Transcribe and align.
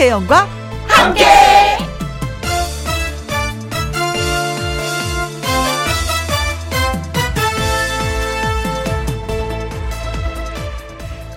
김혜영과 0.00 0.48
함께. 0.86 1.24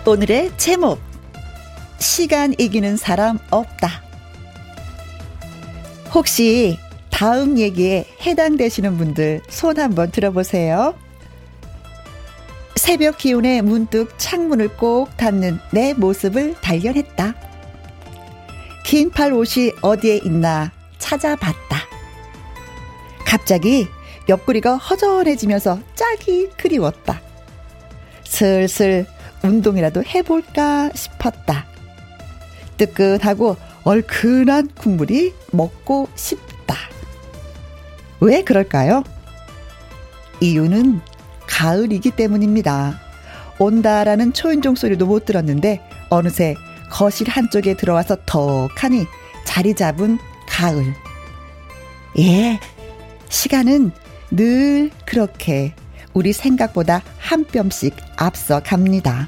오늘의 0.06 0.52
제목 0.56 1.02
시간 2.00 2.54
이기는 2.58 2.96
사람 2.96 3.38
없다. 3.50 4.02
혹시 6.14 6.80
다음 7.10 7.58
얘기에 7.58 8.06
해당되시는 8.26 8.98
분들 8.98 9.42
손 9.50 9.78
한번 9.78 10.10
들어보세요. 10.10 10.96
새벽 12.78 13.18
기운에 13.18 13.62
문득 13.62 14.14
창문을 14.18 14.78
꼭 14.78 15.18
닫는 15.18 15.60
내 15.74 15.94
모습을 15.94 16.56
발견했다. 16.62 17.53
긴 18.84 19.10
팔 19.12 19.34
옷이 19.34 19.72
어디에 19.82 20.18
있나 20.24 20.72
찾아봤다. 21.00 21.78
갑자기 23.26 23.88
옆구리가 24.30 24.78
허전해지면서 24.78 25.80
짝이 25.96 26.50
그리웠다. 26.58 27.22
슬슬 28.24 29.06
운동이라도 29.44 30.04
해볼까 30.04 30.92
싶었다. 30.94 31.66
뜨끈하고 32.78 33.58
얼큰한 33.84 34.70
국물이 34.76 35.34
먹고 35.52 36.08
싶다. 36.16 36.76
왜 38.22 38.44
그럴까요? 38.44 39.04
이유는 40.40 41.02
가을이기 41.48 42.12
때문입니다. 42.12 43.00
온다라는 43.60 44.34
초인종 44.34 44.76
소리도 44.76 45.06
못 45.06 45.26
들었는데 45.26 45.82
어느새 46.10 46.56
거실 46.94 47.28
한쪽에 47.28 47.74
들어와서 47.74 48.18
턱하니 48.28 49.08
자리 49.46 49.74
잡은 49.74 50.20
가을. 50.48 50.94
예, 52.20 52.60
시간은 53.30 53.92
늘 54.30 54.92
그렇게 55.04 55.74
우리 56.14 56.34
생각보다 56.34 57.02
한 57.18 57.46
뼘씩 57.46 57.96
앞서 58.16 58.62
갑니다. 58.64 59.28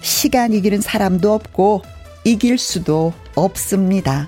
시간 0.00 0.54
이기는 0.54 0.80
사람도 0.80 1.34
없고 1.34 1.82
이길 2.24 2.56
수도 2.56 3.12
없습니다. 3.34 4.26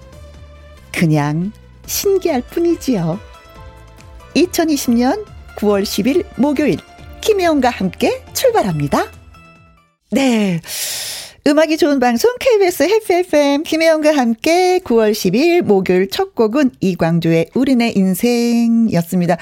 그냥 0.92 1.52
신기할 1.86 2.42
뿐이지요. 2.42 3.18
2020년 4.34 5.24
9월 5.56 5.82
10일 5.82 6.26
목요일 6.36 6.78
김혜영과 7.22 7.70
함께 7.70 8.22
출발합니다. 8.34 9.06
네. 10.10 10.60
음악이 11.48 11.78
좋은 11.78 11.98
방송 11.98 12.30
KBS 12.38 12.82
해피 12.82 13.14
FM 13.14 13.62
김혜영과 13.62 14.14
함께 14.14 14.80
9월 14.84 15.12
10일 15.12 15.62
목요일 15.62 16.10
첫 16.10 16.34
곡은 16.34 16.72
이광조의 16.80 17.52
우리네 17.54 17.94
인생이었습니다. 17.96 19.38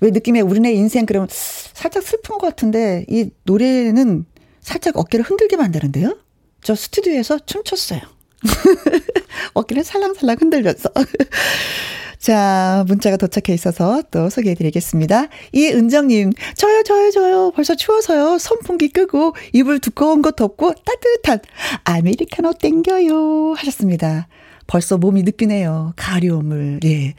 왜 0.00 0.10
느낌에 0.10 0.40
우리네 0.40 0.72
인생 0.72 1.04
그러면 1.04 1.28
살짝 1.30 2.02
슬픈 2.02 2.38
것 2.38 2.46
같은데 2.46 3.04
이 3.10 3.28
노래는 3.42 4.24
살짝 4.62 4.96
어깨를 4.96 5.22
흔들게 5.22 5.56
만드는데요. 5.56 6.16
저 6.62 6.74
스튜디오에서 6.74 7.40
춤췄어요. 7.44 8.00
어깨를 9.54 9.84
살랑살랑 9.84 10.36
흔들면서. 10.40 10.90
자, 12.18 12.84
문자가 12.86 13.16
도착해 13.16 13.54
있어서 13.54 14.02
또 14.10 14.28
소개해 14.28 14.54
드리겠습니다. 14.54 15.28
이은정님, 15.52 16.32
저요, 16.54 16.82
저요, 16.82 17.10
저요. 17.10 17.50
벌써 17.54 17.74
추워서요. 17.74 18.36
선풍기 18.38 18.88
끄고 18.88 19.34
이불 19.54 19.78
두꺼운 19.78 20.20
거 20.20 20.30
덮고 20.30 20.74
따뜻한 20.74 21.40
아메리카노 21.84 22.52
땡겨요. 22.60 23.54
하셨습니다. 23.54 24.28
벌써 24.66 24.98
몸이 24.98 25.22
느끼네요. 25.22 25.94
가려움을. 25.96 26.80
예. 26.84 27.14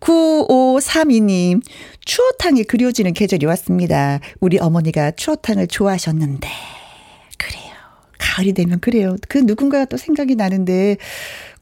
9532님, 0.00 1.62
추어탕이 2.04 2.64
그려지는 2.64 3.14
계절이 3.14 3.46
왔습니다. 3.46 4.18
우리 4.40 4.58
어머니가 4.58 5.12
추어탕을 5.12 5.68
좋아하셨는데. 5.68 6.48
가을이 8.22 8.52
되면 8.52 8.78
그래요. 8.78 9.16
그 9.28 9.38
누군가가 9.38 9.84
또 9.86 9.96
생각이 9.96 10.36
나는데, 10.36 10.96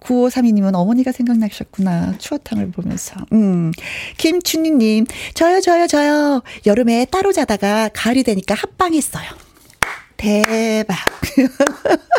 9532님은 0.01 0.75
어머니가 0.75 1.11
생각나셨구나. 1.13 2.19
추어탕을 2.19 2.71
보면서. 2.71 3.17
음. 3.33 3.73
김춘희님, 4.19 5.07
저요, 5.35 5.61
저요, 5.61 5.87
저요. 5.87 6.43
여름에 6.67 7.07
따로 7.07 7.33
자다가 7.33 7.89
가을이 7.95 8.23
되니까 8.23 8.55
합방했어요. 8.55 9.25
대박. 10.17 10.97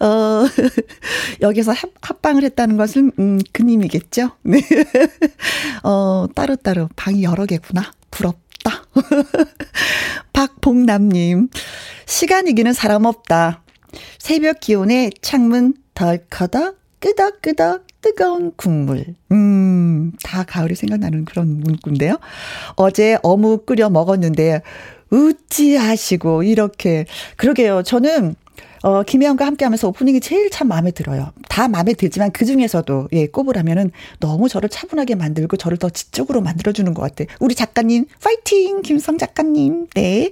어, 0.00 0.44
여기서 1.40 1.72
합, 1.72 1.90
합방을 2.00 2.44
했다는 2.44 2.76
것은, 2.76 3.12
음, 3.18 3.38
그님이겠죠? 3.52 4.32
네. 4.42 4.60
어, 5.82 6.26
따로따로 6.34 6.88
방이 6.94 7.22
여러 7.22 7.46
개구나. 7.46 7.90
부럽 8.10 8.47
다. 8.64 8.84
박봉남님, 10.32 11.48
시간 12.06 12.46
이기는 12.48 12.72
사람 12.72 13.04
없다. 13.04 13.62
새벽 14.18 14.60
기온에 14.60 15.10
창문 15.22 15.74
덜커덕 15.94 16.78
끄덕끄덕 17.00 17.86
뜨거운 18.00 18.52
국물. 18.56 19.14
음, 19.32 20.12
다 20.22 20.44
가을이 20.44 20.74
생각나는 20.74 21.24
그런 21.24 21.60
문구인데요. 21.60 22.18
어제 22.76 23.18
어묵 23.22 23.66
끓여 23.66 23.90
먹었는데, 23.90 24.62
우찌하시고, 25.10 26.42
이렇게. 26.42 27.06
그러게요. 27.36 27.82
저는 27.82 28.34
어, 28.82 29.02
김혜영과 29.02 29.44
함께 29.44 29.64
하면서 29.64 29.88
오프닝이 29.88 30.20
제일 30.20 30.50
참 30.50 30.68
마음에 30.68 30.90
들어요. 30.90 31.32
다 31.48 31.68
마음에 31.68 31.94
들지만 31.94 32.30
그 32.30 32.44
중에서도, 32.44 33.08
예, 33.12 33.26
꼽으라면은 33.26 33.90
너무 34.20 34.48
저를 34.48 34.68
차분하게 34.68 35.16
만들고 35.16 35.56
저를 35.56 35.78
더 35.78 35.90
지적으로 35.90 36.40
만들어주는 36.40 36.92
것 36.94 37.02
같아. 37.02 37.24
우리 37.40 37.54
작가님, 37.54 38.06
파이팅! 38.22 38.82
김성 38.82 39.18
작가님, 39.18 39.88
네. 39.94 40.30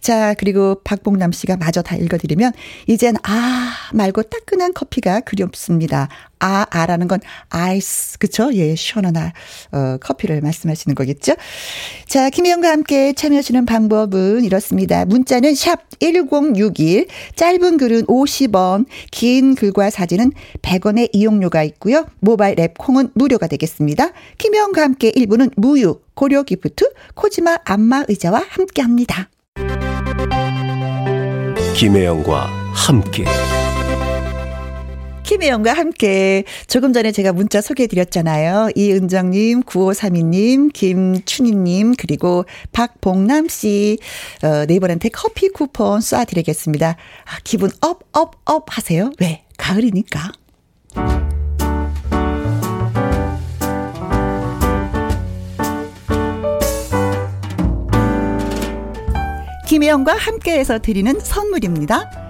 자, 0.00 0.34
그리고 0.34 0.80
박봉남 0.84 1.32
씨가 1.32 1.56
마저 1.56 1.82
다 1.82 1.96
읽어드리면, 1.96 2.52
이젠 2.86 3.16
아, 3.22 3.72
말고 3.92 4.24
따끈한 4.24 4.74
커피가 4.74 5.20
그리웠습니다. 5.20 6.08
아, 6.40 6.66
아라는 6.70 7.06
건 7.06 7.20
아이스, 7.50 8.18
그쵸? 8.18 8.50
예, 8.54 8.74
시원한 8.74 9.16
아, 9.16 9.32
어, 9.72 9.98
커피를 10.00 10.40
말씀하시는 10.40 10.94
거겠죠? 10.94 11.34
자, 12.06 12.30
김혜영과 12.30 12.70
함께 12.70 13.12
참여하시는 13.12 13.66
방법은 13.66 14.44
이렇습니다. 14.44 15.04
문자는 15.04 15.54
샵 15.54 15.80
1061, 16.00 17.06
짧은 17.36 17.69
글은 17.76 18.06
50원, 18.06 18.86
긴 19.10 19.54
글과 19.54 19.90
사진은 19.90 20.32
100원의 20.62 21.10
이용료가 21.12 21.62
있고요. 21.64 22.06
모바일 22.20 22.58
앱 22.60 22.78
콩은 22.78 23.10
무료가 23.14 23.46
되겠습니다. 23.46 24.10
김혜영과 24.38 24.82
함께 24.82 25.10
1부는 25.12 25.52
무유, 25.56 26.00
고려 26.14 26.42
기프트, 26.42 26.90
코지마 27.14 27.58
안마 27.64 28.04
의자와 28.08 28.44
함께 28.48 28.82
합니다. 28.82 29.28
김혜영과 31.74 32.46
함께. 32.74 33.24
김혜영과 35.30 35.74
함께 35.74 36.42
조금 36.66 36.92
전에 36.92 37.12
제가 37.12 37.32
문자 37.32 37.60
소개해 37.60 37.86
드렸잖아요. 37.86 38.70
이은정님, 38.74 39.62
9532님, 39.62 40.72
김춘희님, 40.72 41.94
그리고 41.96 42.46
박봉남 42.72 43.46
씨, 43.46 43.98
어, 44.42 44.66
네 44.66 44.80
분한테 44.80 45.08
커피 45.10 45.48
쿠폰 45.48 46.00
쏴드리겠습니다. 46.00 46.96
아, 46.96 47.38
기분 47.44 47.70
up, 47.80 48.00
up, 48.12 48.40
up 48.44 48.76
하세요. 48.76 49.12
왜? 49.20 49.44
가을이니까. 49.56 50.32
김혜영과 59.68 60.16
함께해서 60.16 60.80
드리는 60.80 61.20
선물입니다. 61.20 62.29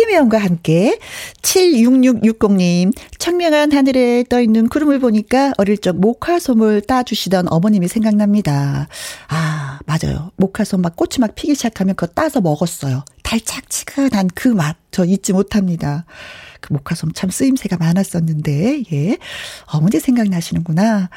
김혜영과 0.00 0.36
함께 0.36 0.98
76660님 1.40 2.92
청명한 3.18 3.72
하늘에 3.72 4.24
떠있는 4.28 4.68
구름을 4.68 4.98
보니까 4.98 5.54
어릴 5.56 5.78
적 5.78 5.96
목화솜을 5.96 6.82
따주시던 6.82 7.50
어머님이 7.50 7.88
생각납니다. 7.88 8.88
아 9.28 9.78
맞아요. 9.86 10.32
목화솜 10.36 10.82
막 10.82 10.96
꽃이 10.96 11.12
막 11.20 11.34
피기 11.34 11.54
시작하면 11.54 11.94
그거 11.94 12.12
따서 12.12 12.42
먹었어요. 12.42 13.06
달짝지근한 13.22 14.28
그 14.34 14.48
맛 14.48 14.76
저 14.90 15.04
잊지 15.04 15.34
못합니다. 15.34 16.06
그 16.60 16.72
목화솜 16.74 17.12
참 17.14 17.28
쓰임새가 17.28 17.76
많았었는데 17.78 18.82
예 18.92 19.16
어머니 19.66 19.98
생각나시는구나. 20.00 21.08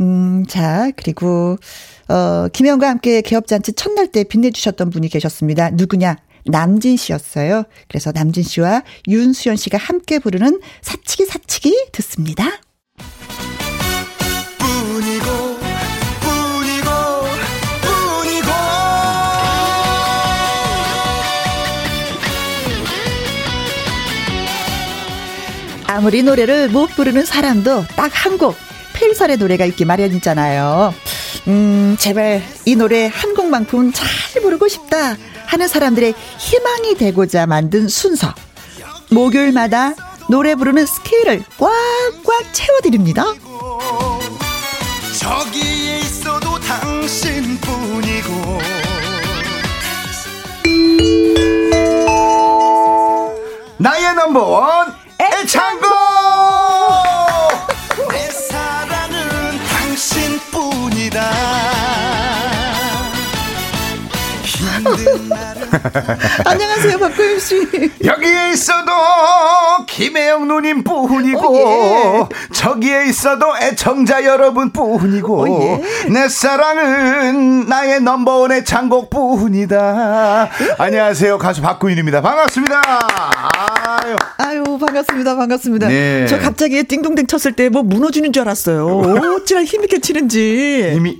음자 0.00 0.90
그리고 0.96 1.56
어 2.08 2.48
김혜영과 2.52 2.88
함께 2.88 3.22
개업잔치 3.22 3.72
첫날 3.72 4.06
때 4.08 4.22
빛내주셨던 4.24 4.90
분이 4.90 5.08
계셨습니다. 5.08 5.70
누구냐? 5.70 6.16
남진 6.46 6.96
씨였어요. 6.96 7.64
그래서 7.88 8.12
남진 8.12 8.42
씨와 8.42 8.82
윤수연 9.08 9.56
씨가 9.56 9.78
함께 9.78 10.18
부르는 10.18 10.60
사치기 10.82 11.24
사치기 11.26 11.88
듣습니다. 11.92 12.44
뿐이고 14.58 15.24
뿐이고 16.20 16.90
뿐이고 17.82 18.50
아무리 25.86 26.22
노래를 26.22 26.68
못 26.68 26.88
부르는 26.88 27.24
사람도 27.24 27.84
딱 27.96 28.12
한 28.26 28.38
곡 28.38 28.56
필설의 28.94 29.36
노래가 29.38 29.64
있기 29.66 29.84
마련이잖아요. 29.84 30.94
음, 31.48 31.96
제발 31.98 32.42
이 32.64 32.76
노래 32.76 33.06
한 33.12 33.34
곡만큼 33.34 33.92
잘 33.92 34.08
부르고 34.42 34.68
싶다. 34.68 35.16
하는 35.54 35.68
사람들의 35.68 36.14
희망이 36.38 36.96
되고자 36.96 37.46
만든 37.46 37.86
순서. 37.86 38.34
목요일마다 39.10 39.94
노래 40.28 40.56
부르는 40.56 40.84
스케일을 40.84 41.44
꽉꽉 41.58 42.52
채워드립니다. 42.52 43.24
저기에 45.16 46.00
있어도 46.00 46.58
당신뿐이고 46.58 48.32
나의 53.78 54.14
넘버원 54.16 54.92
애창곡 55.20 55.83
안녕하세요, 66.46 66.98
박고윤 66.98 67.38
씨. 67.38 67.90
여기에 68.04 68.52
있어도 68.52 68.92
김혜영 69.86 70.48
누님 70.48 70.84
뿐이고 70.84 71.48
오, 71.48 71.56
어, 71.66 72.28
예. 72.30 72.52
저기에 72.52 73.06
있어도 73.08 73.46
애청자 73.60 74.24
여러분 74.24 74.70
뿐이고 74.72 75.34
오, 75.34 75.42
어, 75.44 75.60
예. 75.62 76.08
내 76.10 76.28
사랑은 76.28 77.66
나의 77.68 78.00
넘버원의 78.00 78.64
창곡 78.64 79.10
뿐이다. 79.10 80.48
안녕하세요, 80.78 81.38
가수 81.38 81.60
박구윤입니다. 81.62 82.20
반갑습니다. 82.22 82.82
아유, 83.86 84.16
아유 84.38 84.78
반갑습니다, 84.78 85.36
반갑습니다. 85.36 85.88
네. 85.88 86.26
저 86.26 86.38
갑자기 86.38 86.82
띵동댕 86.84 87.26
쳤을 87.26 87.52
때 87.52 87.64
뭐 87.74 87.82
무너지는 87.82 88.32
줄 88.32 88.42
알았어요. 88.42 88.86
어찌나 89.42 89.64
힘있게 89.64 89.98
치는지. 89.98 90.90
힘이. 90.94 91.18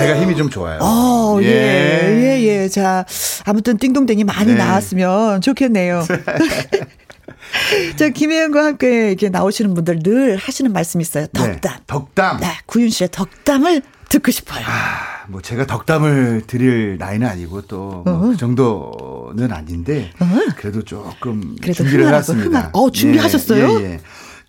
제가 0.00 0.20
힘이 0.20 0.36
좀 0.36 0.50
좋아요. 0.50 0.78
어, 0.80 1.38
예. 1.42 1.46
예, 1.46 2.40
예, 2.40 2.62
예. 2.62 2.68
자, 2.68 3.04
아무튼 3.44 3.78
띵동댕이 3.78 4.24
많이 4.24 4.52
네. 4.52 4.58
나왔으면 4.58 5.40
좋겠네요. 5.40 6.04
자, 7.96 8.08
김혜영과 8.08 8.64
함께 8.64 9.08
이렇게 9.08 9.28
나오시는 9.28 9.74
분들 9.74 10.00
늘 10.02 10.36
하시는 10.36 10.72
말씀 10.72 11.00
있어요. 11.00 11.26
덕담. 11.28 11.60
네, 11.60 11.82
덕담. 11.86 12.40
네, 12.40 12.46
구윤 12.66 12.90
씨의 12.90 13.08
덕담을 13.12 13.82
듣고 14.08 14.30
싶어요. 14.32 14.64
아, 14.66 15.26
뭐 15.28 15.40
제가 15.40 15.66
덕담을 15.66 16.42
드릴 16.46 16.96
나이는 16.98 17.26
아니고 17.26 17.62
또그 17.62 18.10
어. 18.10 18.36
정도는 18.36 19.52
아닌데 19.52 20.10
어. 20.18 20.26
그래도 20.56 20.82
조금 20.82 21.56
그래도 21.60 21.84
준비를 21.84 22.06
해왔습니다. 22.08 22.70
어, 22.72 22.90
준비하셨어요? 22.90 23.80
예, 23.80 23.84
예, 23.84 23.92
예. 23.92 24.00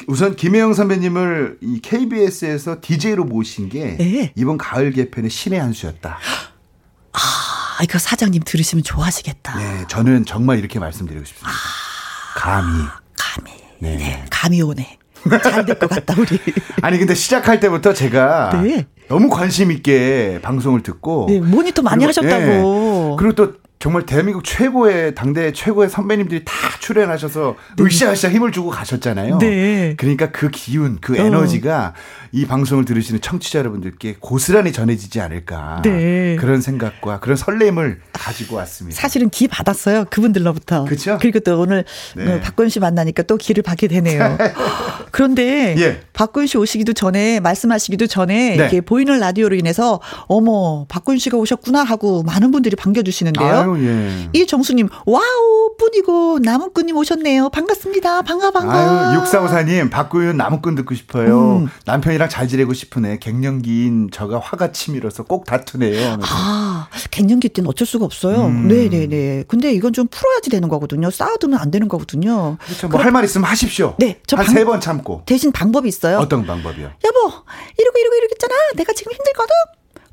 우선 0.07 0.36
김혜영 0.36 0.74
선배님을 0.74 1.57
이 1.62 1.80
KBS에서 1.81 2.77
DJ로 2.81 3.24
모신 3.25 3.69
게 3.69 3.98
네. 3.98 4.33
이번 4.36 4.57
가을 4.57 4.92
개편의 4.92 5.30
신의 5.30 5.59
한 5.59 5.74
수였다. 5.74 6.18
아, 7.13 7.83
이거 7.83 7.98
사장님 8.00 8.44
들으시면 8.45 8.83
좋아하시겠다. 8.83 9.57
네, 9.57 9.86
저는 9.88 10.25
정말 10.25 10.59
이렇게 10.59 10.80
말씀드리고 10.80 11.25
싶습니다. 11.25 11.51
아, 11.51 12.39
감히. 12.39 12.83
감히. 13.18 13.51
네. 13.80 13.95
네 13.98 14.25
감이 14.30 14.62
오네. 14.62 14.98
잘 15.44 15.65
될 15.65 15.77
것 15.77 15.88
같다, 15.89 16.15
우리. 16.18 16.39
아니, 16.81 16.98
근데 16.98 17.13
시작할 17.13 17.59
때부터 17.59 17.94
제가 17.94 18.62
네. 18.63 18.88
너무 19.07 19.30
관심 19.30 19.71
있게 19.71 20.39
방송을 20.42 20.81
듣고. 20.83 21.27
네, 21.30 21.39
모니터 21.39 21.81
많이 21.83 22.03
그리고, 22.06 22.21
하셨다고. 22.21 22.45
네, 22.45 23.15
그리고 23.19 23.36
또 23.36 23.53
정말 23.81 24.06
대한민국 24.06 24.44
최고의 24.44 25.16
당대 25.16 25.51
최고의 25.51 25.89
선배님들이 25.89 26.45
다 26.45 26.54
출연하셔서 26.80 27.56
네. 27.78 27.83
으쌰으쌰 27.83 28.30
힘을 28.30 28.51
주고 28.51 28.69
가셨잖아요. 28.69 29.39
네. 29.39 29.95
그러니까 29.98 30.30
그 30.30 30.50
기운, 30.51 31.00
그 31.01 31.19
어. 31.19 31.25
에너지가 31.25 31.94
어. 31.95 32.28
이 32.31 32.45
방송을 32.45 32.86
들으시는 32.86 33.22
청취자 33.22 33.57
여러분들께 33.57 34.18
고스란히 34.19 34.72
전해지지 34.72 35.19
않을까. 35.19 35.81
네. 35.83 36.36
그런 36.39 36.62
생각과 36.62 37.22
그런 37.22 37.36
설렘을 37.36 38.01
가지고 38.13 38.57
왔습니다. 38.57 39.01
사실은 39.01 39.31
기 39.31 39.48
받았어요. 39.48 40.06
그분들로부터. 40.12 40.86
그렇죠. 40.86 41.18
그리고 41.19 41.39
또 41.39 41.60
오늘 41.60 41.84
네. 42.16 42.39
박군 42.39 42.69
씨 42.69 42.80
만나니까 42.80 43.24
또 43.24 43.36
기를 43.36 43.63
받게 43.63 43.88
되네요. 43.88 44.38
그런데 45.12 45.75
예. 45.77 46.01
박군 46.13 46.45
씨 46.45 46.57
오시기도 46.57 46.94
전에 46.94 47.39
말씀하시기도 47.39 48.07
전에 48.07 48.50
네. 48.50 48.56
이렇게 48.56 48.81
보이는 48.81 49.19
라디오로 49.19 49.56
인해서 49.56 50.00
어머 50.27 50.86
박군 50.88 51.17
씨가 51.17 51.38
오셨구나 51.38 51.84
하고 51.84 52.24
많은 52.24 52.51
분들이 52.51 52.75
반겨주시는데요. 52.75 53.48
아유, 53.48 53.71
예. 53.80 54.30
이정수님 54.34 54.90
wow 55.06 55.75
뿐이고 55.78 56.40
나무꾼님 56.40 56.96
오셨네요. 56.98 57.50
반갑습니다. 57.50 58.22
반가 58.24 58.51
반가. 58.51 59.10
아유 59.10 59.20
육사오사님 59.20 59.90
박구윤 59.90 60.38
나무꾼 60.38 60.75
듣고 60.75 60.96
싶어요. 60.96 61.58
음. 61.60 61.68
남편이랑 61.86 62.30
잘 62.30 62.48
지내고 62.48 62.74
싶으네. 62.74 63.20
갱년기인 63.20 64.10
저가 64.12 64.40
화가 64.40 64.72
치밀어서 64.72 65.24
꼭 65.24 65.46
다투네요. 65.46 66.18
아 66.22 66.88
갱년기 67.12 67.50
때는 67.50 67.70
어쩔 67.70 67.86
수가 67.88 68.06
없어요. 68.06 68.46
음. 68.46 68.68
네네네. 68.68 69.46
근데 69.48 69.72
이건 69.74 69.94
좀 69.94 70.08
풀어야지 70.08 70.50
되는 70.50 70.68
거거든요. 70.70 71.10
싸우면 71.12 71.56
안 71.60 71.72
되는 71.72 71.88
거거든요. 71.88 72.58
그렇죠. 72.63 72.88
뭐 72.90 73.01
할 73.01 73.12
말 73.12 73.24
있으면 73.25 73.46
하십시오. 73.50 73.96
네. 74.00 74.20
한 74.32 74.46
세 74.46 74.63
번 74.63 74.80
참고. 74.80 75.24
대신 75.25 75.51
방법이 75.51 75.88
있어요. 75.90 76.18
어떤 76.20 76.46
방법이요? 76.46 76.86
여보 76.86 77.18
이러고 77.20 77.98
이러고 78.00 78.16
이러고 78.16 78.34
있잖아. 78.36 78.54
내가 78.75 78.94
지금 78.94 79.12
힘들거든. 79.12 79.50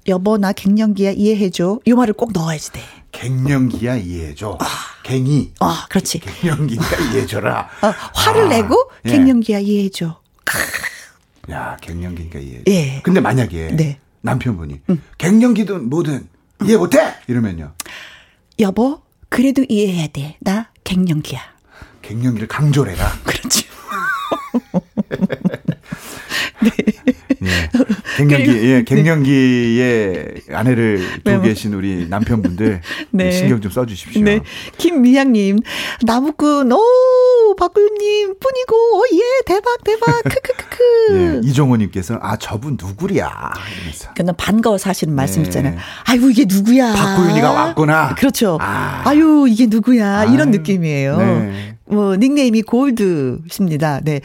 여보 0.09 0.39
나 0.39 0.53
갱년기야 0.53 1.13
이해해줘. 1.13 1.81
이 1.85 1.93
말을 1.93 2.15
꼭 2.15 2.33
넣어야지 2.33 2.73
돼. 2.73 2.81
갱년기야 3.13 3.97
이해해줘. 3.97 4.59
아, 4.61 4.67
갱이. 5.03 5.55
아, 5.61 5.87
그렇지. 5.89 6.21
갱년기니까 6.21 6.97
이해해줘라. 6.97 7.69
어, 7.83 7.95
화를 8.15 8.45
아, 8.45 8.49
내고 8.49 8.91
예. 9.07 9.11
갱년기야 9.11 9.59
이해해줘. 9.61 10.21
야, 11.51 11.77
갱년기니까 11.81 12.39
이해해줘. 12.39 12.65
예. 12.69 13.01
근데 13.03 13.21
만약에 13.21 13.69
네. 13.77 13.99
남편분이 14.21 14.81
응. 14.91 15.03
갱년기든 15.17 15.89
뭐든 15.89 16.29
이해 16.65 16.77
못해 16.77 17.15
이러면요. 17.27 17.75
여보, 18.59 19.03
그래도 19.29 19.65
이해해야 19.69 20.09
돼. 20.09 20.37
나 20.41 20.71
갱년기야. 20.85 21.41
갱년기를 22.03 22.49
강조를 22.49 22.93
해라. 22.93 23.11
그렇지. 23.25 23.65
네. 26.63 26.71
예. 27.43 27.69
갱년기, 28.17 28.51
예, 28.51 28.75
네. 28.79 28.85
갱년기에 28.85 30.35
아내를 30.53 31.23
두고 31.25 31.43
계신 31.43 31.75
우리 31.75 32.07
남편분들 32.09 32.81
네. 33.13 33.31
신경 33.31 33.61
좀 33.61 33.71
써주십시오. 33.71 34.23
네. 34.23 34.41
김미향님, 34.77 35.59
나무꾼, 36.03 36.73
오, 36.73 37.55
박구윤님, 37.57 38.35
뿐이고, 38.41 38.99
오, 38.99 39.05
예, 39.13 39.43
대박, 39.47 39.85
대박, 39.85 40.23
크크크크. 40.25 41.41
예, 41.45 41.49
이종호님께서, 41.49 42.19
아, 42.21 42.37
저분 42.37 42.77
누구랴. 42.81 43.53
이러면서. 43.77 44.15
그냥 44.15 44.35
반가워서 44.37 44.91
하시는 44.91 45.15
말씀 45.15 45.43
네. 45.43 45.49
있잖아요. 45.49 45.79
아유, 46.05 46.31
이게 46.31 46.45
누구야. 46.47 46.93
박구윤이가 46.93 47.51
왔구나. 47.53 48.15
그렇죠. 48.17 48.59
아. 48.61 49.05
유 49.15 49.47
이게 49.49 49.67
누구야. 49.67 50.21
아유, 50.21 50.35
이런 50.35 50.51
느낌이에요. 50.51 51.19
네. 51.89 51.95
뭐, 51.95 52.17
닉네임이 52.17 52.63
골드십니다. 52.63 54.01
네. 54.03 54.21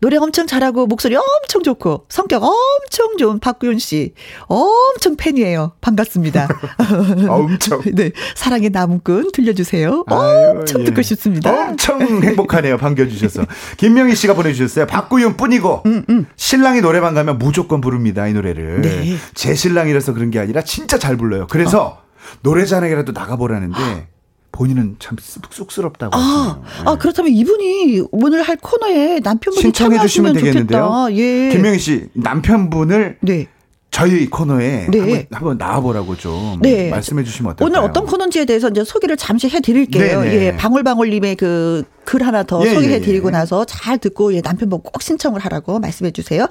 노래 0.00 0.16
엄청 0.16 0.46
잘하고 0.46 0.86
목소리 0.86 1.16
엄청 1.16 1.62
좋고 1.64 2.06
성격 2.08 2.44
엄청 2.44 3.16
좋은 3.16 3.40
박구윤 3.40 3.78
씨 3.78 4.14
엄청 4.46 5.16
팬이에요. 5.16 5.72
반갑습니다. 5.80 6.48
엄청. 7.28 7.82
네. 7.94 8.12
사랑의 8.36 8.70
나무꾼 8.70 9.32
들려주세요. 9.32 10.04
아유, 10.06 10.50
엄청 10.50 10.82
예. 10.82 10.84
듣고 10.84 11.02
싶습니다. 11.02 11.50
엄청 11.50 12.00
행복하네요. 12.00 12.78
반겨주셔서. 12.78 13.44
김명희 13.76 14.14
씨가 14.14 14.34
보내주셨어요. 14.34 14.86
박구윤 14.86 15.36
뿐이고 15.36 15.82
음, 15.86 16.04
음. 16.08 16.26
신랑이 16.36 16.80
노래방 16.80 17.14
가면 17.14 17.38
무조건 17.38 17.80
부릅니다. 17.80 18.28
이 18.28 18.32
노래를. 18.32 18.82
네. 18.82 19.16
제 19.34 19.54
신랑이라서 19.54 20.14
그런 20.14 20.30
게 20.30 20.38
아니라 20.38 20.62
진짜 20.62 20.98
잘 20.98 21.16
불러요. 21.16 21.48
그래서 21.50 21.84
어. 21.84 22.02
노래자랑이라도 22.42 23.12
나가보라는데 23.12 24.08
본인은 24.52 24.96
참 24.98 25.16
쑥스럽다고 25.50 26.16
아, 26.16 26.18
하시네요. 26.18 26.88
아, 26.88 26.92
네. 26.92 26.98
그렇다면 26.98 27.32
이분이 27.32 28.02
오늘 28.10 28.42
할 28.42 28.56
코너에 28.56 29.20
남편분이 29.20 29.62
신청해 29.62 30.00
주시면 30.00 30.34
되겠는데요. 30.34 31.08
예. 31.12 31.50
김명희 31.50 31.78
씨 31.78 32.08
남편분을 32.14 33.18
네. 33.20 33.46
저희 33.90 34.28
코너에 34.28 34.86
네. 34.90 34.98
한번, 34.98 35.26
한번 35.30 35.58
나와보라고 35.58 36.16
좀 36.16 36.60
네. 36.60 36.90
말씀해 36.90 37.24
주시면 37.24 37.52
어떨까요? 37.52 37.66
오늘 37.66 37.88
어떤 37.88 38.06
코너인지에 38.06 38.44
대해서 38.44 38.68
이제 38.68 38.84
소개를 38.84 39.16
잠시 39.16 39.48
해드릴게요. 39.48 40.20
네네. 40.22 40.44
예, 40.46 40.56
방울방울님의 40.56 41.36
그 41.36 41.84
글 42.08 42.26
하나 42.26 42.42
더 42.42 42.64
예, 42.66 42.72
소개해 42.74 43.00
드리고 43.00 43.28
예, 43.28 43.32
예. 43.34 43.38
나서 43.38 43.66
잘 43.66 43.98
듣고 43.98 44.32
예, 44.32 44.40
남편분 44.40 44.80
꼭 44.80 45.02
신청을 45.02 45.40
하라고 45.40 45.78
말씀해 45.78 46.10
주세요. 46.10 46.46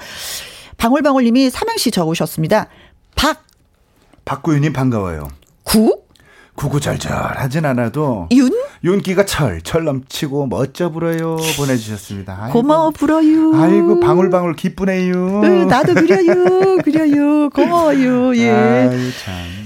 방울방울님이 0.77 1.49
삼행시 1.49 1.89
적으셨습니다. 1.89 2.67
박 3.15 3.43
박구윤님 4.25 4.71
반가워요. 4.73 5.29
구 5.63 6.03
구구절절하진 6.57 7.65
않아도 7.65 8.27
윤 8.33 8.49
윤기가 8.83 9.25
철철 9.25 9.85
넘치고 9.85 10.47
멋져 10.47 10.89
불어요 10.91 11.37
보내주셨습니다. 11.57 12.37
아이고, 12.41 12.59
고마워 12.61 12.89
불어요. 12.91 13.55
아이고 13.55 13.99
방울방울 13.99 14.55
기쁘네요. 14.55 15.41
으, 15.43 15.45
나도 15.65 15.93
그려요 15.93 16.77
그려요 16.83 17.49
고마워요. 17.49 18.35
예. 18.37 18.51
아유, 18.51 19.09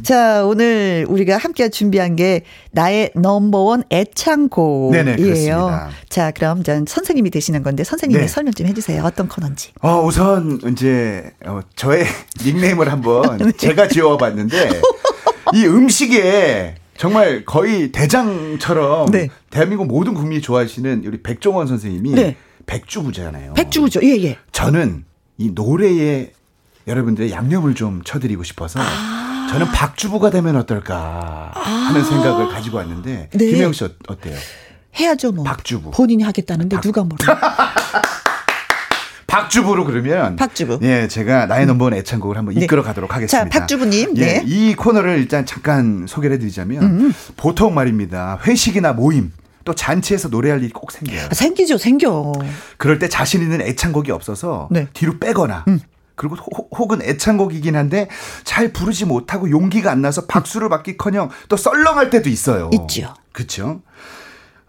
자 0.04 0.46
오늘 0.46 1.06
우리가 1.10 1.38
함께 1.38 1.70
준비한 1.70 2.16
게 2.16 2.44
나의 2.72 3.12
넘버원 3.16 3.84
애창곡이에요. 3.92 5.90
자 6.10 6.32
그럼 6.32 6.64
전 6.64 6.86
선생님이 6.88 7.30
되시는 7.32 7.64
건데 7.64 7.84
선생님이 7.84 8.22
네. 8.22 8.28
설명 8.28 8.54
좀 8.54 8.68
해주세요. 8.68 9.04
어떤 9.04 9.28
코너인지. 9.28 9.72
어 9.82 10.02
우선 10.02 10.60
이제 10.72 11.32
어, 11.46 11.62
저의 11.76 12.06
닉네임을 12.46 12.92
한번 12.92 13.38
네. 13.44 13.52
제가 13.54 13.88
지어봤는데 13.88 14.82
이 15.54 15.66
음식에 15.66 16.76
정말 16.98 17.46
거의 17.46 17.92
대장처럼 17.92 19.12
네. 19.12 19.30
대한민국 19.50 19.88
모든 19.88 20.14
국민이 20.14 20.42
좋아하시는 20.42 21.04
우리 21.06 21.22
백종원 21.22 21.68
선생님이 21.68 22.12
네. 22.12 22.38
백주부잖아요. 22.66 23.54
백주부죠. 23.54 24.02
예, 24.04 24.22
예. 24.24 24.38
저는 24.52 25.06
이 25.38 25.52
노래에 25.52 26.32
여러분들의 26.88 27.32
양념을 27.32 27.76
좀 27.76 28.02
쳐드리고 28.04 28.44
싶어서 28.44 28.80
아. 28.82 29.48
저는 29.52 29.68
박주부가 29.68 30.30
되면 30.30 30.56
어떨까 30.56 31.52
하는 31.54 32.02
아. 32.02 32.04
생각을 32.04 32.50
가지고 32.50 32.78
왔는데 32.78 33.30
네. 33.34 33.46
김영 33.46 33.74
씨 33.74 33.84
어, 33.84 33.90
어때요? 34.08 34.38
해야죠 35.00 35.32
뭐. 35.32 35.44
박주부. 35.44 35.92
본인이 35.92 36.24
하겠다는데 36.24 36.76
박... 36.76 36.82
누가 36.82 37.04
뭐라. 37.04 37.74
박주부로 39.32 39.86
그러면 39.86 40.36
박주부. 40.36 40.80
예, 40.82 41.08
제가 41.08 41.46
나의 41.46 41.66
넘버원 41.66 41.94
애창곡을 41.94 42.38
한번 42.38 42.54
네. 42.54 42.66
이끌어 42.66 42.84
가도록 42.84 43.16
하겠습니다. 43.16 43.50
자, 43.50 43.60
박주부님. 43.60 44.18
예, 44.18 44.26
네. 44.26 44.44
이 44.46 44.76
코너를 44.76 45.18
일단 45.20 45.46
잠깐 45.46 46.06
소개를 46.06 46.36
해드리자면 46.36 46.84
음. 46.84 47.14
보통 47.38 47.74
말입니다. 47.74 48.40
회식이나 48.46 48.92
모임 48.92 49.32
또 49.64 49.74
잔치에서 49.74 50.28
노래할 50.28 50.62
일이 50.62 50.74
꼭 50.74 50.92
생겨요. 50.92 51.28
아, 51.32 51.34
생기죠, 51.34 51.78
생겨. 51.78 52.34
그럴 52.76 53.00
때 53.00 53.08
자신 53.08 53.42
있는 53.42 53.62
애창곡이 53.62 54.12
없어서 54.12 54.68
네. 54.70 54.88
뒤로 54.92 55.18
빼거나 55.18 55.64
음. 55.70 55.80
그리고 56.16 56.36
호, 56.36 56.68
혹은 56.78 57.02
애창곡이긴 57.02 57.78
한데 57.78 58.10
잘 58.44 58.74
부르지 58.74 59.06
못하고 59.06 59.50
용기가 59.50 59.92
안 59.92 60.02
나서 60.02 60.26
박수를 60.26 60.68
받기커녕 60.68 61.30
또 61.48 61.56
썰렁할 61.56 62.10
때도 62.10 62.28
있어요. 62.28 62.70
있죠. 62.74 63.14
그렇죠. 63.32 63.82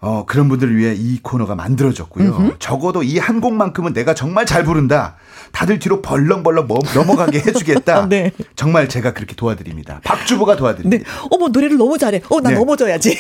어, 0.05 0.25
그런 0.27 0.49
분들을 0.49 0.77
위해 0.77 0.95
이 0.97 1.21
코너가 1.23 1.55
만들어졌고요. 1.55 2.29
음흠. 2.37 2.57
적어도 2.59 3.03
이 3.05 3.19
한 3.23 3.41
곡만큼은 3.41 3.93
내가 3.93 4.15
정말 4.15 4.45
잘 4.47 4.65
부른다. 4.65 5.15
다들 5.53 5.79
뒤로 5.79 6.03
벌렁벌렁 6.03 6.67
넘어가게 6.95 7.39
해주겠다. 7.47 8.09
네. 8.09 8.33
정말 8.57 8.89
제가 8.89 9.13
그렇게 9.13 9.37
도와드립니다. 9.37 10.01
박주부가 10.03 10.57
도와드립니다. 10.57 11.05
네. 11.05 11.29
어머 11.31 11.47
노래를 11.49 11.77
너무 11.79 11.97
잘해. 11.99 12.21
어, 12.29 12.41
나 12.41 12.51
네. 12.51 12.57
넘어져야지. 12.57 13.17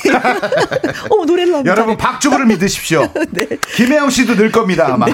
어머 1.11 1.25
노래를 1.25 1.53
너무 1.53 1.69
여러분 1.69 1.97
잘해. 1.97 1.97
박주부를 1.99 2.47
믿으십시오. 2.47 3.07
네. 3.31 3.47
김혜영 3.77 4.11
씨도 4.11 4.35
늘 4.35 4.51
겁니다 4.51 4.89
아마. 4.93 5.07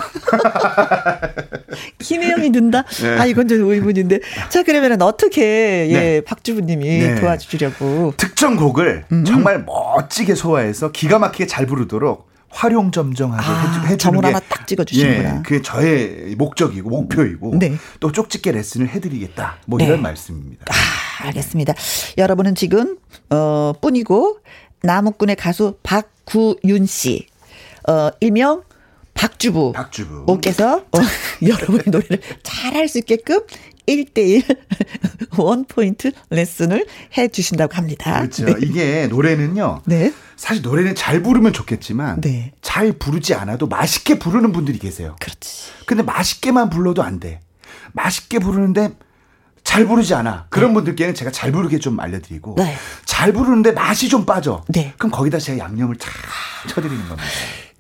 네. 1.85 1.93
김혜영이 1.99 2.51
는다. 2.51 2.83
네. 3.03 3.19
아 3.19 3.27
이건 3.27 3.49
좀 3.49 3.71
의문인데. 3.71 4.21
자 4.49 4.63
그러면은 4.63 5.03
어떻게 5.03 5.89
예 5.91 5.93
네. 5.93 6.21
박주부님이 6.21 6.87
네. 6.87 7.21
도와주려고 7.21 8.15
특정 8.17 8.57
곡을 8.57 9.05
음. 9.13 9.25
정말 9.25 9.65
멋지게 9.65 10.35
소화해서 10.35 10.93
기가 10.93 11.19
막히게 11.19 11.47
잘 11.47 11.67
부르도록 11.67 12.29
활용점정하게 12.51 13.47
아, 13.47 13.85
해주, 13.87 13.99
점을 13.99 14.25
하나 14.25 14.41
딱 14.41 14.67
찍어주시는구나. 14.67 15.37
예, 15.37 15.43
그게 15.43 15.63
저의 15.63 16.35
목적이고 16.37 16.89
목표이고 16.89 17.57
네. 17.59 17.75
또 18.01 18.11
쪽집게 18.11 18.53
레슨을 18.53 18.89
해드리겠다. 18.89 19.59
뭐 19.67 19.79
네. 19.79 19.87
이런 19.87 20.03
말씀입니다. 20.03 20.65
아, 20.69 21.27
알겠습니다. 21.27 21.75
여러분은 22.17 22.55
지금 22.55 22.97
어 23.31 23.73
뿐이고 23.81 24.39
나무꾼의 24.83 25.37
가수 25.37 25.77
박구윤 25.83 26.87
씨, 26.87 27.27
어 27.87 28.11
일명 28.21 28.63
박주부. 29.19 29.73
박주부. 29.73 30.25
오께서 30.29 30.77
어, 30.79 30.99
여러분의 31.43 31.85
노래를 31.87 32.21
잘할 32.45 32.89
수 32.89 32.99
있게끔 32.99 33.41
1대1 33.89 34.45
원포인트 35.39 36.13
레슨을 36.31 36.87
해 37.17 37.29
주신다고 37.29 37.75
합니다. 37.75 38.21
그렇죠. 38.21 38.45
네. 38.45 38.55
이게 38.63 39.07
노래는요. 39.09 39.83
네. 39.87 40.13
사실 40.37 40.63
노래는 40.63 40.95
잘 40.95 41.23
부르면 41.23 41.53
좋겠지만 41.53 42.21
네. 42.21 42.53
잘 42.63 42.93
부르지 42.93 43.35
않아도 43.35 43.67
맛있게 43.67 44.19
부르는 44.19 44.53
분들이 44.53 44.79
계세요. 44.79 45.17
그렇지. 45.21 45.73
근데 45.87 46.03
맛있게만 46.03 46.71
불러도 46.71 47.03
안 47.03 47.19
돼. 47.19 47.41
맛있게 47.93 48.39
부르는데 48.39 48.93
잘 49.65 49.85
부르지 49.87 50.15
않아. 50.15 50.47
그런 50.49 50.71
네. 50.71 50.75
분들께는 50.75 51.15
제가 51.15 51.33
잘 51.33 51.51
부르게 51.51 51.79
좀 51.79 51.99
알려드리고 51.99 52.55
네. 52.57 52.77
잘 53.05 53.33
부르는데 53.33 53.73
맛이 53.73 54.09
좀 54.09 54.25
빠져. 54.25 54.65
네. 54.69 54.95
그럼 54.97 55.11
거기다 55.11 55.39
제가 55.39 55.59
양념을 55.59 55.97
쫙 55.97 56.11
쳐드리는 56.69 57.09
겁니다. 57.09 57.29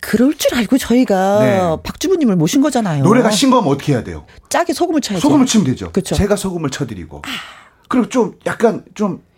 그럴 0.00 0.34
줄 0.34 0.54
알고 0.54 0.78
저희가 0.78 1.40
네. 1.40 1.82
박주부님을 1.82 2.36
모신 2.36 2.60
거잖아요. 2.60 3.02
노래가 3.04 3.30
싱거우면 3.30 3.72
어떻게 3.72 3.92
해야 3.92 4.04
돼요? 4.04 4.26
짜게 4.48 4.72
소금을 4.72 5.00
쳐야죠. 5.00 5.20
소금을 5.20 5.46
치면 5.46 5.66
되죠. 5.66 5.90
그렇죠. 5.90 6.14
제가 6.14 6.36
소금을 6.36 6.70
쳐드리고. 6.70 7.22
아. 7.24 7.28
그리고 7.88 8.08
좀 8.08 8.34
약간 8.46 8.84
좀 8.94 9.28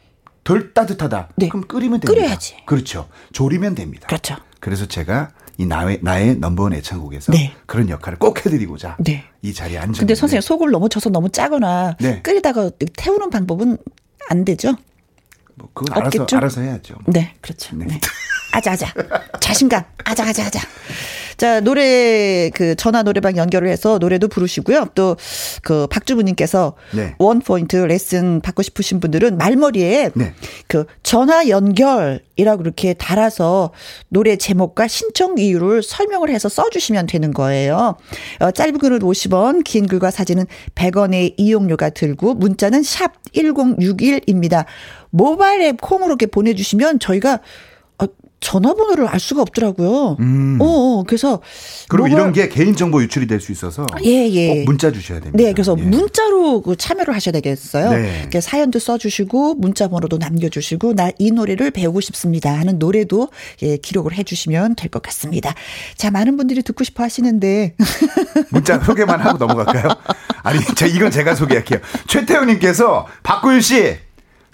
덜 0.44 0.72
따뜻하다. 0.72 1.28
네. 1.36 1.48
그럼 1.48 1.66
끓이면 1.66 2.00
됩니다. 2.00 2.12
끓여야지. 2.12 2.56
그렇죠. 2.66 3.08
조리면 3.32 3.74
됩니다. 3.74 4.06
그렇죠. 4.06 4.36
그래서 4.58 4.86
제가 4.86 5.30
이 5.58 5.66
나의, 5.66 6.00
나의 6.02 6.36
넘버원 6.36 6.72
애창곡에서 6.72 7.32
네. 7.32 7.52
그런 7.66 7.88
역할을 7.90 8.18
꼭 8.18 8.44
해드리고자 8.44 8.96
네. 8.98 9.24
이 9.42 9.52
자리에 9.52 9.76
앉았는데. 9.76 9.98
근데 9.98 10.14
선생님 10.14 10.40
속을 10.40 10.70
너무 10.70 10.88
쳐서 10.88 11.10
너무 11.10 11.28
짜거나 11.28 11.96
네. 12.00 12.22
끓이다가 12.22 12.70
태우는 12.96 13.30
방법은 13.30 13.76
안 14.28 14.44
되죠? 14.44 14.74
뭐 15.60 15.68
그건 15.74 16.04
없겠죠? 16.04 16.36
알아서, 16.36 16.36
알아서 16.36 16.60
해야죠. 16.62 16.94
네, 17.06 17.34
그렇죠. 17.40 17.76
네. 17.76 17.86
네. 17.86 18.00
아자 18.52 18.72
아자 18.72 18.92
자신감 19.38 19.84
아자 20.04 20.26
아자 20.26 20.46
아자 20.46 20.60
자 21.36 21.60
노래 21.60 22.50
그 22.52 22.74
전화 22.74 23.04
노래방 23.04 23.36
연결을 23.36 23.68
해서 23.68 23.98
노래도 23.98 24.26
부르시고요 24.26 24.86
또 24.94 25.16
그 25.62 25.86
박주부님께서 25.88 26.74
네. 26.94 27.14
원 27.18 27.40
포인트 27.40 27.76
레슨 27.76 28.40
받고 28.40 28.62
싶으신 28.62 29.00
분들은 29.00 29.36
말머리에 29.36 30.10
네. 30.14 30.34
그 30.66 30.84
전화 31.02 31.48
연결이라고 31.48 32.58
그렇게 32.58 32.94
달아서 32.94 33.72
노래 34.08 34.36
제목과 34.36 34.88
신청 34.88 35.38
이유를 35.38 35.82
설명을 35.82 36.30
해서 36.30 36.48
써주시면 36.48 37.06
되는 37.06 37.32
거예요 37.32 37.96
어, 38.40 38.50
짧은 38.50 38.78
글은 38.78 39.00
50원 39.00 39.64
긴 39.64 39.86
글과 39.86 40.10
사진은 40.10 40.46
100원의 40.74 41.34
이용료가 41.36 41.90
들고 41.90 42.34
문자는 42.34 42.82
샵 42.82 43.12
1061입니다 43.34 44.64
모바일 45.10 45.62
앱 45.62 45.80
콩으로 45.80 46.08
이렇게 46.08 46.26
보내주시면 46.26 46.98
저희가 47.00 47.40
전화번호를 48.42 49.06
알 49.06 49.20
수가 49.20 49.42
없더라고요. 49.42 50.16
음. 50.18 50.56
어, 50.62 50.64
어, 50.64 51.04
그래서 51.06 51.42
그럼 51.90 52.08
뭐가... 52.08 52.18
이런 52.22 52.32
게 52.32 52.48
개인정보 52.48 53.02
유출이 53.02 53.26
될 53.26 53.38
수 53.38 53.52
있어서 53.52 53.86
예, 54.02 54.30
예. 54.30 54.48
꼭 54.48 54.64
문자 54.64 54.90
주셔야 54.90 55.20
됩니다. 55.20 55.44
네, 55.44 55.52
그래서 55.52 55.76
예. 55.78 55.82
문자로 55.82 56.62
그 56.62 56.74
참여를 56.74 57.14
하셔야 57.14 57.32
되겠어요. 57.32 57.90
네. 57.92 58.30
사연도 58.40 58.78
써주시고 58.78 59.56
문자 59.56 59.88
번호도 59.88 60.16
남겨주시고 60.16 60.94
나 60.94 61.10
이 61.18 61.32
노래를 61.32 61.70
배우고 61.70 62.00
싶습니다 62.00 62.50
하는 62.58 62.78
노래도 62.78 63.28
예, 63.62 63.76
기록을 63.76 64.14
해주시면 64.14 64.76
될 64.76 64.90
것 64.90 65.02
같습니다. 65.02 65.52
자, 65.98 66.10
많은 66.10 66.38
분들이 66.38 66.62
듣고 66.62 66.82
싶어 66.82 67.02
하시는데 67.02 67.74
문자 68.50 68.78
소개만 68.78 69.20
하고 69.20 69.36
넘어갈까요? 69.36 69.94
아니, 70.44 70.60
제 70.76 70.86
이건 70.88 71.10
제가 71.10 71.34
소개할게요. 71.34 71.80
최태영님께서 72.08 73.06
박구윤 73.22 73.60
씨, 73.60 73.96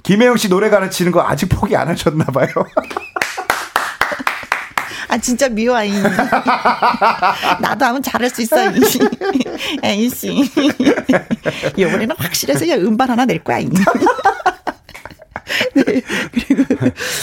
김혜영 0.06 0.36
씨 0.36 0.48
노래 0.48 0.70
가르치는 0.70 1.10
거 1.10 1.20
아직 1.20 1.46
포기 1.46 1.74
안 1.74 1.88
하셨나 1.88 2.24
봐요. 2.26 2.46
아, 5.08 5.18
진짜 5.18 5.48
미워, 5.48 5.82
이. 5.82 5.90
나도 7.60 7.84
하면 7.86 8.02
잘할 8.02 8.30
수 8.30 8.42
있어, 8.42 8.70
이. 8.70 8.80
에이씨. 9.82 10.48
이번에는 11.76 12.14
확실해서 12.16 12.64
음반 12.76 13.10
하나 13.10 13.24
낼 13.24 13.42
거야, 13.42 13.58
이. 13.58 13.68
네. 15.74 16.02
그리고 16.32 16.64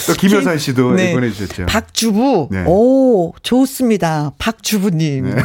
또 0.07 0.13
김효선 0.17 0.57
씨도 0.57 0.95
네. 0.95 1.13
보내 1.13 1.29
주셨죠. 1.29 1.67
박주부. 1.67 2.49
네. 2.51 2.65
오, 2.67 3.33
좋습니다. 3.43 4.33
박주부 4.37 4.89
님. 4.89 5.33
네. 5.33 5.41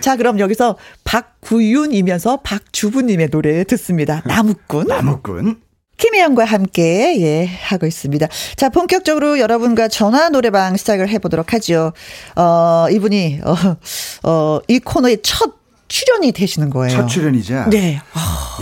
자, 0.00 0.16
그럼 0.16 0.40
여기서 0.40 0.76
박구윤이면서 1.04 2.38
박주부 2.42 3.02
님의 3.02 3.28
노래 3.30 3.62
듣습니다. 3.62 4.22
나무꾼. 4.26 4.88
나무꾼. 4.88 5.65
김혜영과 5.96 6.44
함께, 6.44 7.16
예, 7.20 7.46
하고 7.46 7.86
있습니다. 7.86 8.26
자, 8.56 8.68
본격적으로 8.68 9.38
여러분과 9.38 9.88
전화 9.88 10.28
노래방 10.28 10.76
시작을 10.76 11.08
해보도록 11.08 11.54
하죠. 11.54 11.92
어, 12.36 12.86
이분이, 12.90 13.40
어, 13.44 14.28
어, 14.28 14.60
이 14.68 14.78
코너의 14.78 15.18
첫 15.22 15.54
출연이 15.88 16.32
되시는 16.32 16.68
거예요. 16.70 16.90
첫 16.96 17.06
출연이자. 17.06 17.70
네. 17.70 18.00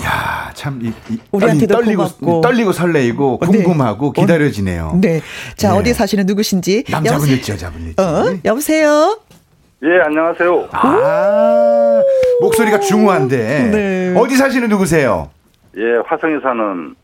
야, 0.04 0.52
참 0.54 0.78
이, 0.82 0.92
이 1.12 1.18
우리한테도 1.32 1.74
떨리고 1.74 2.02
고맙고. 2.04 2.40
떨리고 2.42 2.72
설레이고 2.72 3.40
네. 3.40 3.46
궁금하고 3.46 4.12
네. 4.14 4.20
기다려지네요. 4.22 4.98
네. 5.00 5.20
자, 5.56 5.72
네. 5.72 5.78
어디 5.78 5.94
사시는 5.94 6.26
누구신지 6.26 6.84
남자분일지 6.88 7.52
여자분일지. 7.52 8.00
어? 8.00 8.38
여보세요. 8.44 9.18
예, 9.82 9.88
안녕하세요. 10.04 10.68
아, 10.72 12.02
목소리가 12.42 12.80
중후한데. 12.80 13.70
네. 13.72 14.14
어디 14.18 14.36
사시는 14.36 14.68
누구세요? 14.68 15.30
예, 15.76 15.82
화성에 16.06 16.34
사는 16.42 16.94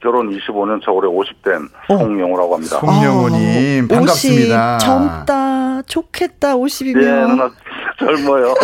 결혼 0.00 0.30
25년 0.30 0.84
차 0.84 0.92
올해 0.92 1.08
50된 1.08 1.68
어. 1.88 1.98
송영호라고 1.98 2.54
합니다. 2.54 2.78
송영호님 2.78 3.84
아, 3.90 3.94
반갑습니다. 3.94 4.76
50, 4.76 4.86
젊다, 4.86 5.82
좋겠다, 5.82 6.54
50이면. 6.54 7.02
예, 7.02 7.26
누나 7.26 7.50
젊어요. 7.98 8.54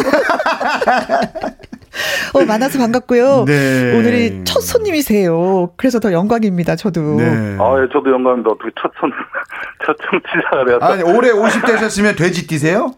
어, 2.34 2.44
만나서 2.44 2.78
반갑고요. 2.78 3.44
네. 3.46 3.96
오늘이 3.96 4.42
첫 4.44 4.60
손님이세요. 4.60 5.70
그래서 5.76 5.98
더 6.00 6.12
영광입니다, 6.12 6.76
저도. 6.76 7.16
네. 7.16 7.24
아, 7.58 7.76
예, 7.82 7.88
저도 7.92 8.10
영광입니다. 8.12 8.50
어떻게 8.50 8.70
첫 8.80 8.90
손, 9.00 9.10
첫 9.86 9.96
청취자가 10.10 10.64
되었다. 10.66 10.86
아니, 10.86 11.02
올해 11.02 11.30
50 11.30 11.66
되셨으면 11.66 12.14
돼지 12.16 12.46
띠세요? 12.46 12.94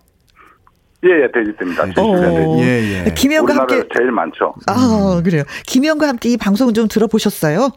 예, 1.04 1.08
예, 1.22 1.28
돼지띠입니다. 1.32 1.84
어, 2.02 2.56
예, 2.60 3.04
예. 3.06 3.10
김혜영과 3.14 3.54
함께. 3.56 3.82
제일 3.96 4.10
많죠. 4.12 4.54
아, 4.66 5.20
그래요. 5.24 5.42
김혜영과 5.66 6.08
함께 6.08 6.30
이 6.30 6.36
방송 6.36 6.72
좀 6.74 6.88
들어보셨어요? 6.88 7.70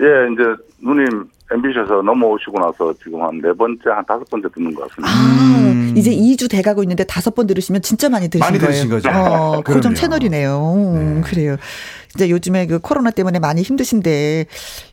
예, 0.00 0.32
이제 0.32 0.42
누님 0.82 1.06
MBC에서 1.50 2.02
넘어오시고 2.02 2.58
나서 2.60 2.92
지금 3.02 3.22
한 3.22 3.40
네 3.40 3.52
번째, 3.54 3.88
한 3.90 4.04
다섯 4.04 4.28
번째 4.28 4.48
듣는 4.54 4.74
것 4.74 4.86
같습니다. 4.88 5.10
아, 5.10 5.62
음. 5.72 5.94
이제 5.96 6.10
2주 6.10 6.50
돼가고 6.50 6.82
있는데 6.82 7.04
다섯 7.04 7.34
번 7.34 7.46
들으시면 7.46 7.80
진짜 7.82 8.08
많이 8.10 8.28
들으신 8.28 8.44
많이 8.46 8.58
거예요. 8.58 8.70
들으신 8.72 8.90
거죠. 8.90 9.08
어, 9.10 9.62
고정 9.62 9.94
채널이네요. 9.94 10.92
네. 10.94 11.20
그래요. 11.22 11.56
이제 12.14 12.28
요즘에 12.28 12.66
그 12.66 12.78
코로나 12.80 13.10
때문에 13.10 13.38
많이 13.38 13.62
힘드신데 13.62 14.44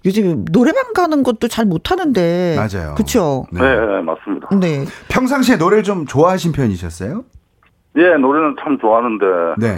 요즘 0.06 0.46
노래방 0.46 0.94
가는 0.94 1.24
것도 1.24 1.48
잘 1.50 1.66
못하는데. 1.66 2.56
맞아요. 2.56 2.96
그렇죠. 2.96 3.46
네. 3.52 3.60
네, 3.60 4.02
맞습니다. 4.02 4.48
네. 4.60 4.86
평상시에 5.10 5.58
노래를 5.58 5.84
좀 5.84 6.06
좋아하신 6.06 6.54
편이셨어요? 6.54 7.26
예, 7.98 8.02
노래는 8.18 8.56
참 8.64 8.78
좋아하는데. 8.80 9.26
네. 9.58 9.78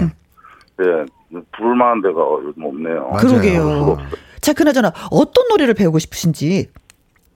예, 0.81 1.05
부를 1.29 1.75
만한 1.75 2.01
데가 2.01 2.19
요즘 2.43 2.63
없네요. 2.63 3.09
맞아요. 3.09 3.17
그러게요. 3.17 3.97
자, 4.41 4.53
그나저나 4.53 4.93
어떤 5.11 5.47
노래를 5.49 5.73
배우고 5.73 5.99
싶으신지. 5.99 6.69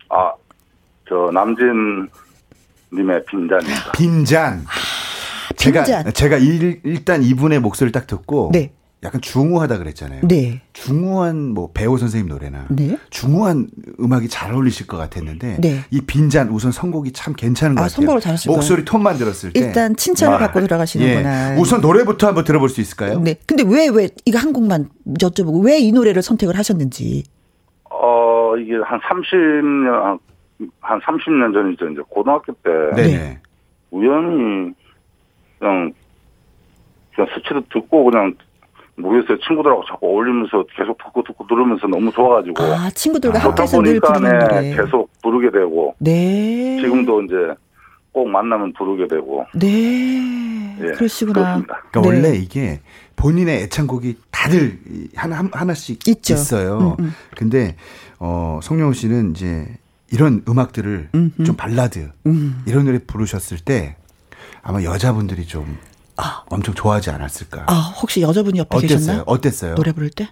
아, 0.10 0.34
저 1.08 1.30
남진 1.34 2.10
님의 2.94 3.26
빈잔입니다. 3.26 3.92
빈잔. 3.94 4.64
아, 4.66 5.54
제가 5.56 5.84
빈잔. 5.84 6.14
제가 6.14 6.38
일, 6.38 6.82
일단 6.84 7.24
이분의 7.24 7.60
목소리를 7.60 7.92
딱 7.92 8.08
듣고 8.08 8.52
네. 8.54 8.72
약간 9.04 9.20
중후하다 9.20 9.80
그랬잖아요. 9.80 10.22
네. 10.28 10.62
중후한 10.74 11.54
뭐 11.56 11.72
배우 11.74 11.98
선생님 11.98 12.30
노래나 12.30 12.68
네. 12.70 12.98
중후한 13.10 13.68
음악이 14.00 14.28
잘 14.30 14.54
어울리실 14.54 14.86
것 14.86 14.96
같았는데 14.98 15.58
네. 15.60 15.80
이 15.90 16.02
빈잔 16.02 16.50
우선 16.50 16.72
선곡이 16.72 17.12
참 17.12 17.34
괜찮은 17.34 17.76
것 17.76 17.82
아, 17.82 17.84
같아요. 17.86 17.96
선곡을 17.96 18.22
잘하시고 18.22 18.54
목소리 18.54 18.86
톤만 18.86 19.18
들었을 19.18 19.54
때 19.54 19.60
일단 19.60 19.96
칭찬을 19.96 20.36
아, 20.36 20.38
받고 20.38 20.62
들어가시는구나. 20.62 21.56
예. 21.56 21.60
우선 21.60 21.82
노래부터 21.82 22.28
한번 22.28 22.44
들어볼 22.44 22.70
수 22.70 22.80
있을까요? 22.80 23.20
네. 23.20 23.36
근데 23.48 23.64
왜 23.66 23.88
왜 23.90 24.08
이거 24.26 24.38
한 24.38 24.54
곡만 24.54 24.90
여쭤보고 25.20 25.66
왜 25.66 25.80
이 25.80 25.92
노래를 25.92 26.22
선택을 26.22 26.56
하셨는지. 26.58 27.24
어 27.90 28.56
이게 28.58 28.74
한 28.86 29.00
30년 29.00 30.20
한 30.80 31.00
30년 31.02 31.54
전이죠. 31.54 31.90
이제 31.90 32.02
고등학교 32.08 32.54
때 32.54 32.70
네. 32.96 33.40
우연히 33.90 34.74
그냥 35.58 35.92
그냥 37.16 37.30
스치듯 37.36 37.68
듣고 37.74 38.06
그냥 38.12 38.36
모르겠어요. 38.96 39.38
친구들하고 39.48 39.84
자꾸 39.88 40.08
어울리면서 40.08 40.66
계속 40.76 40.98
듣고 40.98 41.24
듣고 41.24 41.48
들으면서 41.48 41.88
너무 41.88 42.12
좋아가지고. 42.12 42.62
아, 42.64 42.90
친구들과 42.92 43.40
아, 43.40 43.44
함께서 43.44 43.82
늘 43.82 44.00
부르는 44.00 44.40
노래. 44.40 44.76
계속 44.76 45.10
부르게 45.22 45.52
되고. 45.52 45.96
네. 46.00 46.80
지금도 46.82 47.24
이제 47.24 47.36
꼭 48.12 48.28
만나면 48.30 48.74
부르게 48.74 49.08
되고. 49.08 49.46
네. 49.56 50.78
예, 50.82 50.92
그러시구나. 50.92 51.62
그러니까 51.64 52.02
네. 52.02 52.08
원래 52.08 52.36
이게 52.36 52.82
본인의 53.16 53.64
애창곡이 53.64 54.18
다들 54.32 54.80
하나, 55.16 55.44
하나씩 55.52 56.08
있죠. 56.08 56.34
있어요. 56.34 56.96
음, 57.00 57.06
음. 57.06 57.14
근데, 57.38 57.76
어, 58.20 58.60
송영우 58.64 58.94
씨는 58.94 59.32
이제 59.32 59.68
이런 60.12 60.44
음악들을 60.48 61.10
음흠. 61.14 61.44
좀 61.44 61.56
발라드, 61.56 62.12
음. 62.26 62.64
이런 62.68 62.86
노래 62.86 63.00
부르셨을 63.00 63.60
때 63.60 63.96
아마 64.64 64.84
여자분들이 64.84 65.46
좀 65.46 65.78
아. 66.22 66.44
엄청 66.50 66.74
좋아하지 66.76 67.10
않았을까. 67.10 67.66
아, 67.68 67.74
혹시 68.02 68.22
여자분이 68.22 68.60
옆에 68.60 68.78
어땠어요? 68.78 68.98
계셨나요? 69.00 69.24
어땠어요? 69.26 69.76
노래 69.76 69.92
부를 69.92 70.10
때? 70.10 70.30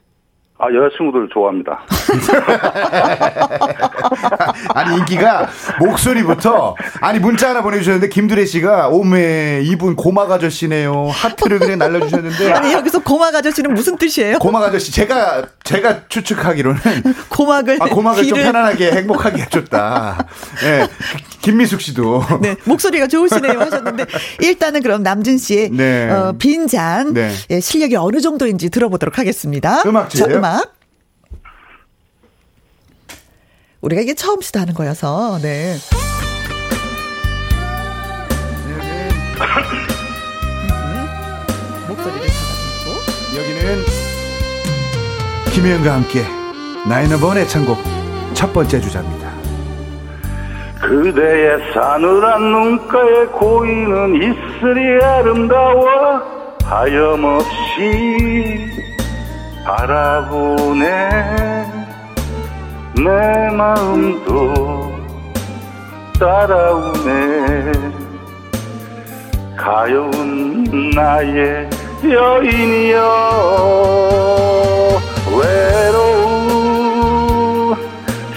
아, 0.61 0.67
여자친구들 0.73 1.29
좋아합니다. 1.33 1.85
아니, 4.75 4.97
인기가 4.97 5.47
목소리부터, 5.79 6.75
아니, 6.99 7.17
문자 7.17 7.51
하나 7.51 7.61
보내주셨는데, 7.61 8.09
김두래 8.09 8.43
씨가, 8.43 8.89
오메, 8.89 9.61
이분 9.63 9.95
고막 9.95 10.29
아저씨네요. 10.29 11.07
하트를 11.11 11.59
그냥 11.59 11.79
날려주셨는데. 11.79 12.51
아니, 12.51 12.73
여기서 12.73 12.99
고막 12.99 13.33
아저씨는 13.33 13.73
무슨 13.73 13.95
뜻이에요? 13.95 14.39
고막 14.39 14.61
아저씨, 14.63 14.91
제가, 14.91 15.45
제가 15.63 16.09
추측하기로는. 16.09 16.81
고막을. 17.31 17.81
아, 17.81 17.85
고막을 17.85 18.23
귀를... 18.23 18.43
좀 18.43 18.51
편안하게 18.51 18.91
행복하게 18.91 19.43
해줬다. 19.43 20.27
예. 20.65 20.79
네, 20.79 20.87
김미숙 21.39 21.79
씨도. 21.79 22.21
네, 22.41 22.57
목소리가 22.65 23.07
좋으시네요 23.07 23.61
하셨는데, 23.61 24.07
일단은 24.41 24.81
그럼 24.81 25.03
남진 25.03 25.37
씨의 25.37 25.69
네. 25.71 26.09
어, 26.09 26.33
빈잔, 26.37 27.13
네. 27.13 27.31
예, 27.49 27.61
실력이 27.61 27.95
어느 27.95 28.19
정도인지 28.19 28.69
들어보도록 28.69 29.17
하겠습니다. 29.17 29.83
음악 29.85 30.09
주세요. 30.09 30.48
음악. 30.49 30.73
우리가 33.81 34.01
이게 34.01 34.13
처음 34.13 34.41
시도하는 34.41 34.73
거여서, 34.73 35.39
네. 35.41 35.75
목소리를 41.87 42.27
잡아듣고. 42.27 43.37
여기는 43.37 43.85
김혜영과 45.53 45.93
함께 45.93 46.25
나이너번 46.87 47.37
애창곡 47.37 47.77
첫 48.33 48.51
번째 48.53 48.81
주자입니다. 48.81 49.29
그대의 50.81 51.73
싸늘한 51.73 52.41
눈가에 52.51 53.25
고이는 53.27 54.15
이슬이 54.15 55.03
아름다워 55.03 56.21
하염없이 56.63 57.47
바라보네. 59.65 61.09
내 62.95 63.49
마음도 63.55 64.93
따라오네. 66.19 67.71
가여운 69.57 70.63
나의 70.95 71.69
여인이여 72.03 72.99
외로운 75.37 76.39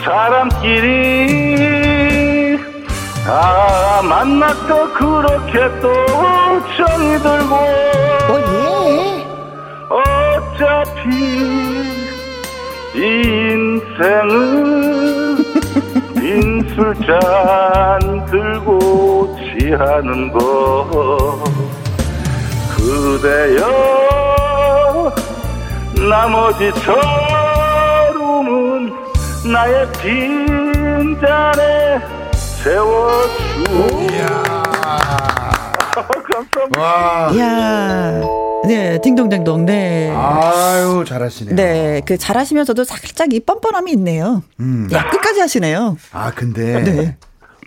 사람끼리 0.04 1.42
아 3.26 4.02
만났어. 4.02 4.92
그렇게 4.94 5.52
또 5.80 5.92
정이 6.76 7.18
들고. 7.18 7.54
어, 7.54 8.30
예. 8.38 9.24
어 9.88 10.31
차피 10.62 11.10
이 12.94 12.98
인생은 13.50 14.30
빈 16.14 16.62
술잔 16.72 17.18
들고 18.26 19.36
취하는 19.38 20.30
것 20.32 20.38
그대여 22.76 23.60
나머지 26.08 26.70
처음은 28.04 28.94
나의 29.52 29.74
빈잔에 30.00 31.62
세워주. 32.62 33.42
감사합니다. 36.32 36.80
와. 36.80 37.30
이야. 37.32 38.41
네, 38.66 39.00
딩동댕동, 39.02 39.66
네. 39.66 40.10
아유, 40.14 41.04
잘하시네요. 41.06 41.56
네, 41.56 42.00
그 42.06 42.16
잘하시면서도 42.16 42.84
살짝 42.84 43.32
이 43.32 43.40
뻔뻔함이 43.40 43.90
있네요. 43.92 44.42
음. 44.60 44.88
야, 44.92 45.08
끝까지 45.10 45.40
하시네요. 45.40 45.96
아, 46.12 46.30
근데. 46.32 46.80
네. 46.82 47.16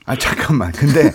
아, 0.05 0.15
잠깐만. 0.15 0.71
근데 0.71 1.11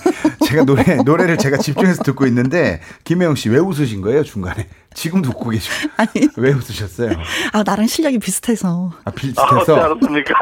제가 0.46 0.64
노래, 0.64 0.96
노래를 0.96 1.38
제가 1.38 1.56
집중해서 1.58 2.02
듣고 2.02 2.26
있는데, 2.26 2.80
김혜영 3.04 3.36
씨 3.36 3.48
왜 3.48 3.58
웃으신 3.58 4.02
거예요, 4.02 4.22
중간에? 4.24 4.68
지금도 4.94 5.30
웃고 5.30 5.50
계시고. 5.50 5.90
아니. 5.96 6.28
왜 6.36 6.52
웃으셨어요? 6.52 7.10
아, 7.52 7.62
나랑 7.64 7.86
실력이 7.86 8.18
비슷해서. 8.18 8.90
아, 8.98 9.00
아, 9.04 9.10
비슷해서. 9.12 9.76
알았습니까? 9.76 10.34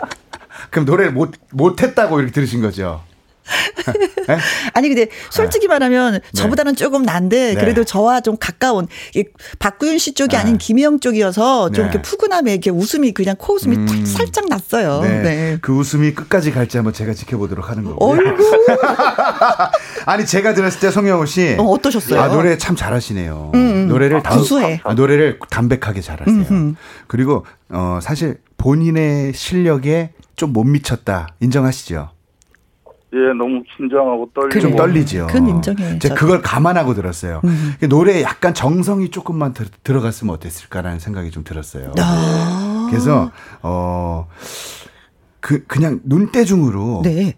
그럼 0.70 0.86
노래를 0.86 1.12
못, 1.12 1.32
못했다고 1.52 2.18
이렇게 2.18 2.32
들으신 2.32 2.62
거죠? 2.62 3.02
네? 4.28 4.38
아니 4.74 4.88
근데 4.88 5.08
솔직히 5.30 5.68
말하면 5.68 6.20
저보다는 6.34 6.74
조금 6.76 7.02
난데 7.02 7.54
네. 7.54 7.60
그래도 7.60 7.84
저와 7.84 8.20
좀 8.20 8.36
가까운 8.38 8.88
이 9.14 9.24
박구윤 9.58 9.98
씨 9.98 10.14
쪽이 10.14 10.34
네. 10.34 10.36
아닌 10.36 10.58
김혜영 10.58 11.00
쪽이어서 11.00 11.70
좀 11.70 11.84
네. 11.84 11.90
이렇게 11.90 12.02
푸근함에 12.02 12.52
이렇게 12.52 12.70
웃음이 12.70 13.12
그냥 13.12 13.36
코 13.38 13.54
웃음이 13.54 13.76
음. 13.76 13.86
탁 13.86 14.06
살짝 14.06 14.48
났어요. 14.48 15.00
네. 15.02 15.22
네. 15.22 15.58
그 15.60 15.72
웃음이 15.72 16.14
끝까지 16.14 16.50
갈지 16.52 16.76
한번 16.78 16.92
제가 16.92 17.14
지켜보도록 17.14 17.70
하는 17.70 17.84
거고요. 17.84 18.18
어이구 18.18 18.66
아니 20.06 20.26
제가 20.26 20.54
들었을 20.54 20.80
때 20.80 20.90
송영호 20.90 21.26
씨 21.26 21.56
어, 21.58 21.62
어떠셨어요? 21.64 22.20
아, 22.20 22.28
노래 22.28 22.58
참 22.58 22.76
잘하시네요. 22.76 23.52
음, 23.54 23.88
노래를 23.88 24.22
담, 24.22 24.38
구수해. 24.38 24.80
아, 24.84 24.94
노래를 24.94 25.38
담백하게 25.50 26.00
잘하세요. 26.00 26.74
그리고 27.06 27.44
어 27.68 27.98
사실 28.02 28.38
본인의 28.56 29.32
실력에 29.34 30.10
좀 30.36 30.52
못 30.52 30.64
미쳤다 30.64 31.28
인정하시죠? 31.40 32.10
예, 33.16 33.32
너무 33.32 33.62
긴장하고 33.76 34.30
떨리고. 34.34 34.48
그래요. 34.50 34.68
좀 34.68 34.76
떨리죠. 34.76 35.26
그건 35.28 35.48
인정해요, 35.48 35.98
제가 35.98 36.14
저도. 36.14 36.14
그걸 36.14 36.42
감안하고 36.42 36.94
들었어요. 36.94 37.40
노래에 37.88 38.22
약간 38.22 38.52
정성이 38.52 39.10
조금만 39.10 39.54
들, 39.54 39.66
들어갔으면 39.82 40.34
어땠을까라는 40.34 40.98
생각이 40.98 41.30
좀 41.30 41.42
들었어요. 41.44 41.92
아. 41.98 42.86
그래서 42.90 43.30
어. 43.62 44.28
그 45.40 45.64
그냥 45.66 46.00
눈대중으로 46.04 47.02
네. 47.04 47.34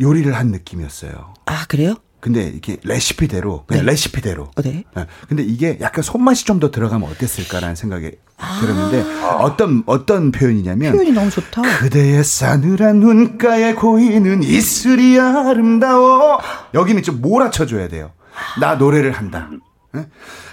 요리를 0.00 0.32
한 0.34 0.48
느낌이었어요. 0.48 1.34
아 1.46 1.64
그래요? 1.68 1.94
근데 2.22 2.46
이게 2.54 2.76
레시피대로 2.84 3.64
그냥 3.66 3.84
네. 3.84 3.90
레시피대로. 3.90 4.44
어, 4.44 4.62
네. 4.62 4.84
예. 4.96 5.06
근데 5.28 5.42
이게 5.42 5.76
약간 5.80 6.02
손맛이 6.04 6.44
좀 6.44 6.60
더 6.60 6.70
들어가면 6.70 7.10
어땠을까라는 7.10 7.74
생각이 7.74 8.12
아. 8.38 8.60
들었는데 8.60 9.02
어떤 9.40 9.82
어떤 9.86 10.30
표현이냐면 10.30 10.92
표현이 10.92 11.10
너무 11.10 11.28
좋다. 11.30 11.62
그대의 11.80 12.22
싸늘한 12.22 13.00
눈가에 13.00 13.74
고이는 13.74 14.44
이슬이 14.44 15.18
아름다워. 15.18 16.38
여기는 16.74 17.02
좀 17.02 17.20
몰아쳐줘야 17.20 17.88
돼요. 17.88 18.12
나 18.60 18.76
노래를 18.76 19.10
한다. 19.10 19.50
예? 19.96 20.06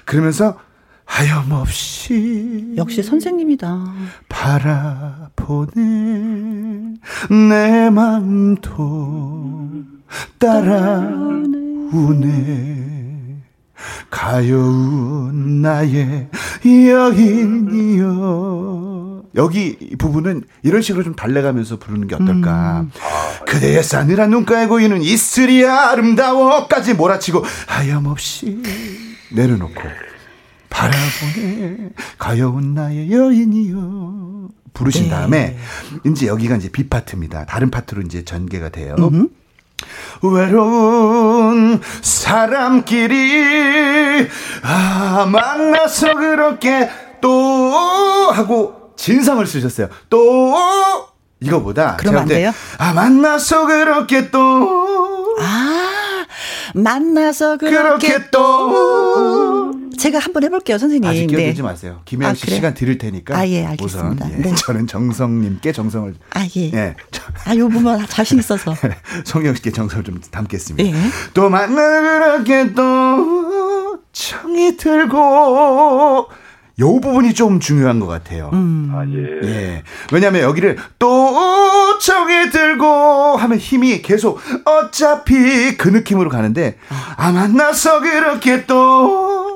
그러면서 0.05 0.57
하염없이 1.05 2.73
역시 2.77 3.03
선생님이다. 3.03 3.93
바라보네 4.29 5.71
내 7.49 7.89
마음도 7.91 9.83
따라우네. 10.39 11.89
가여운 14.09 15.61
나의 15.61 16.29
여인이여. 16.65 18.09
여기 19.35 19.77
이 19.79 19.95
부분은 19.95 20.43
이런 20.63 20.81
식으로 20.81 21.03
좀 21.03 21.15
달래가면서 21.15 21.77
부르는 21.77 22.07
게 22.07 22.15
어떨까? 22.15 22.87
그대의 23.45 23.83
싸늘한 23.83 24.31
눈가에 24.31 24.65
고이는 24.67 25.01
이슬이 25.01 25.63
아름다워까지 25.65 26.95
몰아치고 26.95 27.45
하염없이 27.67 28.61
내려놓고 29.31 29.81
바라보네. 30.69 31.89
가여운 32.17 32.73
나의 32.73 33.11
여인이여. 33.11 34.49
부르신 34.73 35.03
네. 35.03 35.09
다음에 35.09 35.57
이제 36.05 36.27
여기가 36.27 36.55
이제 36.55 36.69
B 36.69 36.87
파트입니다. 36.87 37.45
다른 37.45 37.69
파트로 37.69 38.01
이제 38.01 38.23
전개가 38.23 38.69
돼요. 38.69 38.95
외로운 40.21 41.81
사람끼리 42.01 44.27
아 44.63 45.25
만나서 45.31 46.15
그렇게 46.15 46.89
또 47.21 47.71
하고 48.31 48.91
진성을 48.97 49.45
쓰셨어요. 49.45 49.87
또 50.09 50.55
이거보다 51.39 51.95
그러면 51.97 52.23
안 52.23 52.27
돼요? 52.27 52.51
아 52.77 52.91
만나서 52.93 53.65
그렇게 53.65 54.29
또 54.29 54.87
아 55.41 56.25
만나서 56.75 57.57
그렇게, 57.57 57.77
그렇게 57.77 58.29
또 58.29 59.58
제가 59.99 60.19
한번 60.19 60.43
해볼게요, 60.43 60.77
선생님. 60.77 61.07
아직 61.09 61.21
네. 61.21 61.27
끼어들지 61.27 61.61
마세요. 61.61 62.01
김혜영 62.05 62.31
아, 62.31 62.33
씨 62.33 62.41
그래요? 62.45 62.55
시간 62.55 62.73
드릴 62.73 62.97
테니까. 62.97 63.37
아, 63.37 63.47
예, 63.47 63.67
우선 63.81 64.07
알겠습니다. 64.17 64.31
예, 64.31 64.35
네. 64.49 64.55
저는 64.55 64.87
정성님께 64.87 65.71
정성을 65.71 66.15
아 66.33 66.45
예. 66.57 66.61
예. 66.73 66.95
저- 67.11 67.21
아, 67.45 67.55
요 67.55 67.67
부분 67.69 68.05
자신 68.07 68.39
있어서. 68.39 68.73
송영 69.25 69.55
씨께 69.55 69.71
정성을 69.71 70.03
좀 70.03 70.19
담겠습니다. 70.31 70.89
예. 70.89 70.93
또 71.33 71.49
만나 71.49 72.01
그렇게 72.01 72.73
또 72.73 73.99
청이 74.11 74.77
들고 74.77 76.27
요 76.79 76.99
부분이 77.01 77.33
좀 77.33 77.59
중요한 77.59 77.99
것 77.99 78.07
같아요. 78.07 78.49
음. 78.53 78.91
아, 78.95 79.03
예. 79.05 79.47
예. 79.49 79.83
왜냐면 80.13 80.41
여기를 80.43 80.77
또 80.97 81.35
청이 81.99 82.51
들고 82.51 83.35
하면 83.35 83.57
힘이 83.57 84.01
계속 84.01 84.39
어차피 84.63 85.75
그 85.77 85.89
느낌으로 85.89 86.29
가는데 86.29 86.77
아 87.17 87.31
만나서 87.33 87.99
그렇게 87.99 88.65
또 88.65 89.48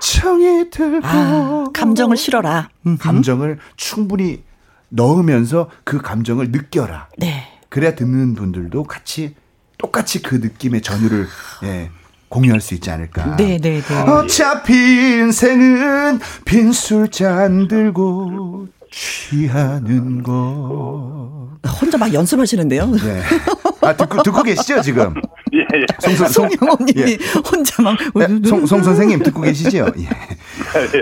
청이 0.00 0.70
들고 0.70 1.06
아, 1.06 1.66
감정을 1.72 2.16
실어라. 2.16 2.68
음. 2.86 2.98
감정을 2.98 3.58
충분히 3.76 4.42
넣으면서 4.88 5.68
그 5.84 6.00
감정을 6.00 6.50
느껴라. 6.50 7.08
네. 7.18 7.48
그래야 7.68 7.94
듣는 7.94 8.34
분들도 8.34 8.84
같이 8.84 9.34
똑같이 9.78 10.22
그 10.22 10.36
느낌의 10.36 10.82
전율을 10.82 11.26
예, 11.64 11.90
공유할 12.28 12.60
수 12.60 12.74
있지 12.74 12.90
않을까. 12.90 13.36
네, 13.36 13.58
네, 13.58 13.80
네. 13.80 14.00
어차피 14.02 14.72
인생은 14.72 16.20
빈 16.44 16.72
술잔 16.72 17.68
들고 17.68 18.68
취하는 18.94 20.22
것. 20.22 21.48
혼자 21.80 21.98
막 21.98 22.12
연습하시는데요. 22.14 22.86
네. 22.92 23.22
아 23.80 23.96
듣고 23.96 24.22
듣고 24.22 24.42
계시죠 24.44 24.80
지금? 24.82 25.14
예, 25.52 25.58
예. 25.60 25.84
송, 26.00 26.14
송, 26.14 26.28
송, 26.28 26.48
송영호님이 26.50 27.00
예. 27.12 27.18
혼자 27.50 27.82
막. 27.82 27.98
네, 28.14 28.28
송, 28.48 28.64
송 28.66 28.82
선생님 28.84 29.22
듣고 29.24 29.40
계시죠? 29.40 29.86
예. 29.98 30.08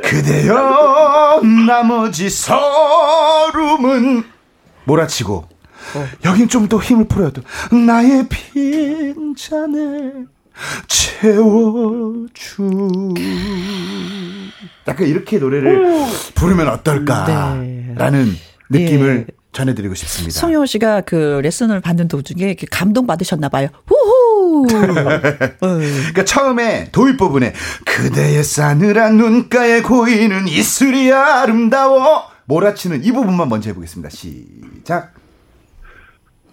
그대여 0.01 1.41
나머지 1.43 2.31
서름은 2.31 4.25
몰아치고 4.85 5.49
여긴 6.25 6.49
좀 6.49 6.69
더 6.69 6.79
힘을 6.79 7.07
풀어야 7.09 7.31
돼. 7.31 7.43
나의 7.87 8.27
빈 8.29 9.35
잔에 9.37 10.13
채워주. 10.87 12.33
약간 14.89 15.07
이렇게 15.07 15.39
노래를 15.39 16.05
부르면 16.35 16.69
어떨까 16.69 17.57
라는 17.97 18.33
느낌을 18.71 19.27
예. 19.29 19.35
전해드리고 19.53 19.95
싶습니다. 19.95 20.41
송영호 20.41 20.67
씨가 20.67 21.03
그 21.03 21.41
레슨을 21.43 21.81
받는 21.81 22.09
도중에 22.09 22.45
이렇게 22.45 22.67
감동 22.71 23.07
받으셨나 23.07 23.49
봐요. 23.49 23.69
후후. 23.87 24.67
어. 24.73 25.57
그러니까 25.61 26.25
처음에 26.25 26.89
도입 26.93 27.17
부분에 27.19 27.53
그대의 27.85 28.43
싸늘한 28.43 29.17
눈가에 29.17 29.83
고이는 29.83 30.49
이슬이 30.49 31.13
아름다워 31.13 32.25
몰아치는 32.47 33.05
이 33.05 33.13
부분만 33.13 33.49
먼저 33.49 33.71
해보겠습니다. 33.71 34.11
시작. 34.11 35.15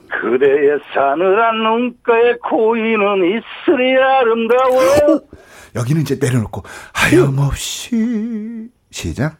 그대의 0.09 0.79
싸늘한 0.93 1.63
눈가에 1.63 2.35
고이는 2.49 3.23
이슬이 3.25 3.95
아름다워. 3.95 5.21
여기는 5.75 6.01
이제 6.01 6.17
내려놓고 6.19 6.63
하염없이 6.93 8.69
시작. 8.91 9.37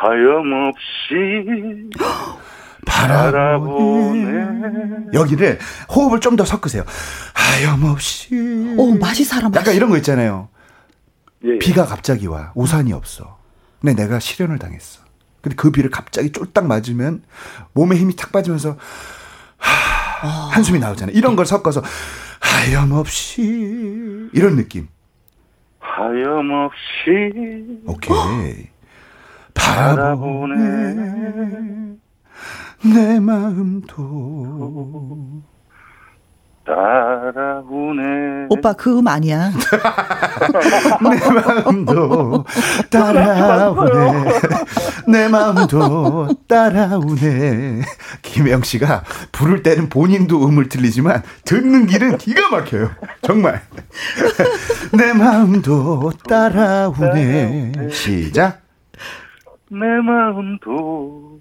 하염없이 0.00 1.90
바라보네. 2.86 4.46
여기를 5.14 5.58
호흡을 5.94 6.20
좀 6.20 6.36
더 6.36 6.44
섞으세요. 6.44 6.84
하염없이. 7.34 8.74
오, 8.76 8.94
맛이 8.98 9.24
살아, 9.24 9.48
맛이. 9.48 9.58
약간 9.60 9.74
이런 9.74 9.88
거 9.90 9.96
있잖아요. 9.98 10.48
예, 11.44 11.54
예. 11.54 11.58
비가 11.58 11.84
갑자기 11.86 12.26
와. 12.26 12.52
우산이 12.54 12.92
없어. 12.92 13.38
근데 13.80 13.94
내가 14.02 14.18
실현을 14.18 14.58
당했어. 14.58 15.02
근데 15.40 15.54
그 15.56 15.70
비를 15.70 15.90
갑자기 15.90 16.32
쫄딱 16.32 16.66
맞으면 16.66 17.22
몸에 17.74 17.96
힘이 17.96 18.16
탁 18.16 18.32
빠지면서 18.32 18.76
하, 19.58 20.28
한숨이 20.50 20.78
나오잖아요. 20.78 21.16
이런 21.16 21.36
걸 21.36 21.46
섞어서 21.46 21.82
하염없이 22.40 23.42
이런 24.32 24.56
느낌. 24.56 24.88
하염없이 25.78 26.72
오케이. 27.86 28.68
바라보네 29.54 30.94
내 32.84 33.18
마음도 33.20 34.74
따라오네. 36.66 38.46
오빠 38.48 38.72
그 38.72 38.98
음 38.98 39.06
아니야. 39.06 39.50
내 41.02 41.30
마음도 41.30 42.44
따라오네. 42.90 44.24
내 45.08 45.28
마음도 45.28 46.28
따라오네. 46.48 47.82
김영 48.22 48.62
씨가 48.62 49.04
부를 49.30 49.62
때는 49.62 49.90
본인도 49.90 50.46
음을 50.48 50.70
틀리지만 50.70 51.22
듣는 51.44 51.86
길은 51.86 52.16
기가 52.16 52.48
막혀요. 52.48 52.90
정말. 53.20 53.60
내 54.92 55.12
마음도 55.12 56.12
따라오네. 56.26 57.90
시작. 57.92 58.63
내 59.74 59.86
마음도 60.02 61.40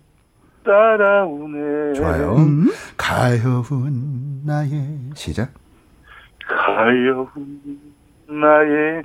따라오네. 0.66 1.94
좋아요. 1.94 2.36
음? 2.38 2.70
가여운 2.98 4.42
나의 4.46 4.98
시작. 5.14 5.52
가여운 6.48 7.28
나의 8.28 9.04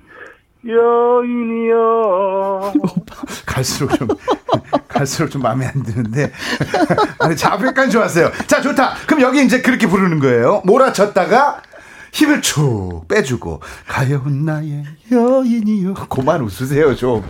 여인이여. 0.67 2.73
갈수록 3.47 3.89
좀 3.97 4.09
갈수록 4.89 5.29
좀 5.29 5.43
마음에 5.43 5.67
안 5.67 5.83
드는데 5.83 6.33
아니 7.21 7.37
자백까지 7.37 7.91
좋았어요. 7.91 8.31
자 8.47 8.63
좋다. 8.63 8.95
그럼 9.07 9.21
여기 9.23 9.45
이제 9.45 9.61
그렇게 9.61 9.87
부르는 9.87 10.21
거예요. 10.21 10.63
몰아쳤다가 10.65 11.61
힘을 12.13 12.41
쭉 12.43 13.03
빼주고 13.09 13.61
가여운 13.87 14.45
나의 14.45 14.85
여인이요. 15.11 15.95
그만 16.09 16.43
웃으세요 16.43 16.95
좀 16.95 17.25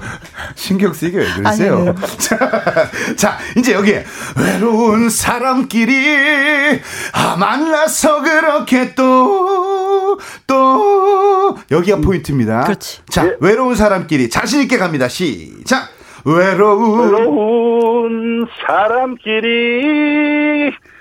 신경 0.54 0.92
쓰이게 0.92 1.18
왜 1.18 1.32
그러세요? 1.34 1.94
자, 2.18 2.38
자 3.16 3.38
이제 3.56 3.72
여기 3.74 3.94
외로운 4.36 5.08
사람끼리 5.10 6.80
아 7.12 7.36
만나서 7.36 8.22
그렇게 8.22 8.94
또또 8.94 10.18
여기가 11.70 11.98
포인트입니다. 11.98 12.64
그렇지. 12.64 13.02
자 13.10 13.24
네. 13.24 13.36
외로운 13.40 13.74
사람끼리 13.74 14.30
자신 14.30 14.62
있게 14.62 14.78
갑니다. 14.78 15.08
시작. 15.08 15.88
외로운 16.24 17.12
외로운 17.12 18.46
사람끼리 18.66 19.48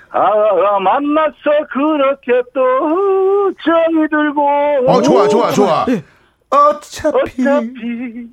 아, 0.10 0.80
만나서 0.80 1.36
그렇게 1.72 2.42
또 2.54 3.54
정이 3.64 4.08
들고. 4.10 4.48
어, 4.88 5.02
좋아, 5.02 5.28
좋아, 5.28 5.52
좋아. 5.52 5.86
네. 5.86 6.04
어차피. 6.50 7.42
어차피 7.48 8.30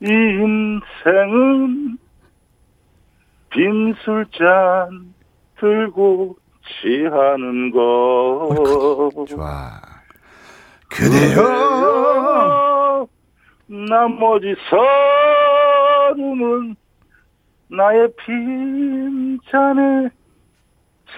인생은 0.00 1.98
빈술잔 3.50 5.14
들고 5.58 6.36
취하는 6.80 7.70
거. 7.72 8.48
좋아. 9.28 9.80
그대여. 10.90 12.26
나머지 13.68 14.54
서름은 16.14 16.76
나의 17.68 18.08
빈잔에 18.24 20.08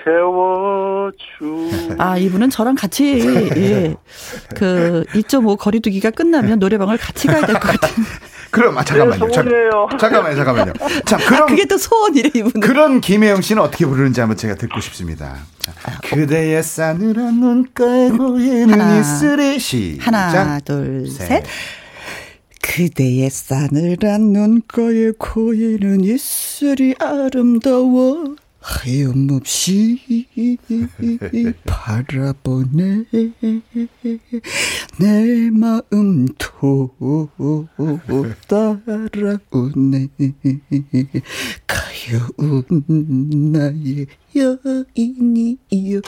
채워주. 0.05 1.97
아, 1.99 2.17
이분은 2.17 2.51
저랑 2.51 2.75
같이, 2.77 3.21
예, 3.57 3.95
그, 4.55 5.05
2.5 5.13 5.57
거리두기가 5.59 6.11
끝나면 6.11 6.59
노래방을 6.59 6.97
같이 6.99 7.27
가야 7.27 7.41
될 7.45 7.55
것 7.59 7.61
같아요. 7.81 7.93
그럼, 8.51 8.79
아, 8.79 8.85
잠깐만요. 8.85 9.27
네, 9.27 9.99
잠깐만요, 9.99 10.37
잠깐만요. 10.37 10.73
자, 11.05 11.17
아, 11.17 11.19
그럼. 11.19 11.43
아, 11.43 11.47
그게 11.47 11.67
또 11.67 11.77
소원이래, 11.77 12.31
이분은. 12.35 12.61
그런 12.61 13.01
김혜영 13.03 13.43
씨는 13.43 13.61
어떻게 13.63 13.85
부르는지 13.85 14.21
한번 14.21 14.37
제가 14.39 14.55
듣고 14.55 14.81
싶습니다. 14.81 15.37
자, 15.59 15.73
그대의 16.05 16.63
싸늘한 16.63 17.41
눈가에 17.41 18.11
보이는 18.13 19.01
이슬이 19.01 19.59
시. 19.59 19.99
하나, 20.01 20.61
둘, 20.61 21.07
셋. 21.09 21.27
셋. 21.27 21.45
그대의 22.69 23.31
싸늘한 23.31 24.33
눈가에 24.33 25.13
고이는 25.19 26.05
입술이 26.05 26.97
아름다워 27.01 28.37
하염없이 28.61 30.27
바라보네. 31.65 33.05
내 35.01 35.51
마음 35.51 36.27
도 36.37 36.91
따라오네. 38.47 40.09
가여운 41.67 42.65
나의 43.53 44.07
여인이여 44.37 46.03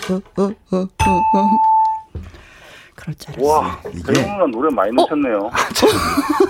그럴 3.00 3.14
줄 3.14 3.34
알았어. 3.34 3.46
와, 3.46 3.80
대영아 4.06 4.46
노래 4.46 4.72
많이 4.74 4.92
넣으셨네요. 4.94 5.38
어? 5.38 5.50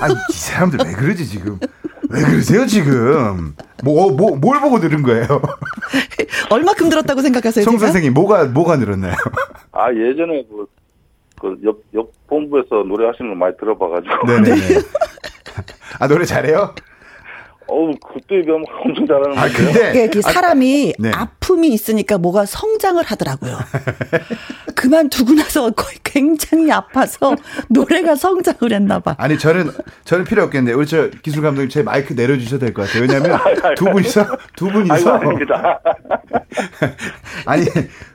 아, 0.00 0.08
이 0.08 0.32
사람들 0.32 0.80
왜 0.84 0.92
그러지 0.92 1.26
지금? 1.26 1.58
왜 2.10 2.22
그러세요 2.22 2.66
지금? 2.66 3.54
뭐, 3.84 4.10
뭐, 4.10 4.36
뭘 4.36 4.60
보고 4.60 4.80
들은 4.80 5.02
거예요? 5.02 5.26
얼마큼 6.50 6.88
들었다고 6.90 7.22
생각하세요? 7.22 7.64
송 7.64 7.78
선생님, 7.78 8.12
뭐가, 8.14 8.46
뭐가 8.46 8.76
늘었나요? 8.76 9.14
아, 9.72 9.92
예전에 9.92 10.44
그, 10.48 10.66
그 11.40 11.56
옆, 11.64 11.78
옆 11.94 12.10
본부에서 12.26 12.82
노래하시는 12.86 13.30
걸 13.30 13.36
많이 13.36 13.56
들어봐가지고. 13.56 14.26
네네. 14.26 14.80
아, 16.00 16.08
노래 16.08 16.24
잘해요? 16.24 16.74
어우, 17.70 17.92
그때 18.12 18.42
비하면 18.42 18.64
엄청 18.85 19.06
잘하는 19.06 19.38
아, 19.38 19.48
근데 19.48 20.09
그 20.09 20.20
사람이 20.20 20.94
아, 20.98 21.02
네. 21.02 21.11
아픔이 21.14 21.68
있으니까 21.68 22.18
뭐가 22.18 22.44
성장을 22.44 23.02
하더라고요. 23.02 23.56
그만두고 24.74 25.35
나서 25.35 25.70
거의 25.70 25.96
굉장히 26.02 26.70
아파서 26.72 27.37
노래가 27.68 28.16
성장을 28.16 28.72
했나 28.72 28.98
봐. 28.98 29.14
아니, 29.18 29.38
저는 29.38 29.70
저는 30.04 30.24
필요 30.24 30.42
없겠는데. 30.44 30.74
우리 30.76 30.87
저 30.87 31.09
기술 31.22 31.42
감독님 31.42 31.68
제 31.68 31.83
마이크 31.83 32.14
내려 32.14 32.37
주셔도 32.38 32.66
될것 32.66 32.87
같아요. 32.87 33.02
왜냐면 33.02 33.38
두 33.76 33.85
분이서 33.85 34.26
두 34.56 34.68
분이서 34.68 34.94
아이고, 34.94 35.11
아닙니다. 35.11 35.80
아니, 37.46 37.64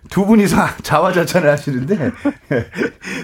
두 0.10 0.26
분이서 0.26 0.58
자화자찬을 0.82 1.50
하시는데 1.50 2.12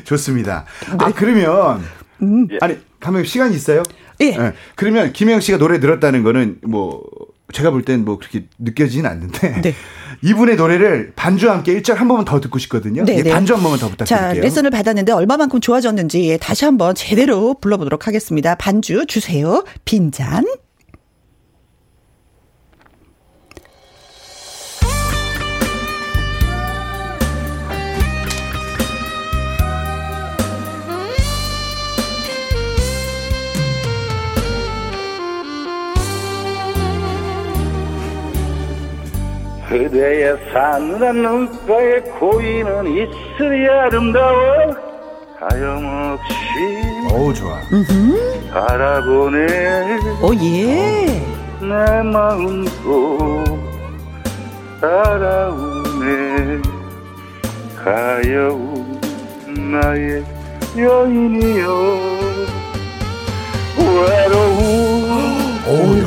좋습니다. 0.04 0.66
아, 0.98 1.08
네. 1.08 1.14
그러면 1.16 1.84
음. 2.22 2.48
아니, 2.62 2.78
감독님 3.00 3.26
시간 3.26 3.52
있어요? 3.52 3.84
예. 4.22 4.38
네. 4.38 4.54
그러면 4.76 5.12
김영 5.14 5.40
씨가 5.42 5.58
노래 5.58 5.80
들었다는 5.80 6.24
거는 6.24 6.60
뭐 6.64 7.04
제가 7.54 7.70
볼 7.72 7.84
땐 7.84 8.06
뭐 8.06 8.18
그렇게 8.18 8.46
느껴지진 8.60 9.06
않는데 9.06 9.62
네. 9.62 9.74
이분의 10.24 10.56
노래를 10.56 11.14
반주와 11.16 11.56
함께 11.56 11.74
1절 11.82 11.96
한 11.96 12.08
번만 12.08 12.24
더 12.26 12.40
듣고 12.40 12.60
싶거든요. 12.60 13.04
네, 13.04 13.18
예, 13.18 13.24
네. 13.24 13.32
반주 13.32 13.54
한 13.56 13.62
번만 13.62 13.80
더 13.80 13.90
부탁드릴게요. 13.90 14.34
자, 14.36 14.40
레슨을 14.40 14.70
받았는데 14.70 15.12
얼마만큼 15.12 15.60
좋아졌는지 15.62 16.30
예, 16.30 16.38
다시 16.38 16.64
한번 16.66 16.94
제대로 16.96 17.56
불러보도록 17.56 18.08
하겠습니다. 18.08 18.56
반주 18.56 19.06
주세요. 19.08 19.64
빈잔. 19.86 20.46
그대의 39.72 40.36
사늘한 40.52 41.22
눈가에 41.22 42.02
고이는 42.20 42.88
이슬이 42.88 43.70
아름다워 43.70 44.76
하염없이 45.40 46.26
어우 47.10 47.34
좋아. 47.34 47.58
바라보네. 48.54 49.48
오예. 50.22 51.24
내 51.62 52.04
마음도 52.04 53.46
따라오네. 54.82 56.62
가여운 57.82 59.00
나의 59.72 60.26
여인이여. 60.78 61.66
외로운 63.80 64.60
오야. 65.66 66.06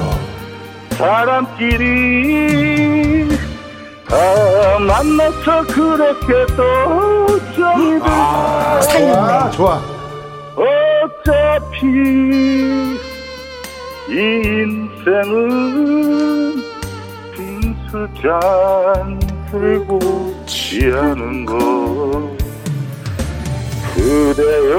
사람끼리 0.90 2.93
아, 4.14 4.78
만나서 4.78 5.64
그렇게 5.66 6.46
또 6.54 7.26
정이 7.56 7.90
들고 7.98 8.04
아, 8.06 8.80
살렸네. 8.82 9.50
좋아. 9.56 9.80
어차피 10.56 11.86
인생은 15.24 16.62
빈수잔 17.34 19.18
들고 19.50 19.98
취하는 20.46 21.44
거 21.44 21.54
그대여 23.94 24.76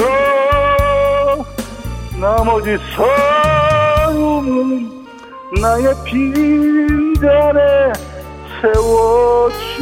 나머지 2.19 2.77
삶은 2.95 4.15
나의 5.61 5.93
빈잔에 6.05 7.91
세워주. 8.73 9.74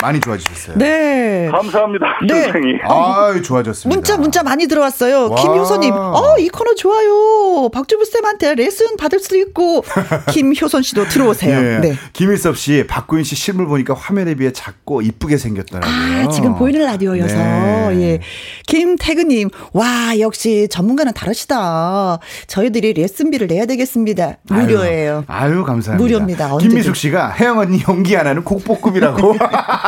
많이 0.00 0.20
좋아지셨어요. 0.20 0.76
네. 0.78 1.48
감사합니다. 1.50 2.06
네. 2.26 2.42
선생님. 2.44 2.78
아, 2.88 3.40
좋아졌습니다. 3.42 3.94
문자 3.96 4.16
문자 4.16 4.42
많이 4.42 4.66
들어왔어요. 4.66 5.30
와. 5.30 5.36
김효선 5.42 5.80
님, 5.80 5.92
어 5.94 6.36
이 6.38 6.48
코너 6.48 6.74
좋아요. 6.74 7.68
박주부 7.70 8.04
쌤한테 8.04 8.54
레슨 8.54 8.96
받을 8.96 9.18
수도 9.18 9.36
있고 9.36 9.82
김효선 10.30 10.82
씨도 10.82 11.08
들어오세요. 11.08 11.58
예. 11.58 11.78
네. 11.80 11.94
김일섭 12.12 12.56
씨, 12.56 12.84
박구인 12.86 13.24
씨 13.24 13.34
실물 13.34 13.66
보니까 13.66 13.94
화면에 13.94 14.34
비해 14.34 14.52
작고 14.52 15.02
이쁘게 15.02 15.36
생겼더라고요. 15.36 15.92
아, 16.26 16.28
지금 16.28 16.54
보이는 16.56 16.80
라디오여서. 16.84 17.34
네. 17.36 17.88
예. 18.00 18.20
김태근 18.66 19.28
님, 19.28 19.50
와, 19.72 20.18
역시 20.20 20.68
전문가는 20.70 21.12
다르시다. 21.12 22.18
저희들이 22.46 22.92
레슨비를 22.92 23.46
내야 23.48 23.66
되겠습니다. 23.66 24.36
무료예요. 24.44 25.24
아유, 25.26 25.54
아유, 25.54 25.64
감사합니다. 25.64 25.96
무료입니다. 26.02 26.52
언제든. 26.52 26.68
김미숙 26.68 26.94
씨가 26.96 27.30
혜영 27.32 27.58
언니 27.58 27.82
연기 27.88 28.16
안 28.16 28.26
하는 28.26 28.44
곡볶음이라고. 28.44 29.36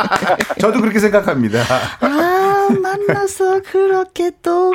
저도 0.59 0.81
그렇게 0.81 0.99
생각합니다. 0.99 1.63
아, 1.99 2.67
만나서 2.81 3.61
그렇게 3.61 4.31
또 4.41 4.71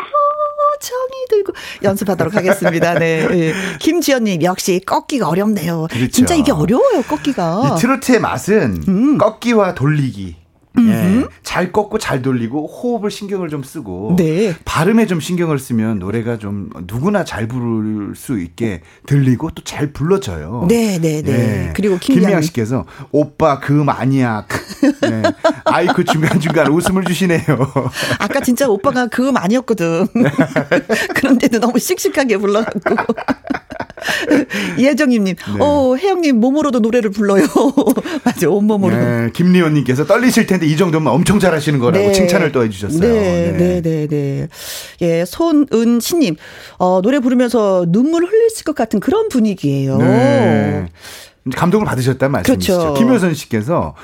정이 0.80 1.26
들고 1.30 1.52
연습하도록 1.82 2.34
하겠습니다. 2.34 2.94
네. 2.94 3.26
예. 3.30 3.54
김지연님, 3.78 4.42
역시 4.42 4.80
꺾기가 4.84 5.28
어렵네요. 5.28 5.86
그렇죠. 5.90 6.10
진짜 6.10 6.34
이게 6.34 6.52
어려워요, 6.52 7.02
꺾기가. 7.02 7.76
이 7.76 7.80
트로트의 7.80 8.20
맛은 8.20 8.84
음. 8.88 9.18
꺾기와 9.18 9.74
돌리기. 9.74 10.45
예, 10.80 11.24
잘 11.42 11.70
꺾고 11.72 11.98
잘 11.98 12.22
돌리고 12.22 12.66
호흡을 12.66 13.10
신경을 13.10 13.48
좀 13.50 13.62
쓰고 13.62 14.16
네. 14.16 14.54
발음에 14.64 15.06
좀 15.06 15.20
신경을 15.20 15.58
쓰면 15.58 15.98
노래가 15.98 16.38
좀 16.38 16.70
누구나 16.86 17.24
잘 17.24 17.46
부를 17.46 18.14
수 18.16 18.38
있게 18.40 18.80
들리고 19.06 19.50
또 19.50 19.66
잘 19.66 19.92
불러져요. 19.92 20.64
네, 20.68 20.98
네, 20.98 21.20
네. 21.22 21.32
예. 21.32 21.72
그리고 21.74 21.98
김미양 21.98 22.40
씨께서 22.40 22.86
오빠 23.10 23.58
금 23.58 23.88
아니야. 23.88 24.46
네. 25.02 25.22
아이 25.64 25.86
그 25.88 26.04
중간 26.04 26.38
중간 26.40 26.68
웃음을 26.68 27.04
주시네요. 27.04 27.42
아까 28.20 28.40
진짜 28.40 28.68
오빠가 28.68 29.08
그음 29.08 29.36
아니었거든. 29.36 30.06
그런데도 31.16 31.58
너무 31.58 31.78
씩씩하게 31.78 32.38
불러갖고. 32.38 32.96
예정님님, 34.78 35.36
네. 35.36 35.58
어, 35.60 35.96
혜영님 35.96 36.40
몸으로도 36.40 36.80
노래를 36.80 37.10
불러요. 37.10 37.46
맞아, 38.24 38.48
온몸으로. 38.48 38.96
네, 38.96 39.30
김리원님께서 39.32 40.06
떨리실 40.06 40.46
텐데 40.46 40.66
이 40.66 40.76
정도면 40.76 41.12
엄청 41.12 41.38
잘하시는 41.38 41.78
거라고 41.78 42.06
네. 42.06 42.12
칭찬을 42.12 42.52
또 42.52 42.64
해주셨어요. 42.64 43.00
네, 43.00 43.52
네, 43.52 43.80
네, 43.82 44.06
네. 44.06 44.48
예, 45.02 45.24
손은신님, 45.24 46.36
어, 46.78 47.00
노래 47.02 47.20
부르면서 47.20 47.84
눈물 47.88 48.24
흘리실 48.24 48.64
것 48.64 48.74
같은 48.74 49.00
그런 49.00 49.28
분위기예요. 49.28 49.98
네. 49.98 50.86
감동을 51.54 51.86
받으셨단 51.86 52.30
말씀이시죠. 52.32 52.78
그렇죠. 52.78 52.94
김효선 52.94 53.34
씨께서 53.34 53.94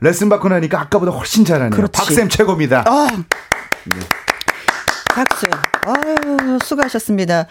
레슨 0.00 0.28
받고 0.28 0.48
나니까 0.48 0.80
아까보다 0.80 1.12
훨씬 1.12 1.44
잘하네요. 1.44 1.70
그렇지. 1.70 1.92
박쌤 1.92 2.28
최고입니다. 2.28 2.84
아, 2.86 3.08
박수. 5.14 5.46
아유, 5.86 6.58
수고하셨습니다. 6.64 7.46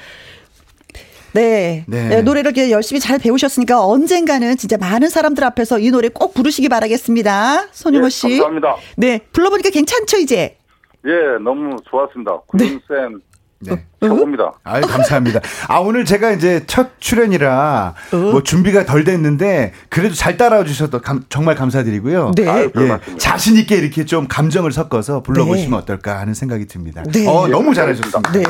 네. 1.33 1.85
네. 1.87 2.07
네, 2.07 2.21
노래를 2.21 2.51
이렇게 2.51 2.71
열심히 2.71 2.99
잘 2.99 3.19
배우셨으니까 3.19 3.85
언젠가는 3.85 4.57
진짜 4.57 4.77
많은 4.77 5.09
사람들 5.09 5.43
앞에서 5.43 5.79
이 5.79 5.91
노래 5.91 6.09
꼭 6.09 6.33
부르시기 6.33 6.69
바라겠습니다. 6.69 7.67
손용호 7.71 8.05
예, 8.05 8.09
씨. 8.09 8.27
감사합니다. 8.27 8.75
네, 8.97 9.19
불러보니까 9.31 9.69
괜찮죠, 9.69 10.17
이제? 10.17 10.57
예, 11.05 11.11
너무 11.43 11.77
좋았습니다. 11.89 12.41
구윤쌤 12.47 13.21
네. 13.59 13.85
최고입니다. 14.01 14.53
아유, 14.63 14.81
감사합니다. 14.81 15.41
아, 15.67 15.77
오늘 15.79 16.05
제가 16.05 16.31
이제 16.31 16.63
첫 16.67 16.99
출연이라 16.99 17.93
어? 18.13 18.15
뭐 18.15 18.43
준비가 18.43 18.85
덜 18.85 19.03
됐는데 19.03 19.73
그래도 19.89 20.15
잘 20.15 20.38
따라와 20.38 20.63
주셔서 20.63 21.01
감- 21.01 21.23
정말 21.29 21.55
감사드리고요. 21.55 22.31
네. 22.35 22.47
아유, 22.47 22.69
별 22.71 22.83
예, 22.85 22.88
말씀을요. 22.89 23.17
자신 23.17 23.57
있게 23.57 23.75
이렇게 23.75 24.05
좀 24.05 24.27
감정을 24.27 24.71
섞어서 24.71 25.21
불러보시면 25.23 25.71
네. 25.71 25.75
어떨까 25.77 26.19
하는 26.19 26.33
생각이 26.33 26.65
듭니다. 26.67 27.03
네. 27.12 27.27
어, 27.27 27.47
너무 27.47 27.73
잘하셨습니다. 27.73 28.31
네. 28.31 28.43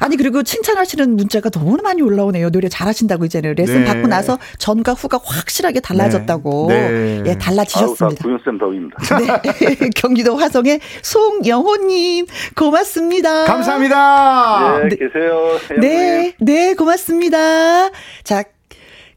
아니, 0.00 0.16
그리고 0.16 0.42
칭찬하시는 0.42 1.16
문자가 1.16 1.48
너무 1.50 1.78
많이 1.82 2.02
올라오네요. 2.02 2.50
노래 2.50 2.68
잘하신다고 2.68 3.24
이제는. 3.24 3.54
레슨 3.56 3.84
네. 3.84 3.84
받고 3.84 4.08
나서 4.08 4.38
전과 4.58 4.92
후가 4.92 5.18
확실하게 5.24 5.80
달라졌다고. 5.80 6.66
네. 6.68 7.22
예, 7.26 7.30
아유, 7.30 7.38
다 7.38 7.50
달라지셨습니다. 7.50 8.22
구윤쌤 8.22 8.58
덕입니다. 8.58 8.96
네. 9.42 9.88
경기도 9.96 10.36
화성의 10.36 10.80
송영호님, 11.02 12.26
고맙습니다. 12.54 13.44
감사합니다. 13.44 14.80
예, 14.90 14.96
네. 14.96 14.96
계세요. 14.96 15.58
네, 15.80 16.34
네, 16.38 16.74
고맙습니다. 16.74 17.90
자, 18.24 18.44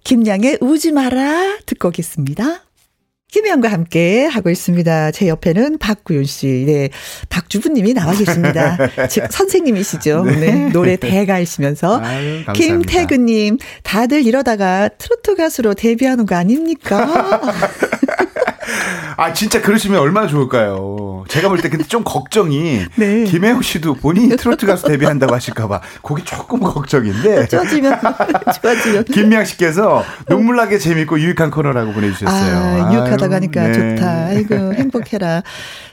김양의 0.03 0.59
우지 0.61 0.91
마라 0.91 1.57
듣고 1.65 1.89
오겠습니다. 1.89 2.63
김혜영과 3.33 3.67
함께 3.67 4.25
하고 4.25 4.51
있습니다. 4.51 5.09
제 5.09 5.27
옆에는 5.27 5.79
박구윤 5.79 6.23
씨, 6.25 6.65
네, 6.67 6.89
박주부님이 7.29 7.95
나와 7.95 8.13
계십니다. 8.13 8.77
즉 9.09 9.25
선생님이시죠. 9.31 10.23
네, 10.25 10.69
노래 10.69 10.97
대가이시면서 10.97 11.99
아유. 11.99 12.43
김태근님, 12.53 13.57
다들 13.81 14.23
이러다가 14.23 14.87
트로트 14.87 15.35
가수로 15.35 15.73
데뷔하는 15.73 16.27
거 16.27 16.35
아닙니까? 16.35 17.41
아 19.17 19.33
진짜 19.33 19.61
그러시면 19.61 19.99
얼마나 19.99 20.27
좋을까요? 20.27 21.23
제가 21.29 21.47
볼 21.49 21.61
때 21.61 21.69
근데 21.69 21.85
좀 21.85 22.03
걱정이 22.03 22.81
네. 22.97 23.23
김혜영 23.23 23.61
씨도 23.61 23.95
본인이 23.95 24.35
트로트 24.35 24.65
가수 24.65 24.85
데뷔한다고 24.87 25.33
하실까봐 25.33 25.81
그게 26.01 26.23
조금 26.23 26.59
걱정인데 26.59 27.47
좋아지면 27.47 27.99
좋아지면. 28.61 29.03
김미양 29.05 29.45
씨께서 29.45 30.03
눈물나게 30.29 30.77
재밌고 30.77 31.19
유익한 31.19 31.51
코너라고 31.51 31.93
보내주셨어요. 31.93 32.57
아, 32.85 32.91
유익하다고 32.93 33.25
아유, 33.25 33.33
하니까 33.35 33.67
네. 33.67 33.95
좋다. 33.95 34.11
아이고, 34.27 34.73
행복해라. 34.73 35.43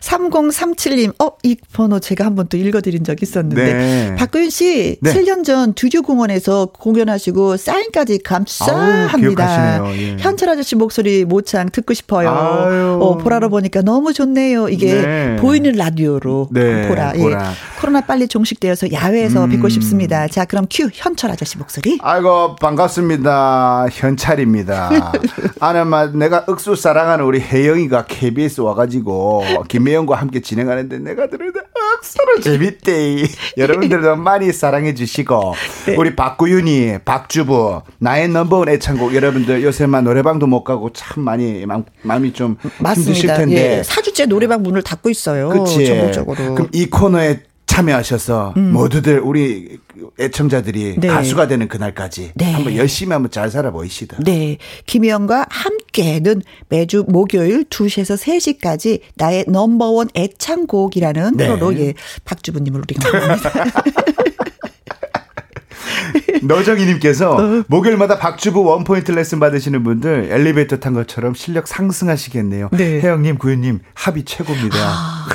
3037님, 0.00 1.12
어, 1.22 1.32
이 1.42 1.56
번호 1.72 1.98
제가 2.00 2.24
한번 2.24 2.48
또 2.48 2.56
읽어드린 2.56 3.04
적 3.04 3.22
있었는데. 3.22 3.72
네. 3.72 4.14
박구윤 4.16 4.50
씨, 4.50 4.96
네. 5.00 5.12
7년 5.12 5.44
전 5.44 5.74
두주공원에서 5.74 6.66
공연하시고 6.72 7.56
사인까지 7.56 8.14
아우, 8.14 8.18
감사합니다. 8.24 9.18
기억하시네요. 9.18 10.02
예. 10.02 10.16
현철 10.18 10.48
아저씨 10.50 10.74
목소리 10.76 11.24
모창 11.24 11.68
듣고 11.70 11.94
싶어요. 11.94 12.30
아유. 12.30 12.59
어, 12.62 13.18
보라로 13.18 13.48
보니까 13.48 13.82
너무 13.82 14.12
좋네요. 14.12 14.68
이게 14.68 14.94
네. 15.00 15.36
보이는 15.36 15.72
라디오로 15.72 16.48
네, 16.50 16.88
보라. 16.88 17.12
예. 17.16 17.18
보라. 17.20 17.52
코로나 17.80 18.00
빨리 18.02 18.28
종식되어서 18.28 18.92
야외에서 18.92 19.44
음. 19.44 19.50
뵙고 19.50 19.68
싶습니다. 19.68 20.28
자, 20.28 20.44
그럼 20.44 20.66
큐 20.70 20.88
현철 20.92 21.30
아저씨 21.30 21.56
목소리. 21.58 21.98
아이고 22.02 22.56
반갑습니다 22.56 23.86
현찰입니다. 23.90 25.12
아나마 25.60 26.06
내가 26.06 26.44
억수 26.46 26.74
사랑하는 26.76 27.24
우리 27.24 27.40
혜영이가 27.40 28.04
KBS 28.06 28.60
와가지고 28.60 29.44
김혜영과 29.68 30.16
함께 30.16 30.40
진행하는데 30.40 30.98
내가 30.98 31.28
들으는 31.28 31.52
데 31.90 31.96
억수로 31.98 32.40
재밌대. 32.40 33.24
여러분들도 33.56 34.16
많이 34.16 34.52
사랑해 34.52 34.94
주시고 34.94 35.54
네. 35.86 35.96
우리 35.96 36.14
박구윤이 36.14 36.98
박주부 37.04 37.82
나의 37.98 38.28
넘버원 38.28 38.68
애창곡 38.68 39.14
여러분들 39.14 39.62
요새만 39.62 40.04
노래방도 40.04 40.46
못 40.46 40.64
가고 40.64 40.90
참 40.92 41.24
많이 41.24 41.66
마음, 41.66 41.84
마음이 42.02 42.32
좀 42.32 42.56
힘드실 42.62 42.82
맞습니다. 42.82 43.36
텐데 43.36 43.78
예. 43.78 43.82
4주째 43.82 44.26
노래방 44.26 44.62
문을 44.62 44.82
닫고 44.82 45.10
있어요. 45.10 45.48
그치. 45.50 45.86
전국적으로. 45.86 46.54
그럼 46.54 46.68
이 46.72 46.86
코너에 46.86 47.40
참여하셔서 47.70 48.54
모두들 48.56 49.20
우리 49.20 49.78
애청자들이 50.18 50.96
네. 50.98 51.06
가수가 51.06 51.46
되는 51.46 51.68
그날까지 51.68 52.32
네. 52.34 52.52
한번 52.52 52.74
열심히 52.74 53.12
한번 53.12 53.30
잘 53.30 53.48
살아보입시다. 53.48 54.18
네. 54.24 54.58
김희영과 54.86 55.46
함께는 55.48 56.42
매주 56.68 57.04
목요일 57.06 57.64
2시에서 57.64 58.20
3시까지 58.20 59.00
나의 59.14 59.44
넘버원 59.46 60.08
애창곡이라는 60.16 61.36
네. 61.36 61.46
프로로 61.46 61.78
예, 61.78 61.94
박주부님을 62.24 62.80
우리가 62.80 63.12
만납니다. 63.12 63.50
너정이님께서 66.42 67.30
어. 67.36 67.64
목요일마다 67.68 68.18
박주부 68.18 68.62
원포인트 68.62 69.12
레슨 69.12 69.40
받으시는 69.40 69.82
분들 69.82 70.28
엘리베이터 70.30 70.76
탄 70.78 70.94
것처럼 70.94 71.34
실력 71.34 71.68
상승하시겠네요. 71.68 72.70
네. 72.72 73.00
혜영님, 73.00 73.38
구윤님 73.38 73.80
합이 73.94 74.24
최고입니다. 74.24 74.76
아. 74.78 75.26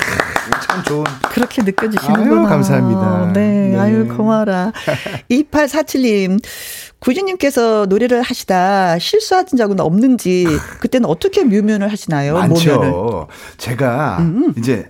참 0.62 0.82
좋은. 0.84 1.04
그렇게 1.30 1.62
느껴지시는구나. 1.62 2.40
아유, 2.42 2.48
감사합니다. 2.48 3.32
네, 3.34 3.70
네. 3.70 3.78
아유, 3.78 4.08
고마워라. 4.08 4.72
2847님, 5.30 6.42
구주님께서 6.98 7.86
노래를 7.88 8.22
하시다 8.22 8.98
실수하신 8.98 9.58
적은 9.58 9.80
없는지, 9.80 10.46
그때는 10.80 11.08
어떻게 11.08 11.44
묘면을 11.44 11.90
하시나요? 11.90 12.34
모면을. 12.34 12.78
많죠. 12.78 13.28
제가 13.58 14.24
이제 14.56 14.86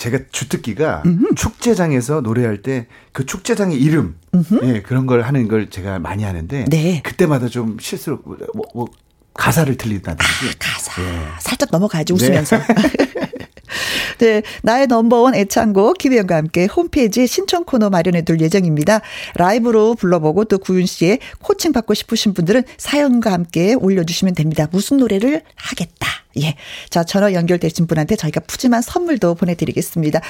제가 0.00 0.18
주특기가 0.32 1.02
축제장에서 1.36 2.20
노래할 2.20 2.62
때 2.62 2.88
그 3.12 3.26
축제장의 3.26 3.76
이름 3.80 4.16
예, 4.62 4.82
그런 4.82 5.06
걸 5.06 5.22
하는 5.22 5.48
걸 5.48 5.68
제가 5.68 5.98
많이 5.98 6.22
하는데 6.22 6.64
네. 6.68 7.00
그때마다 7.02 7.48
좀 7.48 7.76
실수로 7.80 8.20
뭐, 8.24 8.64
뭐 8.74 8.86
가사를 9.34 9.76
틀린다든지 9.76 10.58
가사. 10.58 11.02
예. 11.02 11.06
살짝 11.40 11.70
넘어가야지, 11.72 12.12
웃으면서. 12.12 12.58
네, 14.18 14.42
나의 14.62 14.86
넘버원 14.86 15.34
애창곡 15.34 15.96
김혜영과 15.98 16.36
함께 16.36 16.66
홈페이지에 16.66 17.26
신청 17.26 17.64
코너 17.64 17.88
마련해 17.88 18.22
둘 18.22 18.40
예정입니다. 18.40 19.00
라이브로 19.36 19.94
불러보고 19.94 20.44
또 20.44 20.58
구윤 20.58 20.86
씨의 20.86 21.20
코칭 21.40 21.72
받고 21.72 21.94
싶으신 21.94 22.34
분들은 22.34 22.64
사연과 22.76 23.32
함께 23.32 23.74
올려주시면 23.74 24.34
됩니다. 24.34 24.68
무슨 24.70 24.98
노래를 24.98 25.42
하겠다. 25.54 26.19
예. 26.38 26.54
자, 26.90 27.04
전화 27.04 27.32
연결되신 27.32 27.86
분한테 27.86 28.16
저희가 28.16 28.40
푸짐한 28.46 28.82
선물도 28.82 29.34
보내드리겠습니다. 29.34 30.20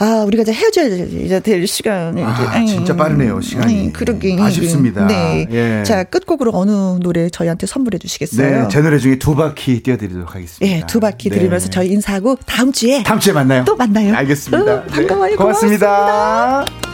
아, 0.00 0.24
우리가 0.26 0.42
이제 0.42 0.52
헤어져야 0.52 1.40
될 1.40 1.66
시간이 1.66 2.22
아, 2.22 2.64
진짜 2.66 2.94
빠르네요, 2.94 3.40
시간이. 3.40 3.92
그러게. 3.92 4.36
아쉽습니다. 4.38 5.06
네. 5.06 5.46
예. 5.50 5.82
자, 5.84 6.04
끝곡으로 6.04 6.52
어느 6.54 6.70
노래 7.00 7.28
저희한테 7.30 7.66
선물해 7.66 7.98
주시겠어요? 7.98 8.62
네, 8.62 8.68
제 8.68 8.80
노래 8.80 8.98
중에 8.98 9.18
두 9.18 9.34
바퀴 9.34 9.82
띄워드리도록 9.82 10.34
하겠습니다. 10.34 10.76
예, 10.76 10.86
두 10.86 11.00
바퀴 11.00 11.30
네. 11.30 11.38
들으면서 11.38 11.68
저희 11.68 11.88
인사하고 11.88 12.36
다음 12.46 12.70
주에. 12.72 13.02
다음 13.02 13.18
주에 13.18 13.32
만나요. 13.32 13.64
또 13.64 13.74
만나요. 13.74 14.14
알겠습니다. 14.14 14.74
어, 14.74 14.84
반가워요. 14.84 15.30
네. 15.30 15.36
고맙습니다. 15.36 16.64
고맙습니다. 16.64 16.87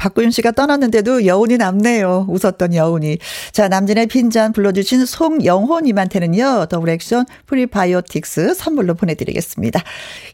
박구윤 0.00 0.30
씨가 0.30 0.52
떠났는데도 0.52 1.26
여운이 1.26 1.58
남네요. 1.58 2.26
웃었던 2.30 2.74
여운이. 2.74 3.18
자, 3.52 3.68
남진의 3.68 4.06
빈잔 4.06 4.54
불러주신 4.54 5.04
송영호님한테는요, 5.04 6.66
더블 6.70 6.88
액션 6.88 7.26
프리바이오틱스 7.44 8.54
선물로 8.54 8.94
보내드리겠습니다. 8.94 9.82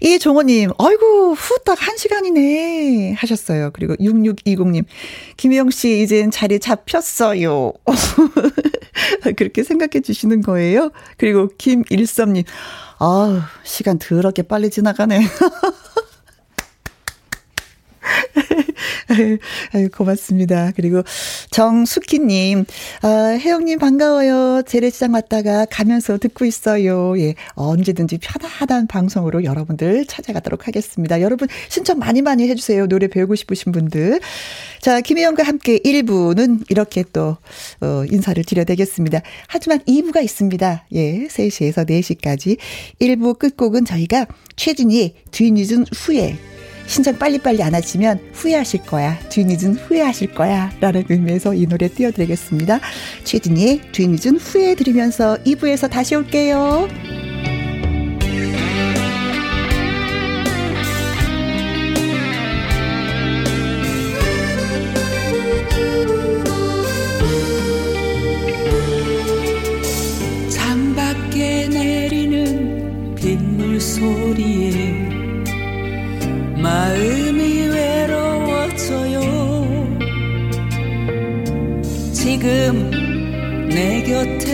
이종호님, 0.02 0.70
아이고, 0.78 1.34
후딱 1.34 1.84
한 1.84 1.96
시간이네. 1.96 3.14
하셨어요. 3.14 3.70
그리고 3.72 3.96
6620님, 3.96 4.84
김영 5.36 5.70
씨, 5.70 6.00
이젠 6.00 6.30
자리 6.30 6.60
잡혔어요. 6.60 7.72
그렇게 9.36 9.64
생각해 9.64 10.00
주시는 10.00 10.42
거예요. 10.42 10.92
그리고 11.16 11.48
김일섭님, 11.58 12.44
아우, 12.98 13.40
시간 13.64 13.98
더럽게 13.98 14.42
빨리 14.42 14.70
지나가네. 14.70 15.22
아유, 19.74 19.88
고맙습니다. 19.90 20.72
그리고 20.76 21.02
정숙희님, 21.50 22.64
아, 23.02 23.38
혜영님 23.38 23.78
반가워요. 23.78 24.62
재래시장 24.66 25.12
왔다가 25.14 25.66
가면서 25.66 26.18
듣고 26.18 26.44
있어요. 26.44 27.18
예, 27.18 27.34
언제든지 27.54 28.18
편안한 28.18 28.86
방송으로 28.86 29.44
여러분들 29.44 30.06
찾아가도록 30.06 30.66
하겠습니다. 30.66 31.20
여러분 31.20 31.48
신청 31.68 31.98
많이 31.98 32.22
많이 32.22 32.48
해주세요. 32.48 32.86
노래 32.86 33.08
배우고 33.08 33.34
싶으신 33.34 33.72
분들. 33.72 34.20
자, 34.80 35.00
김혜영과 35.00 35.42
함께 35.42 35.78
1부는 35.78 36.64
이렇게 36.68 37.04
또, 37.12 37.36
어, 37.80 38.04
인사를 38.10 38.42
드려야 38.44 38.64
되겠습니다. 38.64 39.20
하지만 39.48 39.80
2부가 39.80 40.22
있습니다. 40.22 40.86
예, 40.92 41.26
3시에서 41.28 41.88
4시까지. 41.88 42.58
1부 43.00 43.38
끝곡은 43.38 43.84
저희가 43.84 44.26
최진희의 44.56 45.14
뒤늦은 45.30 45.86
후에 45.94 46.36
신청 46.86 47.18
빨리빨리 47.18 47.62
안 47.62 47.74
하시면 47.74 48.20
후회하실 48.32 48.82
거야. 48.82 49.18
뒤늦은 49.28 49.74
후회하실 49.74 50.34
거야. 50.34 50.72
라는 50.80 51.04
의미에서 51.08 51.54
이 51.54 51.66
노래 51.66 51.88
띄워드리겠습니다. 51.88 52.80
최진희의 53.24 53.80
뒤늦은 53.92 54.36
후회 54.36 54.74
들으면서 54.74 55.36
2부에서 55.44 55.90
다시 55.90 56.14
올게요. 56.14 56.88
내곁 84.08 84.45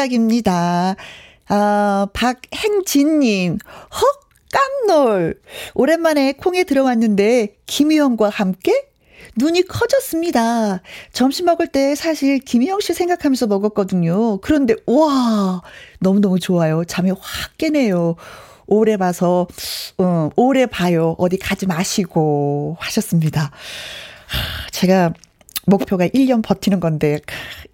시작입니다. 0.00 0.96
아, 1.48 2.06
박행진님, 2.12 3.58
헉, 3.92 4.20
깜놀. 4.86 5.40
오랜만에 5.74 6.32
콩에 6.32 6.64
들어왔는데, 6.64 7.56
김혜영과 7.66 8.30
함께? 8.30 8.72
눈이 9.36 9.62
커졌습니다. 9.62 10.80
점심 11.12 11.46
먹을 11.46 11.66
때 11.66 11.94
사실 11.94 12.38
김희영 12.38 12.80
씨 12.80 12.94
생각하면서 12.94 13.46
먹었거든요. 13.46 14.38
그런데, 14.38 14.74
와, 14.86 15.60
너무너무 15.98 16.40
좋아요. 16.40 16.84
잠이 16.84 17.10
확 17.10 17.58
깨네요. 17.58 18.16
오래 18.66 18.96
봐서, 18.96 19.46
어, 19.98 20.30
오래 20.36 20.66
봐요. 20.66 21.14
어디 21.18 21.36
가지 21.36 21.66
마시고 21.66 22.76
하셨습니다. 22.80 23.50
제가 24.72 25.12
목표가 25.70 26.06
1년 26.08 26.42
버티는 26.42 26.80
건데, 26.80 27.20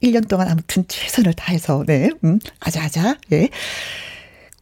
1년 0.03 0.29
동안 0.29 0.49
아무튼 0.49 0.85
최선을 0.87 1.35
다해서, 1.35 1.85
네, 1.87 2.11
음, 2.25 2.39
아자아자, 2.61 3.17
예. 3.33 3.49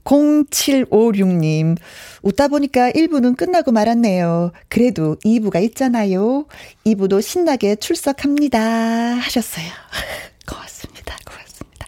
0756님, 0.05 1.77
웃다 2.23 2.49
보니까 2.49 2.91
1부는 2.91 3.37
끝나고 3.37 3.73
말았네요. 3.73 4.53
그래도 4.69 5.17
2부가 5.25 5.63
있잖아요. 5.65 6.47
2부도 6.87 7.23
신나게 7.23 7.77
출석합니다. 7.77 8.61
하셨어요. 8.61 9.65
고맙습니다. 10.47 11.17
고맙습니다. 11.25 11.87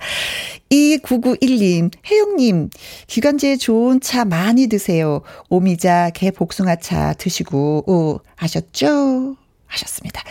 2991님, 0.71 1.93
혜영님, 2.07 2.71
기관지에 3.07 3.57
좋은 3.57 4.01
차 4.01 4.25
많이 4.25 4.67
드세요. 4.67 5.23
오미자, 5.49 6.11
개 6.15 6.31
복숭아차 6.31 7.15
드시고, 7.15 7.85
오, 7.87 8.21
아셨죠? 8.37 9.37
하셨습니다. 9.67 10.23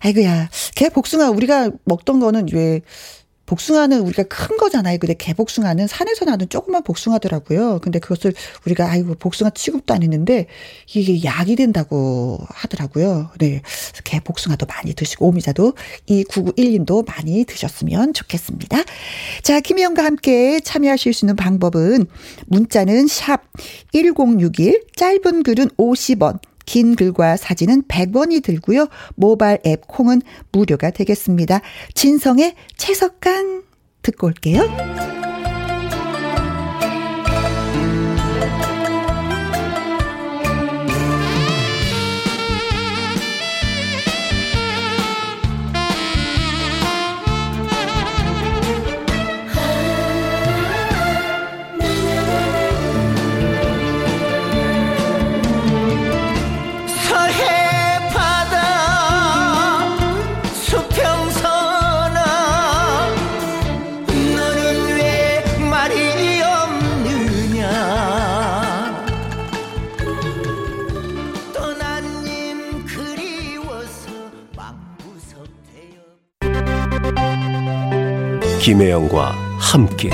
아이고야, 0.00 0.48
개 0.74 0.88
복숭아 0.88 1.30
우리가 1.30 1.70
먹던 1.84 2.20
거는 2.20 2.48
왜 2.52 2.80
복숭아는 3.50 4.02
우리가 4.02 4.22
큰 4.24 4.56
거잖아요. 4.58 4.96
근데 4.98 5.12
개복숭아는 5.14 5.88
산에서 5.88 6.24
나는 6.24 6.48
조그만 6.48 6.84
복숭아더라고요. 6.84 7.80
근데 7.82 7.98
그것을 7.98 8.32
우리가 8.64 8.88
아이고 8.88 9.16
복숭아 9.16 9.50
취급도 9.50 9.92
안 9.92 10.04
했는데 10.04 10.46
이게 10.94 11.24
약이 11.24 11.56
된다고 11.56 12.38
하더라고요. 12.48 13.30
네. 13.40 13.60
개복숭아도 14.04 14.66
많이 14.66 14.94
드시고 14.94 15.26
오미자도 15.26 15.72
이 16.06 16.22
9991님도 16.24 17.04
많이 17.08 17.44
드셨으면 17.44 18.14
좋겠습니다. 18.14 18.84
자, 19.42 19.58
김희영과 19.58 20.04
함께 20.04 20.60
참여하실 20.60 21.12
수 21.12 21.24
있는 21.24 21.34
방법은 21.34 22.06
문자는 22.46 23.08
샵 23.08 23.42
1061 23.92 24.84
짧은 24.94 25.42
글은 25.42 25.70
50원 25.70 26.38
긴 26.70 26.94
글과 26.94 27.36
사진은 27.36 27.82
100원이 27.88 28.44
들고요. 28.44 28.86
모바일 29.16 29.58
앱 29.66 29.88
콩은 29.88 30.22
무료가 30.52 30.90
되겠습니다. 30.90 31.62
진성의 31.94 32.54
채석간 32.76 33.64
듣고 34.02 34.28
올게요. 34.28 35.19
김혜영과 78.70 79.34
함께 79.58 80.10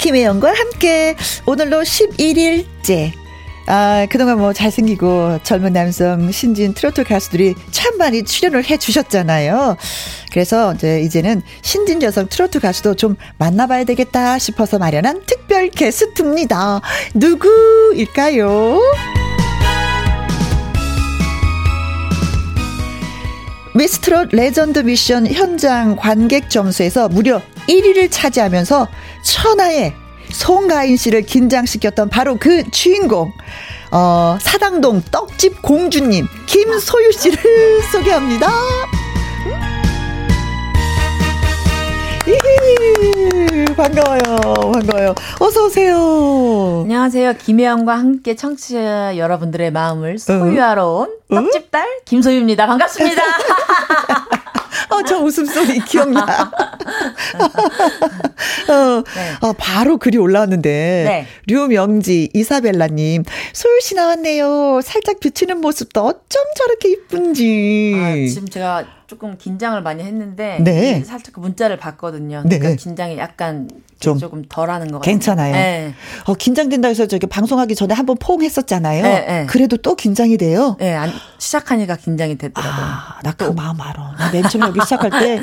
김혜영과 0.00 0.52
함께 0.52 1.14
오늘로 1.46 1.82
11일째 1.82 3.12
아, 3.68 4.06
그동안 4.10 4.38
뭐 4.38 4.52
잘생기고 4.52 5.38
젊은 5.44 5.72
남성 5.74 6.32
신진 6.32 6.74
트로트 6.74 7.04
가수들이 7.04 7.54
참 7.70 7.98
많이 7.98 8.24
출연을 8.24 8.64
해 8.64 8.78
주셨잖아요. 8.78 9.76
그래서 10.32 10.74
이제 10.74 11.00
이제는 11.02 11.42
신진 11.62 12.02
여성 12.02 12.28
트로트 12.28 12.60
가수도 12.60 12.94
좀 12.94 13.16
만나봐야 13.38 13.84
되겠다 13.84 14.38
싶어서 14.38 14.78
마련한 14.78 15.22
특별 15.26 15.68
게스트입니다. 15.68 16.80
누구일까요? 17.14 18.80
미스트롯 23.74 24.30
레전드 24.32 24.80
미션 24.80 25.28
현장 25.28 25.94
관객 25.94 26.50
점수에서 26.50 27.08
무려 27.08 27.40
1위를 27.68 28.08
차지하면서 28.10 28.88
천하의 29.22 29.94
송가인 30.32 30.96
씨를 30.96 31.22
긴장시켰던 31.22 32.08
바로 32.08 32.36
그 32.38 32.68
주인공. 32.70 33.32
어, 33.90 34.36
사당동 34.40 35.02
떡집 35.10 35.62
공주님, 35.62 36.26
김소유 36.46 37.12
씨를 37.12 37.82
소개합니다. 37.92 38.50
반가워요. 43.76 44.20
반가워요. 44.72 45.14
어서 45.40 45.64
오세요. 45.64 46.82
안녕하세요. 46.82 47.34
김혜영과 47.34 47.98
함께 47.98 48.34
청취자 48.36 49.16
여러분들의 49.16 49.70
마음을 49.70 50.18
소유하러 50.18 50.86
온 50.86 51.16
떡집딸 51.28 52.00
김소유입니다. 52.04 52.66
반갑습니다. 52.66 53.22
어, 54.90 55.02
저 55.06 55.18
웃음소리 55.18 55.80
기억나. 55.80 56.22
어, 58.68 59.02
네. 59.14 59.32
어, 59.40 59.52
바로 59.52 59.98
글이 59.98 60.16
올라왔는데, 60.18 60.70
네. 60.70 61.26
류명지, 61.46 62.30
이사벨라님, 62.32 63.24
소율씨 63.52 63.94
나왔네요. 63.94 64.80
살짝 64.82 65.20
비치는 65.20 65.60
모습도 65.60 66.04
어쩜 66.04 66.42
저렇게 66.56 66.90
이쁜지. 66.90 67.94
아, 67.96 68.14
지금 68.32 68.48
제가 68.48 68.97
조금 69.08 69.38
긴장을 69.38 69.80
많이 69.82 70.02
했는데, 70.04 70.58
네. 70.60 71.02
살짝 71.02 71.32
그 71.32 71.40
문자를 71.40 71.78
봤거든요. 71.78 72.42
네. 72.44 72.58
그러니까 72.58 72.80
긴장이 72.80 73.16
약간 73.16 73.66
좀 73.98 74.18
조금 74.18 74.44
덜하는 74.46 74.88
것 74.92 74.98
같아요. 74.98 75.10
괜찮아요. 75.12 75.52
네. 75.54 75.94
어, 76.26 76.34
긴장된다 76.34 76.88
해서 76.88 77.06
저기 77.06 77.26
방송하기 77.26 77.74
전에 77.74 77.94
한번 77.94 78.16
포옹 78.20 78.42
했었잖아요. 78.42 79.02
네, 79.02 79.20
네. 79.26 79.46
그래도 79.46 79.78
또 79.78 79.94
긴장이 79.96 80.36
돼요. 80.36 80.76
네, 80.78 80.94
안, 80.94 81.10
시작하니까 81.38 81.96
긴장이 81.96 82.36
되더라고요. 82.36 82.84
아, 82.84 83.18
나 83.24 83.32
그 83.32 83.44
마음 83.44 83.80
알아. 83.80 84.30
맨 84.30 84.42
처음에 84.42 84.66
여기 84.66 84.80
시작할 84.82 85.10
때, 85.10 85.42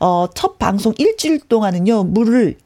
어, 0.00 0.26
첫 0.34 0.58
방송 0.58 0.92
일주일 0.98 1.38
동안은요, 1.48 2.02
물을 2.04 2.56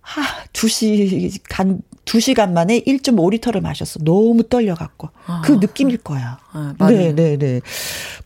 하, 0.00 0.22
2시 0.54 1.40
간, 1.50 1.82
2시간 2.10 2.50
만에 2.50 2.80
1.5리터를 2.80 3.60
마셨어. 3.60 4.00
너무 4.02 4.42
떨려갖고. 4.42 5.10
아, 5.26 5.42
그 5.44 5.52
느낌일 5.52 5.98
거야. 5.98 6.38
아, 6.52 6.74
네, 6.88 7.14
네, 7.14 7.36
네. 7.36 7.60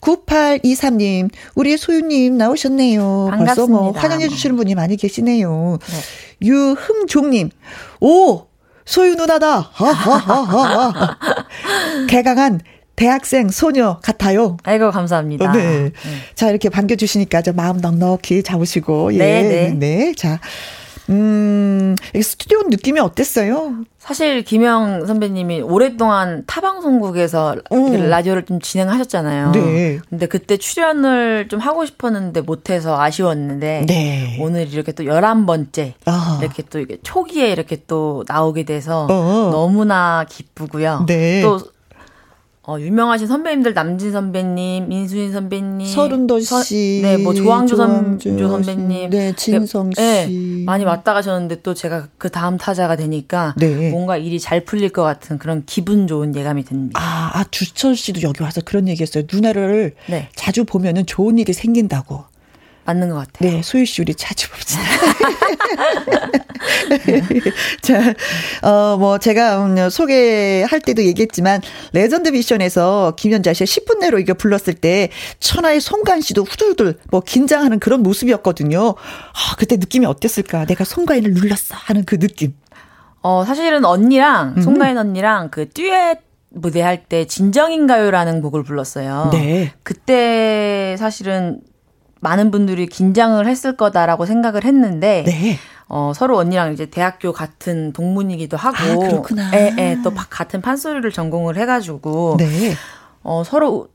9823님, 0.01 1.29
우리 1.53 1.77
소유님 1.77 2.35
나오셨네요. 2.35 3.27
반갑습니다. 3.29 3.55
벌써 3.55 3.67
뭐 3.67 3.91
환영해주시는 3.91 4.55
분이 4.55 4.73
많이 4.73 4.97
계시네요. 4.97 5.77
네. 5.79 6.47
유흠종님, 6.47 7.51
오! 8.01 8.47
소유 8.85 9.15
누나다! 9.15 9.69
하하하하. 9.71 11.17
개강한 12.09 12.61
대학생 12.95 13.49
소녀 13.49 13.99
같아요. 13.99 14.57
아이고 14.63 14.89
감사합니다. 14.89 15.51
네. 15.51 15.83
네. 15.83 15.91
자 16.33 16.49
이렇게 16.49 16.69
반겨주시니까 16.69 17.41
저 17.41 17.51
마음 17.51 17.77
넉넉히 17.77 18.41
잡으시고 18.41 19.13
예. 19.15 19.17
네, 19.17 19.43
네. 19.43 19.73
네. 19.73 20.13
자 20.15 20.39
음, 21.09 21.95
스튜디오 22.21 22.63
느낌이 22.63 22.99
어땠어요? 22.99 23.75
사실 23.99 24.43
김영 24.43 25.07
선배님이 25.07 25.61
오랫동안 25.61 26.43
타 26.45 26.61
방송국에서 26.61 27.55
음. 27.71 28.09
라디오를 28.09 28.43
좀 28.45 28.59
진행하셨잖아요. 28.59 29.51
네. 29.51 29.99
근데 30.09 30.27
그때 30.27 30.57
출연을 30.57 31.47
좀 31.47 31.59
하고 31.59 31.85
싶었는데 31.85 32.41
못해서 32.41 32.99
아쉬웠는데 32.99 33.85
네. 33.87 34.37
오늘 34.39 34.71
이렇게 34.71 34.91
또 34.91 35.05
열한 35.05 35.47
번째 35.47 35.95
아. 36.05 36.39
이렇게 36.39 36.61
또 36.69 36.79
이게 36.79 36.97
초기에 37.01 37.49
이렇게 37.51 37.81
또 37.87 38.23
나오게 38.27 38.63
돼서 38.63 39.07
어. 39.09 39.49
너무나 39.51 40.25
기쁘고요. 40.29 41.05
네. 41.07 41.41
또 41.41 41.59
어, 42.67 42.79
유명하신 42.79 43.27
선배님들 43.27 43.75
남진 43.75 44.11
선배님, 44.11 44.87
민수인 44.89 45.31
선배님, 45.31 45.85
서른도 45.85 46.39
씨, 46.39 46.99
네, 47.03 47.17
뭐 47.17 47.33
조항조, 47.33 47.75
조항조 47.75 48.49
선배님, 48.49 49.11
네, 49.11 49.33
진성 49.35 49.91
네, 49.91 50.25
씨, 50.25 50.33
네, 50.33 50.63
많이 50.65 50.83
왔다 50.83 51.13
가셨는데 51.13 51.61
또 51.61 51.75
제가 51.75 52.07
그 52.17 52.31
다음 52.31 52.57
타자가 52.57 52.95
되니까 52.95 53.53
네. 53.57 53.91
뭔가 53.91 54.17
일이 54.17 54.39
잘 54.39 54.65
풀릴 54.65 54.89
것 54.89 55.03
같은 55.03 55.37
그런 55.37 55.63
기분 55.67 56.07
좋은 56.07 56.35
예감이 56.35 56.63
듭니다. 56.65 56.99
아, 56.99 57.31
아 57.33 57.45
주철 57.51 57.95
씨도 57.95 58.23
여기 58.23 58.41
와서 58.41 58.61
그런 58.65 58.87
얘기했어요. 58.87 59.25
누나를 59.31 59.93
네. 60.09 60.29
자주 60.35 60.65
보면은 60.65 61.05
좋은 61.05 61.37
일이 61.37 61.53
생긴다고. 61.53 62.34
맞는 62.85 63.09
것 63.09 63.15
같아요. 63.15 63.51
네, 63.51 63.61
소유 63.63 63.85
씨 63.85 64.01
우리 64.01 64.13
자주 64.13 64.49
봅시다. 64.49 64.81
자, 67.81 68.13
어, 68.61 68.97
뭐, 68.97 69.17
제가 69.17 69.65
음, 69.65 69.89
소개할 69.89 70.79
때도 70.79 71.03
얘기했지만, 71.03 71.61
레전드 71.93 72.29
미션에서 72.29 73.15
김연자 73.17 73.53
씨가 73.53 73.65
10분 73.65 73.99
내로 73.99 74.19
이거 74.19 74.35
불렀을 74.35 74.75
때, 74.75 75.09
천하의 75.39 75.81
송가인 75.81 76.21
씨도 76.21 76.43
후들후들 76.43 76.99
뭐 77.09 77.21
긴장하는 77.21 77.79
그런 77.79 78.03
모습이었거든요. 78.03 78.89
아, 78.89 79.55
그때 79.57 79.77
느낌이 79.77 80.05
어땠을까? 80.05 80.65
내가 80.65 80.83
송가인을 80.83 81.33
눌렀어 81.33 81.75
하는 81.75 82.05
그 82.05 82.19
느낌. 82.19 82.53
어, 83.21 83.43
사실은 83.45 83.83
언니랑, 83.83 84.55
음. 84.57 84.61
송가인 84.61 84.97
언니랑 84.97 85.49
그 85.49 85.69
듀엣 85.69 86.19
무대할 86.49 87.03
때 87.03 87.25
진정인가요라는 87.25 88.41
곡을 88.41 88.63
불렀어요. 88.63 89.29
네. 89.31 89.73
그때 89.83 90.95
사실은 90.97 91.59
많은 92.25 92.49
분들이 92.49 92.87
긴장을 92.87 93.45
했을 93.45 93.77
거다라고 93.77 94.25
생각을 94.25 94.63
했는데 94.63 95.23
네. 95.27 95.59
어, 95.87 96.11
서로 96.15 96.37
언니랑 96.37 96.73
이제 96.73 96.87
대학교 96.87 97.31
같은 97.31 97.93
동문이기도 97.93 98.57
하고 98.57 98.77
아, 98.77 99.07
그렇구나. 99.07 99.51
예, 99.53 99.75
예, 99.77 99.97
또 100.03 100.11
같은 100.11 100.61
판소리를 100.61 101.09
전공을 101.11 101.57
해 101.57 101.67
가지고 101.67 102.37
네. 102.39 102.73
어, 103.21 103.43
서로 103.45 103.89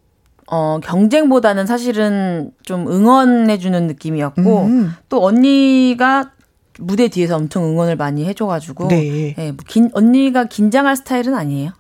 어, 0.47 0.79
경쟁보다는 0.81 1.67
사실은 1.67 2.53
좀 2.63 2.87
응원해 2.89 3.59
주는 3.59 3.89
느낌이었고 3.89 4.63
음. 4.63 4.95
또 5.09 5.25
언니가 5.25 6.31
무대 6.81 7.09
뒤에서 7.09 7.37
엄청 7.37 7.65
응원을 7.65 7.97
많이 7.97 8.25
해줘가지고 8.25 8.89
네. 8.89 9.35
네, 9.37 9.53
뭐 9.53 9.57
긴, 9.67 9.91
언니가 9.93 10.45
긴장할 10.45 10.97
스타일은 10.97 11.35
아니에요. 11.35 11.73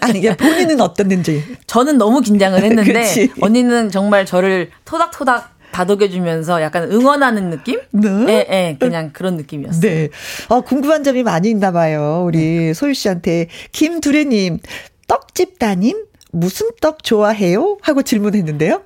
아니 0.00 0.18
이게 0.18 0.36
본인은 0.36 0.80
어땠는지. 0.80 1.44
저는 1.66 1.98
너무 1.98 2.20
긴장을 2.20 2.60
했는데 2.62 3.28
언니는 3.40 3.90
정말 3.90 4.26
저를 4.26 4.70
토닥토닥 4.84 5.58
다독여주면서 5.70 6.62
약간 6.62 6.90
응원하는 6.90 7.50
느낌? 7.50 7.80
네. 7.90 8.10
네, 8.10 8.46
네 8.48 8.76
그냥 8.80 9.10
그런 9.12 9.36
느낌이었어요. 9.36 9.80
네. 9.80 10.08
어, 10.48 10.62
궁금한 10.62 11.04
점이 11.04 11.22
많이 11.22 11.50
있나 11.50 11.70
봐요. 11.70 12.24
우리 12.26 12.38
네. 12.38 12.74
소유 12.74 12.94
씨한테. 12.94 13.48
김두래님, 13.72 14.58
떡집 15.06 15.58
따님, 15.58 16.04
무슨 16.32 16.68
떡 16.80 17.02
좋아해요? 17.02 17.78
하고 17.82 18.02
질문했는데요. 18.02 18.82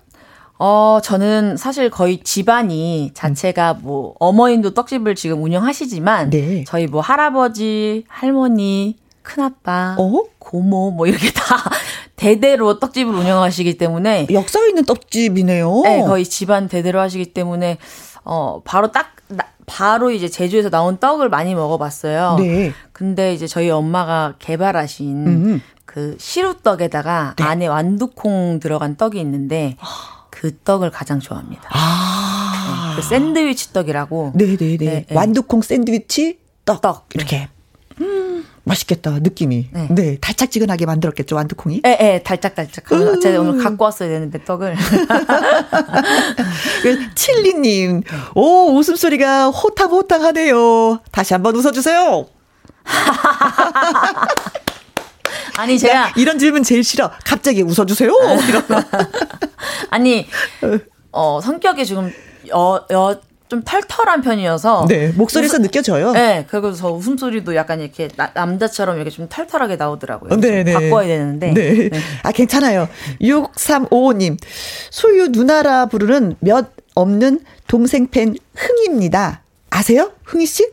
어, 0.65 1.01
저는 1.03 1.57
사실 1.57 1.91
거의 1.91 2.19
집안이 2.23 3.11
자체가 3.15 3.75
뭐 3.83 4.15
어머님도 4.21 4.75
떡집을 4.75 5.17
지금 5.17 5.43
운영하시지만 5.43 6.31
네. 6.31 6.63
저희 6.69 6.87
뭐 6.87 7.01
할아버지, 7.01 8.05
할머니, 8.07 8.97
큰아빠, 9.23 9.97
어? 9.99 10.23
고모 10.39 10.93
뭐 10.93 11.09
이렇게 11.09 11.33
다 11.33 11.57
대대로 12.15 12.79
떡집을 12.79 13.13
운영하시기 13.13 13.77
때문에 13.77 14.29
역사 14.31 14.65
있는 14.65 14.85
떡집이네요. 14.85 15.81
네, 15.83 16.03
거의 16.03 16.25
집안 16.25 16.69
대대로 16.69 17.01
하시기 17.01 17.35
때문에 17.35 17.79
어 18.23 18.61
바로 18.65 18.93
딱 18.93 19.17
바로 19.67 20.13
이제 20.13 20.29
제주에서 20.29 20.71
나온 20.71 20.97
떡을 20.99 21.29
많이 21.29 21.57
먹어봤어요. 21.57 22.37
네. 22.39 22.73
근데 22.93 23.35
이제 23.35 23.49
저희 23.49 23.69
엄마가 23.69 24.35
개발하신 24.39 25.27
음. 25.27 25.63
그 25.87 26.15
시루떡에다가 26.21 27.35
네. 27.37 27.43
안에 27.43 27.67
완두콩 27.67 28.61
들어간 28.61 28.95
떡이 28.95 29.19
있는데 29.19 29.77
아. 29.81 30.22
그 30.43 30.59
떡을 30.65 30.91
가장 30.91 31.21
좋아합니다. 31.21 31.63
아. 31.71 32.91
네, 32.91 32.97
그 33.01 33.07
샌드위치 33.07 33.73
떡이라고. 33.73 34.33
네네네. 34.35 34.77
네, 34.77 34.79
네. 34.79 35.07
완두콩 35.15 35.63
샌드위치 35.63 36.41
떡. 36.65 36.81
떡. 36.81 37.09
이렇게. 37.15 37.49
음, 38.01 38.45
맛있겠다, 38.65 39.21
느낌이. 39.21 39.69
네. 39.71 39.87
네. 39.89 40.19
달짝지근하게 40.21 40.87
만들었겠죠, 40.87 41.37
완두콩이? 41.37 41.83
예, 41.87 41.91
예, 41.91 42.21
달짝달짝. 42.25 42.91
음. 42.91 43.21
제가 43.21 43.41
오늘 43.41 43.63
갖고 43.63 43.85
왔어야 43.85 44.09
되는데, 44.09 44.43
떡을. 44.43 44.75
그 46.83 47.15
칠리님, 47.15 48.03
오, 48.35 48.77
웃음소리가 48.77 49.51
호탕호탕 49.51 50.25
하네요. 50.25 50.99
다시 51.13 51.35
한번 51.35 51.55
웃어주세요. 51.55 52.27
아니 55.57 55.79
제가 55.79 56.13
이런 56.17 56.39
질문 56.39 56.63
제일 56.63 56.85
싫어. 56.85 57.11
갑자기 57.25 57.63
웃어주세요. 57.63 58.11
이런 58.49 58.65
아니 59.91 60.27
어 61.11 61.41
성격이 61.43 61.85
지금 61.85 62.13
여, 62.51 62.87
여, 62.91 63.21
좀 63.49 63.63
털털한 63.63 64.23
편이어서. 64.23 64.87
네, 64.89 65.09
목소리에서 65.09 65.57
웃음, 65.57 65.63
느껴져요. 65.63 66.13
네, 66.13 66.47
그리고 66.49 66.73
저 66.73 66.89
웃음소리도 66.89 67.55
약간 67.55 67.81
이렇게 67.81 68.09
나, 68.17 68.31
남자처럼 68.35 68.97
이렇게 68.97 69.11
좀 69.11 69.29
털털하게 69.29 69.77
나오더라고요. 69.77 70.41
네, 70.41 70.65
네. 70.65 70.73
바꿔야 70.73 71.07
되는데. 71.07 71.53
네. 71.53 71.89
네. 71.91 72.01
아, 72.23 72.33
괜찮아요. 72.33 72.89
6355님. 73.21 74.39
소유 74.91 75.29
누나라 75.29 75.87
부르는 75.87 76.37
몇 76.41 76.71
없는 76.95 77.41
동생 77.69 78.09
팬 78.09 78.35
흥입니다. 78.55 79.43
아세요? 79.69 80.13
흥이 80.25 80.47
씨? 80.47 80.67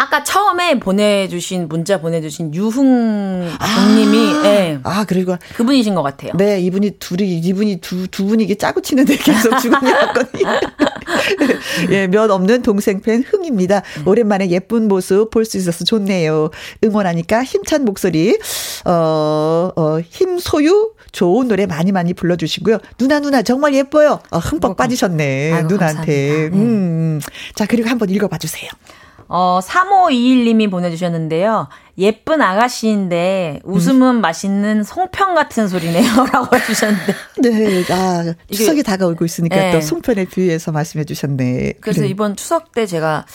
아까 0.00 0.22
처음에 0.22 0.78
보내주신 0.78 1.68
문자 1.68 2.00
보내주신 2.00 2.54
유흥 2.54 3.48
님이 3.96 4.32
아, 4.38 4.42
네. 4.42 4.78
아 4.84 5.04
그리고 5.04 5.36
그분이신 5.56 5.94
것 5.94 6.02
같아요. 6.02 6.32
네 6.36 6.60
이분이 6.60 6.92
둘이 6.98 7.38
이분이 7.38 7.80
두 7.80 8.06
두 8.10 8.24
분이 8.24 8.44
이게 8.44 8.54
짜고 8.54 8.80
치는데 8.80 9.16
계속 9.16 9.58
주고받 9.58 9.84
왔거든요. 9.84 10.60
예몇 11.90 12.30
없는 12.30 12.62
동생 12.62 13.00
팬 13.00 13.22
흥입니다. 13.22 13.80
네. 13.80 14.02
오랜만에 14.06 14.48
예쁜 14.50 14.88
모습 14.88 15.30
볼 15.30 15.44
수 15.44 15.56
있어서 15.56 15.84
좋네요. 15.84 16.50
응원하니까 16.84 17.42
힘찬 17.44 17.84
목소리 17.84 18.38
어, 18.84 19.70
어 19.74 19.98
힘 20.12 20.38
소유 20.38 20.92
좋은 21.10 21.48
노래 21.48 21.66
많이 21.66 21.90
많이 21.90 22.12
불러주시고요. 22.14 22.78
누나 22.98 23.18
누나 23.18 23.42
정말 23.42 23.74
예뻐요. 23.74 24.20
어, 24.30 24.38
흠뻑 24.38 24.76
빠지셨네 24.76 25.52
아이고, 25.54 25.68
누나한테. 25.68 26.06
네. 26.06 26.56
음. 26.56 27.20
자 27.54 27.66
그리고 27.66 27.88
한번 27.88 28.10
읽어봐 28.10 28.38
주세요. 28.38 28.70
어, 29.28 29.60
3521님이 29.62 30.70
보내주셨는데요. 30.70 31.68
예쁜 31.98 32.40
아가씨인데 32.40 33.60
웃음은 33.64 34.16
음. 34.16 34.20
맛있는 34.20 34.84
송편 34.84 35.34
같은 35.34 35.68
소리네요. 35.68 36.10
라고 36.32 36.56
해주셨는데. 36.56 37.14
네, 37.42 37.84
아, 37.92 38.34
추석이 38.50 38.82
다가오고 38.82 39.24
있으니까 39.24 39.56
네. 39.56 39.72
또 39.72 39.80
송편에 39.80 40.24
비유해서 40.26 40.72
말씀해 40.72 41.04
주셨네. 41.04 41.74
그래서 41.80 42.00
그래. 42.00 42.08
이번 42.08 42.36
추석 42.36 42.72
때 42.72 42.86
제가, 42.86 43.26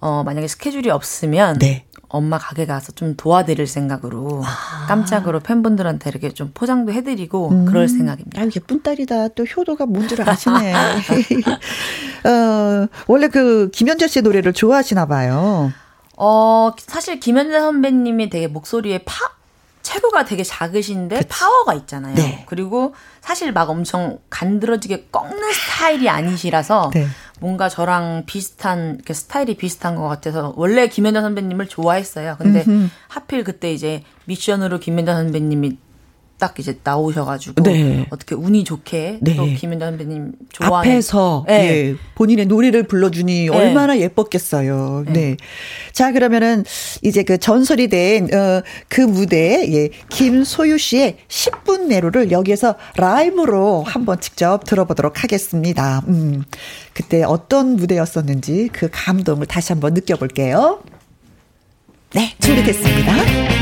어, 0.00 0.22
만약에 0.24 0.46
스케줄이 0.46 0.88
없으면. 0.90 1.58
네. 1.58 1.84
엄마 2.12 2.38
가게 2.38 2.66
가서 2.66 2.90
좀 2.92 3.14
도와드릴 3.16 3.66
생각으로 3.68 4.42
아. 4.44 4.86
깜짝으로 4.88 5.38
팬분들한테 5.40 6.10
이렇게 6.10 6.30
좀 6.34 6.50
포장도 6.52 6.92
해드리고 6.92 7.48
음. 7.50 7.64
그럴 7.66 7.86
생각입니다. 7.88 8.42
아 8.42 8.46
예쁜 8.46 8.82
딸이다. 8.82 9.28
또 9.28 9.44
효도가 9.44 9.86
뭔 9.86 10.08
줄 10.08 10.28
아시네. 10.28 10.74
어, 12.26 12.88
원래 13.06 13.28
그 13.28 13.70
김현철 13.72 14.08
씨의 14.08 14.22
노래를 14.24 14.52
좋아하시나 14.52 15.06
봐요. 15.06 15.72
어, 16.16 16.72
사실 16.84 17.20
김현재 17.20 17.58
선배님이 17.60 18.28
되게 18.28 18.48
목소리에 18.48 19.04
파, 19.04 19.14
체구가 19.82 20.24
되게 20.24 20.42
작으신데 20.42 21.16
그치. 21.16 21.28
파워가 21.28 21.74
있잖아요. 21.74 22.14
네. 22.14 22.44
그리고 22.48 22.94
사실 23.20 23.52
막 23.52 23.70
엄청 23.70 24.18
간드러지게 24.30 25.08
꺾는 25.10 25.52
스타일이 25.52 26.08
아니시라서 26.08 26.90
네. 26.94 27.06
뭔가 27.40 27.68
저랑 27.68 28.24
비슷한 28.26 28.96
이렇게 28.96 29.14
스타일이 29.14 29.56
비슷한 29.56 29.96
것 29.96 30.06
같아서 30.08 30.52
원래 30.56 30.88
김현정 30.88 31.22
선배님을 31.22 31.68
좋아했어요. 31.68 32.36
근데 32.38 32.64
음흠. 32.66 32.88
하필 33.08 33.44
그때 33.44 33.72
이제 33.72 34.02
미션으로 34.26 34.78
김현정 34.78 35.16
선배님이 35.16 35.78
딱 36.40 36.58
이제 36.58 36.78
나오셔가지고 36.82 37.62
네. 37.62 38.06
어떻게 38.10 38.34
운이 38.34 38.64
좋게 38.64 39.18
네. 39.20 39.36
또 39.36 39.44
김윤자 39.44 39.86
선배님 39.86 40.32
좋아하는 40.50 40.90
앞에서 40.90 41.44
네. 41.46 41.54
예, 41.54 41.96
본인의 42.14 42.46
노래를 42.46 42.84
불러주니 42.84 43.42
네. 43.44 43.48
얼마나 43.48 43.98
예뻤겠어요. 43.98 45.04
네. 45.06 45.12
네. 45.12 45.36
자 45.92 46.12
그러면은 46.12 46.64
이제 47.02 47.22
그 47.22 47.38
전설이 47.38 47.88
된그 47.88 48.36
어, 48.36 48.62
그 48.88 49.02
무대 49.02 49.70
예, 49.70 49.90
김소유 50.08 50.78
씨의 50.78 51.18
10분 51.28 51.86
내로를 51.86 52.30
여기에서 52.30 52.74
라이브로 52.96 53.84
한번 53.86 54.20
직접 54.20 54.64
들어보도록 54.64 55.22
하겠습니다. 55.22 56.02
음, 56.08 56.42
그때 56.94 57.22
어떤 57.22 57.76
무대였었는지 57.76 58.70
그 58.72 58.88
감동을 58.90 59.46
다시 59.46 59.72
한번 59.72 59.94
느껴볼게요. 59.94 60.82
네, 62.12 62.34
준비됐습니다. 62.40 63.59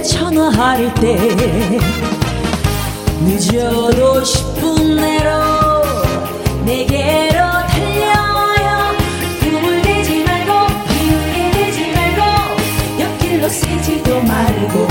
내가 0.00 0.02
전화할 0.02 0.94
때 0.94 1.16
늦어도 3.22 4.22
10분 4.22 5.00
내로 5.00 5.30
내게로 6.64 7.38
달려와요. 7.38 8.96
꿈을 9.40 9.82
대지 9.82 10.24
말고 10.24 10.52
기울게 10.88 11.50
되지 11.50 11.92
말고 11.92 12.22
옆길로 13.00 13.48
새지도 13.48 14.22
말고 14.22 14.89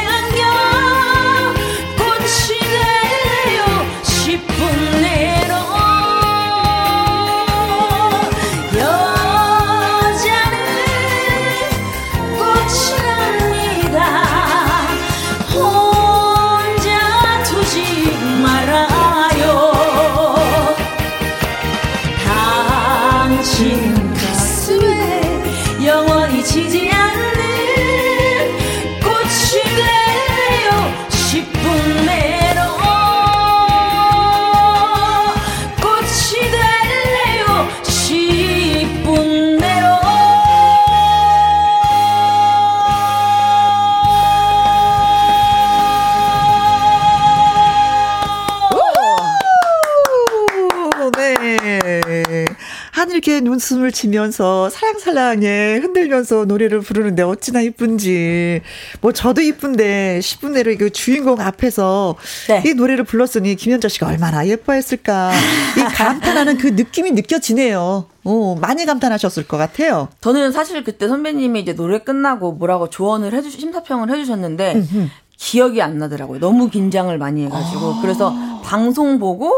눈숨을 53.64 53.92
치면서 53.92 54.70
사랑사랑해 54.70 55.78
흔들면서 55.78 56.46
노래를 56.46 56.82
부르는데 56.82 57.24
어찌나 57.24 57.62
이쁜지. 57.62 58.62
뭐 59.02 59.14
저도 59.14 59.42
이쁜데 59.42 60.20
10분 60.20 60.52
내로 60.52 60.76
그 60.78 60.90
주인공 60.92 61.40
앞에서 61.40 62.16
네. 62.50 62.64
이 62.66 62.74
노래를 62.74 63.06
불렀으니 63.06 63.56
김현자 63.56 63.88
씨가 63.88 64.08
얼마나 64.08 64.46
예뻐했을까. 64.46 65.32
이 65.78 65.96
감탄하는 65.96 66.58
그 66.58 66.68
느낌이 66.68 67.12
느껴지네요. 67.12 68.06
오, 68.26 68.56
많이 68.56 68.86
감탄하셨을 68.86 69.48
것 69.48 69.58
같아요. 69.58 70.10
저는 70.22 70.52
사실 70.52 70.84
그때 70.84 71.08
선배님이 71.08 71.62
이제 71.62 71.74
노래 71.74 72.00
끝나고 72.00 72.54
뭐라고 72.54 72.90
조언을 72.90 73.34
해주, 73.34 73.50
심사평을 73.50 74.10
해주셨는데, 74.12 74.74
음흠. 74.76 75.08
기억이 75.36 75.82
안 75.82 75.98
나더라고요. 75.98 76.40
너무 76.40 76.70
긴장을 76.70 77.16
많이 77.18 77.44
해가지고. 77.44 77.96
아. 77.96 78.02
그래서 78.02 78.34
방송 78.64 79.20
보고, 79.20 79.52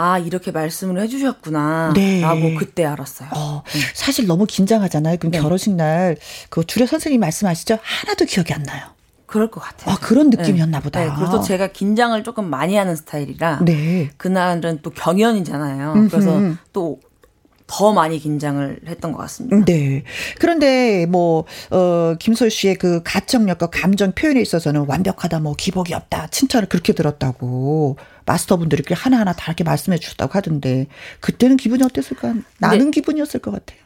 아, 0.00 0.18
이렇게 0.18 0.50
말씀을 0.50 1.00
해주셨구나. 1.02 1.92
네. 1.94 2.22
라고 2.22 2.54
그때 2.54 2.86
알았어요. 2.86 3.28
어, 3.34 3.62
네. 3.66 3.80
사실 3.94 4.26
너무 4.26 4.46
긴장하잖아요. 4.46 5.18
그럼 5.18 5.32
네. 5.32 5.40
결혼식 5.40 5.74
날, 5.74 6.16
그 6.48 6.64
주례 6.64 6.86
선생님 6.86 7.20
말씀하시죠? 7.20 7.78
하나도 7.82 8.24
기억이 8.24 8.54
안 8.54 8.62
나요. 8.62 8.86
그럴 9.26 9.50
것 9.50 9.60
같아요. 9.60 9.94
아, 9.94 9.98
그런 10.00 10.30
느낌이었나 10.30 10.78
네. 10.78 10.82
보다. 10.82 11.04
네, 11.04 11.10
그래서 11.14 11.40
제가 11.42 11.68
긴장을 11.68 12.20
조금 12.24 12.46
많이 12.46 12.76
하는 12.76 12.96
스타일이라. 12.96 13.60
네. 13.64 14.10
그날은 14.16 14.80
또 14.82 14.90
경연이잖아요. 14.90 16.08
그래서 16.10 16.40
또더 16.72 17.92
많이 17.92 18.18
긴장을 18.18 18.80
했던 18.88 19.12
것 19.12 19.18
같습니다. 19.18 19.64
네. 19.66 20.02
그런데 20.38 21.06
뭐, 21.06 21.44
어, 21.70 22.14
김소희 22.18 22.50
씨의 22.50 22.76
그 22.76 23.02
가창력과 23.04 23.66
감정 23.68 24.12
표현에 24.12 24.40
있어서는 24.40 24.86
완벽하다, 24.88 25.40
뭐, 25.40 25.54
기복이 25.54 25.94
없다, 25.94 26.28
칭찬을 26.28 26.68
그렇게 26.68 26.94
들었다고 26.94 27.98
마스터분들이 28.26 28.80
이렇게 28.80 28.94
하나하나 28.94 29.32
다 29.32 29.46
이렇게 29.46 29.64
말씀해 29.64 29.98
주셨다고 29.98 30.34
하던데, 30.34 30.86
그때는 31.20 31.56
기분이 31.56 31.82
어땠을까? 31.84 32.34
나는 32.58 32.86
네. 32.86 32.90
기분이었을 32.90 33.40
것 33.40 33.50
같아요. 33.50 33.80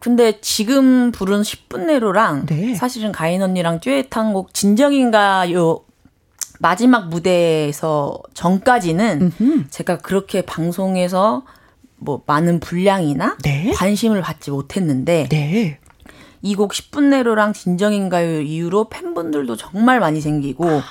근데 0.00 0.40
지금 0.40 1.12
부른 1.12 1.42
10분 1.42 1.84
내로랑 1.84 2.46
네. 2.46 2.74
사실은 2.74 3.12
가인 3.12 3.42
언니랑 3.42 3.80
듀엣한 3.80 4.32
곡 4.32 4.54
진정인가요 4.54 5.84
마지막 6.58 7.08
무대에서 7.08 8.18
전까지는 8.34 9.32
음흠. 9.40 9.64
제가 9.68 9.98
그렇게 9.98 10.42
방송에서 10.42 11.44
뭐 11.96 12.22
많은 12.26 12.60
분량이나 12.60 13.36
네. 13.42 13.72
관심을 13.74 14.22
받지 14.22 14.50
못했는데 14.50 15.28
네. 15.28 15.78
이곡 16.40 16.72
10분 16.72 17.04
내로랑 17.04 17.52
진정인가요 17.52 18.40
이후로 18.40 18.88
팬분들도 18.88 19.56
정말 19.56 20.00
많이 20.00 20.22
생기고 20.22 20.66
아. 20.66 20.82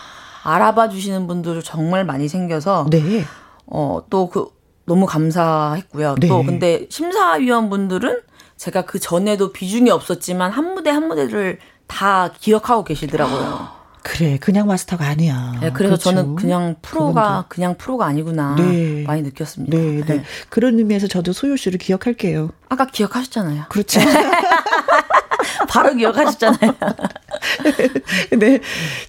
알아봐 0.43 0.89
주시는 0.89 1.27
분들도 1.27 1.61
정말 1.61 2.05
많이 2.05 2.27
생겨서 2.27 2.87
네. 2.89 3.23
어 3.65 4.01
또 4.09 4.29
그 4.29 4.47
너무 4.85 5.05
감사했고요. 5.05 6.15
네. 6.19 6.27
또 6.27 6.43
근데 6.43 6.87
심사위원분들은 6.89 8.21
제가 8.57 8.81
그 8.83 8.99
전에도 8.99 9.53
비중이 9.53 9.89
없었지만 9.91 10.51
한 10.51 10.73
무대 10.73 10.89
한 10.89 11.07
무대를 11.07 11.59
다 11.87 12.31
기억하고 12.39 12.83
계시더라고요. 12.83 13.77
그래, 14.01 14.37
그냥 14.41 14.65
마스터가 14.67 15.05
아니야. 15.05 15.51
네, 15.61 15.71
그래서 15.71 15.95
그렇죠. 15.95 16.03
저는 16.09 16.35
그냥 16.35 16.75
프로가 16.81 17.23
그분도. 17.23 17.45
그냥 17.49 17.77
프로가 17.77 18.05
아니구나 18.07 18.55
네. 18.57 19.03
많이 19.05 19.21
느꼈습니다. 19.21 19.77
네, 19.77 19.83
네, 19.83 20.05
네. 20.05 20.23
그런 20.49 20.79
의미에서 20.79 21.07
저도 21.07 21.33
소유 21.33 21.55
씨를 21.57 21.77
기억할게요. 21.77 22.49
아까 22.69 22.85
기억하셨잖아요. 22.87 23.65
그렇죠. 23.69 23.99
바로 25.69 25.93
기억하셨잖아요. 25.93 26.73
네. 28.37 28.59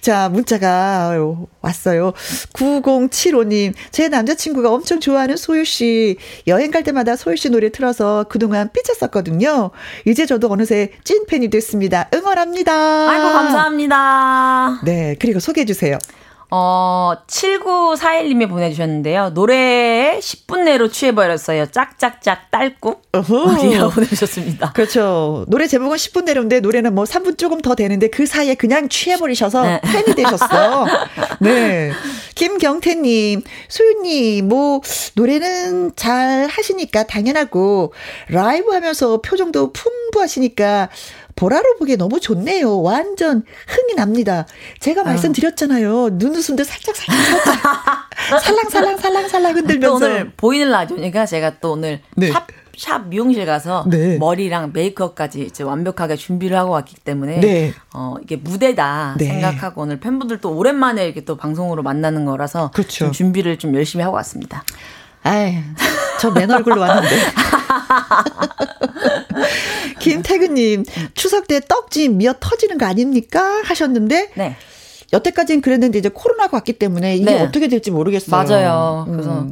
자, 0.01 0.29
문자가 0.29 1.15
왔어요. 1.61 2.13
9075님, 2.53 3.73
제 3.91 4.07
남자친구가 4.09 4.71
엄청 4.71 4.99
좋아하는 4.99 5.37
소유씨, 5.37 6.17
여행 6.47 6.71
갈 6.71 6.83
때마다 6.83 7.15
소유씨 7.15 7.49
노래 7.49 7.69
틀어서 7.69 8.25
그동안 8.29 8.69
삐쳤었거든요. 8.73 9.71
이제 10.05 10.25
저도 10.25 10.49
어느새 10.51 10.91
찐팬이 11.03 11.49
됐습니다. 11.49 12.09
응원합니다. 12.13 13.09
아이고, 13.09 13.23
감사합니다. 13.31 14.81
네. 14.83 15.15
그리고 15.19 15.39
소개해주세요. 15.39 15.97
어, 16.53 17.13
7941님이 17.27 18.49
보내주셨는데요. 18.49 19.29
노래에 19.29 20.19
10분 20.19 20.63
내로 20.65 20.89
취해버렸어요. 20.89 21.67
짝짝짝 21.67 22.51
딸꾹. 22.51 23.01
어디가 23.13 23.87
보내주셨습니다. 23.87 24.73
그렇죠. 24.73 25.45
노래 25.47 25.67
제목은 25.67 25.95
10분 25.95 26.25
내로인데 26.25 26.59
노래는 26.59 26.93
뭐 26.93 27.05
3분 27.05 27.37
조금 27.37 27.61
더 27.61 27.73
되는데 27.73 28.09
그 28.09 28.25
사이에 28.25 28.55
그냥 28.55 28.89
취해버리셔서 28.89 29.63
네. 29.63 29.81
팬이 29.81 30.13
되셨어. 30.13 30.87
네. 31.39 31.93
김경태님, 32.35 33.43
소윤님, 33.67 34.47
뭐, 34.47 34.81
노래는 35.13 35.95
잘 35.95 36.47
하시니까 36.47 37.03
당연하고, 37.03 37.93
라이브 38.29 38.71
하면서 38.71 39.21
표정도 39.21 39.71
풍부하시니까, 39.73 40.89
보라로 41.35 41.77
보기에 41.77 41.95
너무 41.95 42.19
좋네요. 42.19 42.81
완전 42.81 43.43
흥이 43.67 43.95
납니다. 43.95 44.45
제가 44.79 45.03
말씀드렸잖아요. 45.03 46.09
눈웃음도 46.13 46.63
살짝 46.63 46.95
살짝 46.95 47.25
살짝 47.25 48.41
살랑살랑 48.41 48.97
살랑살랑 48.97 49.55
흔들면서 49.55 49.95
오늘 49.95 50.31
보이는 50.37 50.69
라디오니까 50.69 51.25
제가 51.25 51.59
또 51.59 51.73
오늘 51.73 52.01
네. 52.15 52.31
샵, 52.31 52.47
샵 52.77 53.07
미용실 53.07 53.45
가서 53.45 53.85
네. 53.89 54.17
머리랑 54.17 54.71
메이크업까지 54.73 55.41
이제 55.43 55.63
완벽하게 55.63 56.15
준비를 56.15 56.57
하고 56.57 56.71
왔기 56.71 56.95
때문에 57.03 57.39
네. 57.39 57.73
어 57.93 58.15
이게 58.21 58.35
무대다 58.35 59.15
네. 59.17 59.25
생각하고 59.25 59.81
오늘 59.81 59.99
팬분들 59.99 60.39
또 60.39 60.55
오랜만에 60.55 61.05
이렇게 61.05 61.21
또 61.25 61.37
방송으로 61.37 61.83
만나는 61.83 62.25
거라서 62.25 62.71
그렇죠. 62.71 63.05
좀 63.05 63.11
준비를 63.11 63.57
좀 63.57 63.75
열심히 63.75 64.03
하고 64.03 64.15
왔습니다. 64.17 64.63
아이, 65.23 65.57
저맨 66.19 66.51
얼굴로 66.51 66.81
왔는데. 66.81 67.15
김태근님, 69.99 70.83
추석 71.13 71.47
때 71.47 71.59
떡집 71.59 72.13
미어 72.13 72.33
터지는 72.39 72.77
거 72.77 72.85
아닙니까? 72.85 73.61
하셨는데, 73.63 74.31
네. 74.35 74.55
여태까지는 75.13 75.61
그랬는데 75.61 75.99
이제 75.99 76.09
코로나가 76.09 76.57
왔기 76.57 76.73
때문에 76.73 77.17
이게 77.17 77.25
네. 77.25 77.41
어떻게 77.41 77.67
될지 77.67 77.91
모르겠어요. 77.91 78.43
맞아요. 78.43 79.05
음. 79.07 79.11
그래서 79.11 79.47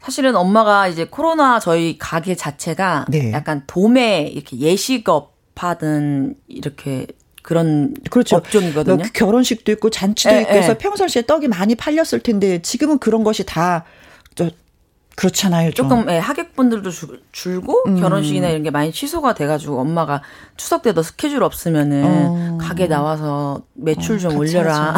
사실은 0.00 0.34
엄마가 0.34 0.88
이제 0.88 1.04
코로나 1.04 1.60
저희 1.60 1.98
가게 1.98 2.34
자체가 2.34 3.06
네. 3.08 3.32
약간 3.32 3.64
도매 3.66 4.22
이렇게 4.22 4.58
예식업 4.58 5.32
하든 5.54 6.34
이렇게 6.48 7.06
그런 7.42 7.94
그렇죠. 8.10 8.36
업종이거든요. 8.36 8.96
뭐 8.96 9.04
결혼식도 9.12 9.70
있고 9.72 9.90
잔치도 9.90 10.34
에, 10.34 10.42
있고 10.42 10.52
해서 10.52 10.78
평상시에 10.78 11.22
떡이 11.22 11.48
많이 11.48 11.74
팔렸을 11.74 12.20
텐데 12.20 12.62
지금은 12.62 12.98
그런 12.98 13.22
것이 13.22 13.44
다저 13.44 14.50
그렇잖아요. 15.16 15.72
좀. 15.72 15.88
조금 15.88 16.10
예, 16.10 16.18
하객분들도 16.18 16.90
줄, 16.90 17.20
줄고 17.32 17.82
음. 17.86 18.00
결혼식이나 18.00 18.48
이런 18.48 18.62
게 18.62 18.70
많이 18.70 18.92
취소가 18.92 19.34
돼가지고 19.34 19.78
엄마가 19.80 20.22
추석 20.56 20.82
때도 20.82 21.02
스케줄 21.02 21.42
없으면은 21.42 22.04
어. 22.04 22.58
가게 22.60 22.86
나와서 22.86 23.62
매출 23.74 24.16
어, 24.16 24.18
좀 24.18 24.36
올려라. 24.36 24.94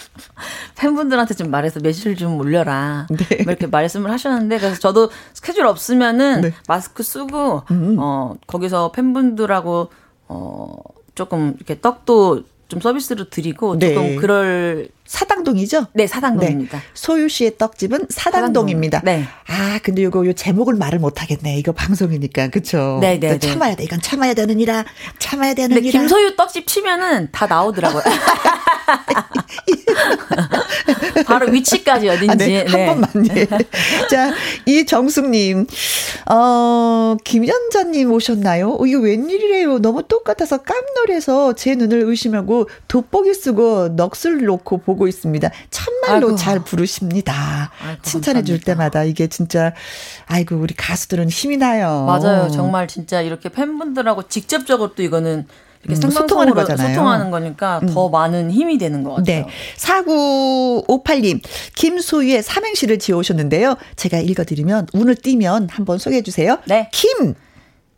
팬분들한테 0.76 1.34
좀 1.34 1.50
말해서 1.50 1.80
매출 1.80 2.16
좀 2.16 2.38
올려라. 2.38 3.06
네. 3.10 3.42
뭐 3.42 3.52
이렇게 3.52 3.66
말씀을 3.66 4.10
하셨는데 4.10 4.58
그래서 4.58 4.78
저도 4.78 5.10
스케줄 5.34 5.66
없으면은 5.66 6.40
네. 6.42 6.54
마스크 6.68 7.02
쓰고 7.02 7.62
음. 7.70 7.96
어 7.98 8.34
거기서 8.46 8.92
팬분들하고 8.92 9.90
어 10.28 10.76
조금 11.14 11.54
이렇게 11.56 11.80
떡도 11.80 12.44
좀 12.68 12.80
서비스로 12.80 13.30
드리고 13.30 13.78
네. 13.78 13.94
조금 13.94 14.16
그럴 14.16 14.88
사당동이죠? 15.08 15.86
네, 15.94 16.06
사당동입니다. 16.06 16.78
네. 16.78 16.84
소유 16.92 17.30
씨의 17.30 17.56
떡집은 17.56 18.08
사당동입니다. 18.10 18.98
사당동. 18.98 19.22
네. 19.22 19.28
아, 19.46 19.80
근데 19.82 20.02
이거 20.02 20.24
요 20.26 20.34
제목을 20.34 20.74
말을 20.74 20.98
못 20.98 21.22
하겠네. 21.22 21.56
이거 21.56 21.72
방송이니까. 21.72 22.48
그렇죠? 22.48 22.98
네, 23.00 23.18
네, 23.18 23.30
네. 23.30 23.38
참아야 23.38 23.74
돼. 23.74 23.84
이건 23.84 24.02
참아야 24.02 24.34
되는 24.34 24.60
이라. 24.60 24.84
참아야 25.18 25.54
되는 25.54 25.74
근데 25.74 25.88
이라. 25.88 26.00
김소유 26.00 26.36
떡집 26.36 26.66
치면은 26.66 27.30
다 27.32 27.46
나오더라고요. 27.46 28.02
바로 31.26 31.50
위치까지 31.50 32.08
어딘지. 32.08 32.30
아, 32.30 32.34
네. 32.34 32.58
한 32.64 32.66
네. 32.66 32.86
번만. 32.86 33.36
예. 33.36 33.46
자, 34.10 34.32
이정숙님. 34.66 35.66
어, 36.30 37.16
김연자님 37.24 38.12
오셨나요? 38.12 38.76
어, 38.78 38.86
이거 38.86 39.00
웬일이래요. 39.00 39.78
너무 39.78 40.02
똑같아서 40.02 40.58
깜놀해서 40.58 41.54
제 41.54 41.74
눈을 41.74 42.02
의심하고 42.02 42.68
돋보기 42.88 43.34
쓰고 43.34 43.96
넋을 43.96 44.44
놓고 44.44 44.78
보고 44.78 45.08
있습니다. 45.08 45.50
참말로 45.70 46.28
아이고. 46.28 46.36
잘 46.36 46.60
부르십니다. 46.64 47.70
칭찬해 48.02 48.44
줄 48.44 48.60
때마다 48.60 49.04
이게 49.04 49.26
진짜, 49.28 49.72
아이고, 50.26 50.56
우리 50.56 50.74
가수들은 50.74 51.28
힘이 51.28 51.56
나요. 51.56 52.04
맞아요. 52.06 52.48
정말 52.50 52.88
진짜 52.88 53.20
이렇게 53.20 53.48
팬분들하고 53.48 54.28
직접적으로 54.28 54.94
또 54.94 55.02
이거는 55.02 55.46
소통하는 55.96 56.54
거잖아요. 56.54 56.94
소통하는 56.94 57.30
거니까 57.30 57.80
음. 57.82 57.92
더 57.92 58.08
많은 58.08 58.50
힘이 58.50 58.78
되는 58.78 59.02
것 59.02 59.14
같아요. 59.14 59.44
네. 59.44 59.46
4958님, 59.76 61.40
김소유의 61.74 62.42
삼행시를 62.42 62.98
지어오셨는데요. 62.98 63.76
제가 63.96 64.18
읽어드리면, 64.18 64.88
운을 64.92 65.14
띄면 65.16 65.68
한번 65.70 65.98
소개해 65.98 66.22
주세요. 66.22 66.58
네. 66.66 66.90
김! 66.92 67.34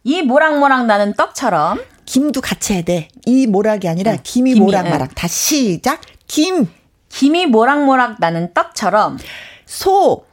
이 0.05 0.22
모락모락 0.22 0.86
나는 0.86 1.14
떡처럼. 1.14 1.80
김도 2.07 2.41
같이 2.41 2.72
해야 2.72 2.82
돼. 2.82 3.09
이 3.26 3.47
모락이 3.47 3.88
아니라 3.88 4.12
응. 4.12 4.18
김이, 4.22 4.55
김이 4.55 4.64
모락모락. 4.64 5.03
응. 5.03 5.14
다시 5.14 5.74
시작. 5.74 6.01
김! 6.26 6.68
김이 7.09 7.47
모락모락 7.47 8.16
나는 8.18 8.53
떡처럼. 8.55 9.18
소! 9.66 10.24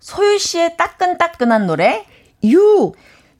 소유 0.00 0.38
씨의 0.38 0.76
따끈따끈한 0.76 1.66
노래. 1.66 2.04
유! 2.44 2.92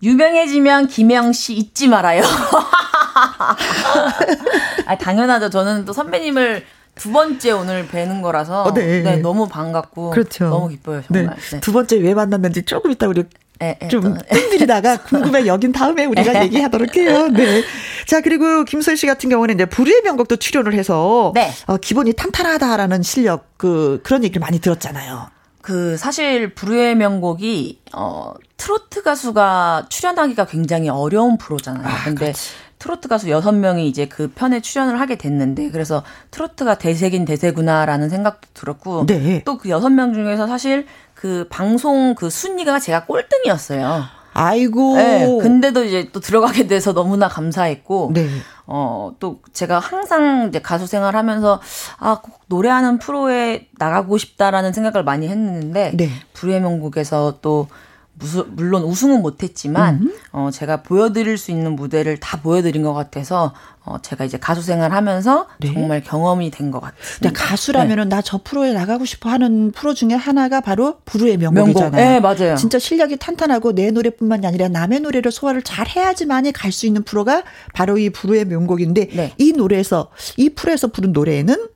유명해지면 0.02 0.88
김영 0.88 1.32
씨 1.32 1.54
잊지 1.54 1.88
말아요. 1.88 2.22
아, 4.86 4.98
당연하죠. 4.98 5.50
저는 5.50 5.84
또 5.84 5.92
선배님을 5.92 6.64
두 6.94 7.10
번째 7.10 7.50
오늘 7.52 7.86
뵈는 7.88 8.22
거라서 8.22 8.62
어, 8.62 8.74
네. 8.74 9.02
네. 9.02 9.16
너무 9.16 9.48
반갑고 9.48 10.10
그렇죠. 10.10 10.48
너무 10.48 10.68
기뻐요 10.68 11.02
정말. 11.02 11.36
네. 11.36 11.50
네. 11.50 11.60
두 11.60 11.72
번째 11.72 11.96
왜 11.98 12.14
만났는지 12.14 12.62
조금 12.62 12.90
이따 12.90 13.06
우리 13.06 13.24
에, 13.60 13.78
에, 13.80 13.88
좀 13.88 14.16
뜸들이다가 14.30 14.98
궁금해 15.06 15.46
여긴 15.46 15.72
다음에 15.72 16.04
우리가 16.06 16.44
얘기하도록 16.44 16.96
해요. 16.96 17.28
네. 17.28 17.62
자 18.06 18.20
그리고 18.20 18.64
김소희 18.64 18.96
씨 18.96 19.06
같은 19.06 19.28
경우는 19.28 19.54
이제 19.56 19.64
불의의 19.64 20.02
명곡도 20.02 20.36
출연을 20.36 20.74
해서 20.74 21.32
네. 21.34 21.50
어, 21.66 21.76
기본이 21.76 22.12
탄탄하다라는 22.12 23.02
실력 23.02 23.56
그 23.56 24.00
그런 24.04 24.22
얘기를 24.24 24.40
많이 24.40 24.60
들었잖아요. 24.60 25.28
그 25.62 25.96
사실 25.96 26.54
불후의 26.54 26.94
명곡이 26.96 27.80
어 27.94 28.34
트로트 28.58 29.02
가수가 29.02 29.86
출연하기가 29.88 30.44
굉장히 30.44 30.90
어려운 30.90 31.38
프로잖아요. 31.38 31.86
아, 31.86 32.04
근데 32.04 32.26
그렇지. 32.26 32.50
트로트 32.84 33.08
가수 33.08 33.28
6명이 33.28 33.86
이제 33.86 34.04
그 34.04 34.28
편에 34.28 34.60
출연을 34.60 35.00
하게 35.00 35.16
됐는데 35.16 35.70
그래서 35.70 36.02
트로트가 36.30 36.76
대세긴 36.76 37.24
대세구나라는 37.24 38.10
생각도 38.10 38.46
들었고 38.52 39.06
네. 39.06 39.42
또그 39.42 39.70
6명 39.70 40.12
중에서 40.12 40.46
사실 40.46 40.84
그 41.14 41.46
방송 41.48 42.14
그 42.14 42.28
순위가 42.28 42.80
제가 42.80 43.06
꼴등이었어요. 43.06 44.02
아이고. 44.34 44.96
네, 44.96 45.38
근데도 45.40 45.84
이제 45.84 46.10
또 46.12 46.20
들어가게 46.20 46.66
돼서 46.66 46.92
너무나 46.92 47.28
감사했고, 47.28 48.10
네. 48.12 48.28
어, 48.66 49.12
또 49.20 49.40
제가 49.52 49.78
항상 49.78 50.48
이제 50.48 50.60
가수 50.60 50.88
생활 50.88 51.14
하면서, 51.14 51.60
아, 51.98 52.18
꼭 52.20 52.40
노래하는 52.48 52.98
프로에 52.98 53.68
나가고 53.78 54.18
싶다라는 54.18 54.72
생각을 54.72 55.04
많이 55.04 55.28
했는데, 55.28 55.92
네. 55.94 56.10
불의 56.32 56.60
명곡에서 56.60 57.38
또 57.42 57.68
무수, 58.16 58.46
물론 58.50 58.84
우승은 58.84 59.22
못했지만 59.22 59.96
음. 60.02 60.12
어 60.32 60.50
제가 60.52 60.82
보여드릴 60.82 61.36
수 61.36 61.50
있는 61.50 61.74
무대를 61.74 62.18
다 62.20 62.40
보여드린 62.40 62.82
것 62.82 62.94
같아서 62.94 63.52
어 63.84 63.98
제가 64.00 64.24
이제 64.24 64.38
가수 64.38 64.62
생활하면서 64.62 65.48
네. 65.60 65.72
정말 65.74 66.02
경험이 66.02 66.50
된 66.50 66.70
것 66.70 66.80
같아요. 66.80 67.32
가수라면은 67.34 68.08
네. 68.08 68.16
나저 68.16 68.40
프로에 68.44 68.72
나가고 68.72 69.04
싶어 69.04 69.30
하는 69.30 69.72
프로 69.72 69.94
중에 69.94 70.14
하나가 70.14 70.60
바로 70.60 70.98
부르의 71.04 71.36
명곡이잖아요. 71.38 71.90
명곡. 71.90 71.96
네 71.96 72.20
맞아요. 72.20 72.56
진짜 72.56 72.78
실력이 72.78 73.16
탄탄하고 73.16 73.72
내 73.74 73.90
노래뿐만이 73.90 74.46
아니라 74.46 74.68
남의 74.68 75.00
노래를 75.00 75.32
소화를 75.32 75.62
잘 75.62 75.86
해야지만이 75.88 76.52
갈 76.52 76.70
수 76.72 76.86
있는 76.86 77.02
프로가 77.02 77.42
바로 77.74 77.98
이 77.98 78.10
부르의 78.10 78.44
명곡인데 78.46 79.08
네. 79.12 79.32
이 79.38 79.52
노래에서 79.52 80.10
이 80.36 80.50
프로에서 80.50 80.86
부른 80.88 81.12
노래에는 81.12 81.68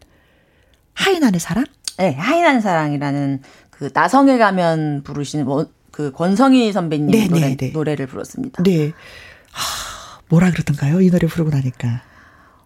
하이난의 0.95 1.41
사랑? 1.41 1.65
네, 1.99 2.15
하이난 2.15 2.61
사랑이라는 2.61 3.43
그 3.71 3.91
나성에 3.93 4.39
가면 4.39 5.03
부르시는 5.05 5.45
그 5.99 6.13
권성희 6.13 6.73
선배님 6.73 7.11
네, 7.11 7.27
노래, 7.27 7.41
네, 7.41 7.57
네. 7.57 7.71
노래를 7.73 8.07
불렀습니다. 8.07 8.63
네. 8.63 8.93
하, 9.51 10.21
뭐라 10.29 10.53
그러던가요? 10.53 11.01
이 11.01 11.11
노래 11.11 11.27
부르고 11.27 11.51
나니까. 11.51 12.03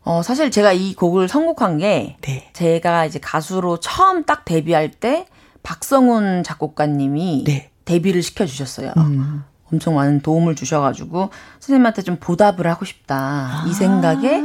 어, 0.03 0.23
사실 0.23 0.51
제가 0.51 0.75
이 0.75 0.93
곡을 0.95 1.29
선곡한 1.29 1.79
게 1.79 2.19
네. 2.21 2.51
제가 2.53 3.07
이제 3.07 3.19
가수로 3.19 3.81
처음 3.81 4.25
딱 4.25 4.45
데뷔할 4.45 4.91
때 4.91 5.27
박성훈 5.63 6.43
작곡가님이 6.43 7.45
네. 7.47 7.71
데뷔를 7.87 8.23
시켜 8.23 8.45
주셨어요. 8.45 8.93
음. 8.99 9.45
엄청 9.73 9.95
많은 9.95 10.21
도움을 10.21 10.55
주셔가지고 10.55 11.31
선생님한테 11.59 12.03
좀 12.03 12.19
보답을 12.21 12.67
하고 12.67 12.85
싶다 12.85 13.17
아. 13.17 13.65
이 13.67 13.73
생각에 13.73 14.43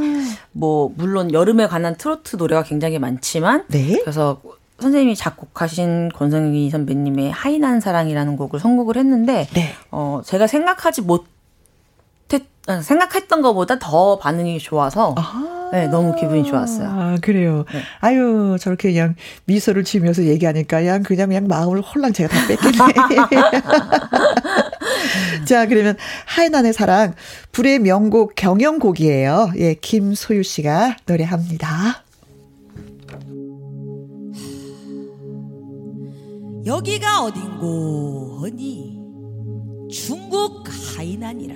뭐 0.54 0.90
물론 0.96 1.34
여름에 1.34 1.68
관한 1.68 1.98
트로트 1.98 2.38
노래가 2.38 2.64
굉장히 2.64 3.00
많지만 3.00 3.66
네? 3.68 4.00
그래서 4.00 4.42
선생님이 4.80 5.16
작곡하신 5.16 6.10
권성희 6.10 6.70
선배님의 6.70 7.32
하이난 7.32 7.80
사랑이라는 7.80 8.38
곡을 8.38 8.60
선곡을 8.60 8.98
했는데 8.98 9.48
네. 9.54 9.74
어 9.92 10.22
제가 10.24 10.48
생각하지 10.48 11.02
못했 11.02 11.28
아, 12.68 12.82
생각했던 12.82 13.42
것보다 13.42 13.80
더 13.80 14.20
반응이 14.20 14.60
좋아서 14.60 15.16
아~ 15.18 15.70
네, 15.72 15.88
너무 15.88 16.16
기분이 16.16 16.44
좋았어요. 16.44 16.88
아, 16.88 17.18
그래요. 17.22 17.66
네. 17.74 17.82
아유, 18.00 18.58
저렇게 18.60 18.92
그냥 18.92 19.16
미소를 19.46 19.84
지으면서 19.84 20.24
얘기하니까 20.24 20.80
그냥 20.80 21.04
그냥 21.04 21.28
그냥 21.30 21.48
마음을 21.48 21.82
홀랑 21.82 22.14
제가 22.14 22.34
다 22.34 22.48
뺏겠네. 22.48 22.88
자, 25.46 25.66
그러면 25.66 25.98
하이난의 26.26 26.74
사랑 26.74 27.14
불의 27.52 27.80
명곡 27.80 28.36
경영곡이에요. 28.36 29.52
예, 29.58 29.74
김소유 29.76 30.44
씨가 30.44 30.98
노래합니다. 31.06 32.04
여기가 36.68 37.24
어딘고 37.24 38.40
하니? 38.42 39.00
중국 39.90 40.66
하이난이라. 40.68 41.56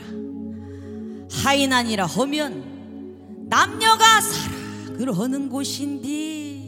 하이난이라 1.29 2.05
하면 2.05 3.45
남녀가 3.49 4.21
사랑을 4.21 5.17
하는 5.19 5.49
곳인디. 5.49 6.61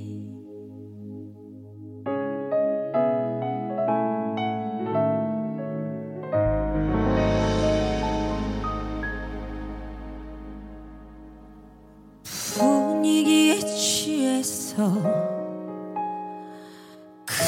분위기에 12.57 13.59
취해서 13.59 15.42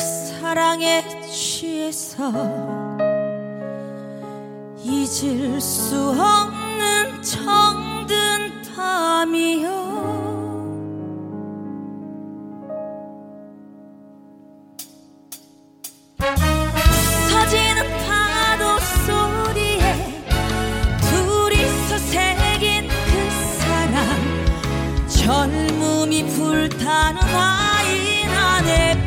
사랑에 0.05 1.03
취해서 1.27 2.31
잊을 4.83 5.59
수 5.59 6.11
없는 6.11 7.23
정든 7.23 8.61
밤이여 8.75 9.85
젊음이 25.07 26.27
불타는 26.27 27.19
아이 27.23 28.27
난의 28.27 29.04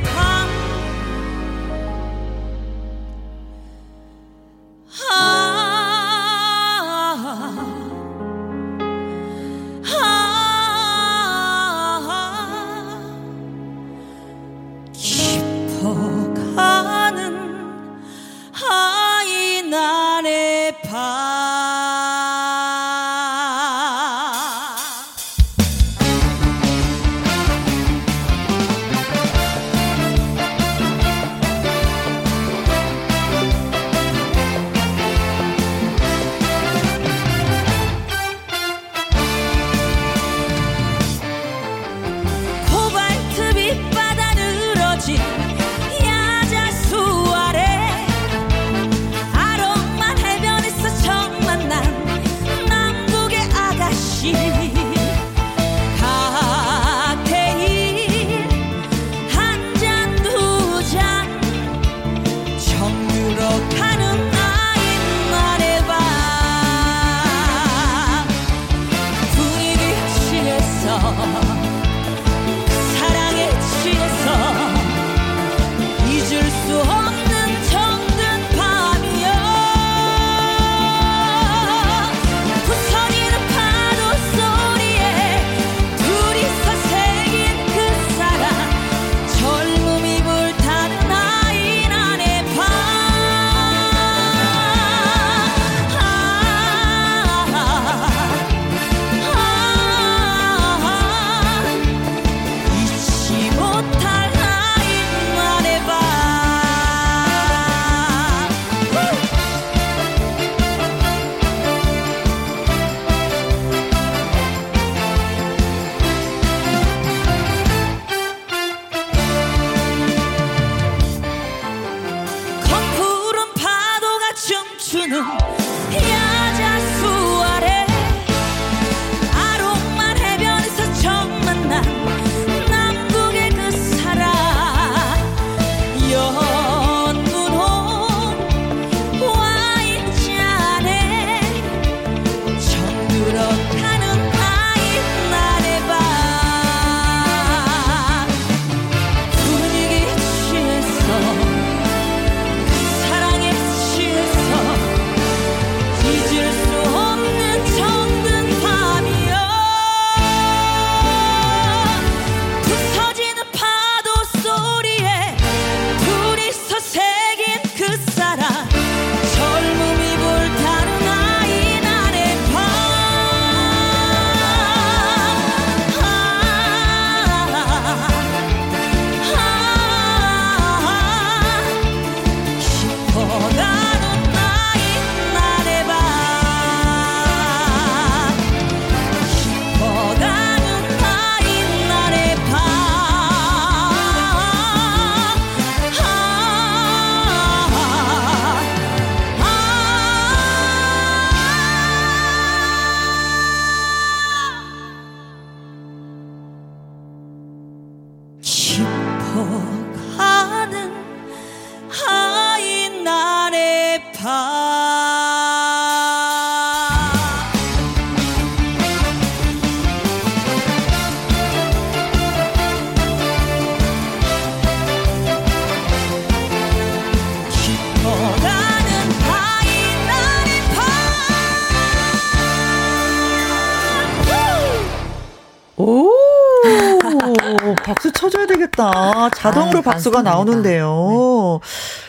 자동으로 239.31 239.79
아유, 239.79 239.83
박수가 239.83 240.23
나오는데요. 240.23 241.61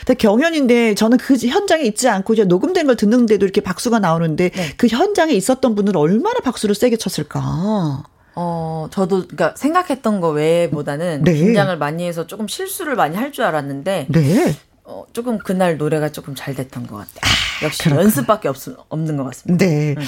네. 0.06 0.14
경연인데 0.16 0.96
저는 0.96 1.18
그 1.18 1.36
현장에 1.38 1.84
있지 1.84 2.10
않고 2.10 2.34
이제 2.34 2.44
녹음된 2.46 2.88
걸 2.88 2.96
듣는데도 2.96 3.46
이렇게 3.46 3.62
박수가 3.62 4.00
나오는데 4.00 4.50
네. 4.50 4.74
그 4.78 4.88
현장에 4.88 5.34
있었던 5.34 5.76
분은 5.76 5.96
얼마나 5.96 6.40
박수를 6.40 6.76
세게 6.76 6.98
쳤을까? 6.98 8.04
어, 8.36 8.88
저도 8.92 9.28
그러니까 9.28 9.54
생각했던 9.58 10.22
거 10.22 10.30
외보다는 10.30 11.24
네. 11.24 11.34
긴장을 11.34 11.76
많이 11.78 12.08
해서 12.08 12.26
조금 12.28 12.48
실수를 12.48 12.96
많이 12.96 13.16
할 13.18 13.32
줄 13.32 13.44
알았는데 13.44 14.08
네. 14.10 14.56
어, 14.84 15.06
조금 15.14 15.38
그날 15.38 15.78
노래가 15.78 16.12
조금 16.12 16.34
잘 16.36 16.56
됐던 16.56 16.88
것 16.88 16.96
같아요. 16.96 17.20
아, 17.22 17.66
역시 17.66 17.84
그렇구나. 17.84 18.04
연습밖에 18.04 18.48
없, 18.48 18.56
없는 18.90 19.18
것 19.18 19.24
같습니다. 19.26 19.64
네. 19.66 19.96
응. 19.98 20.04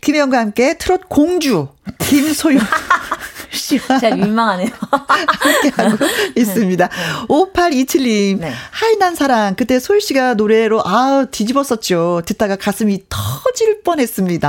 김혜영과 0.00 0.38
함께 0.38 0.76
트롯 0.78 1.08
공주 1.08 1.68
김소영 1.98 2.60
씨와 3.54 3.98
제가 3.98 4.16
민망하네요. 4.16 4.68
함께하고 4.90 6.04
있습니다. 6.36 6.88
5827님 7.28 8.40
네. 8.40 8.52
하이난 8.70 9.14
사랑 9.14 9.54
그때 9.54 9.78
소희 9.78 10.00
씨가 10.00 10.34
노래로 10.34 10.82
아 10.84 11.26
뒤집었었죠. 11.30 12.22
듣다가 12.26 12.56
가슴이 12.56 13.04
터질 13.08 13.82
뻔했습니다. 13.82 14.48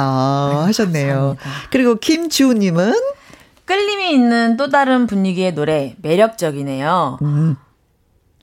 하셨네요. 0.66 1.36
감사합니다. 1.38 1.70
그리고 1.72 1.96
김주우님은 1.96 2.94
끌림이 3.66 4.12
있는 4.12 4.58
또 4.58 4.70
다른 4.70 5.08
분위기의 5.08 5.54
노래 5.56 5.96
매력적이네요. 6.02 7.20
음. 7.22 7.56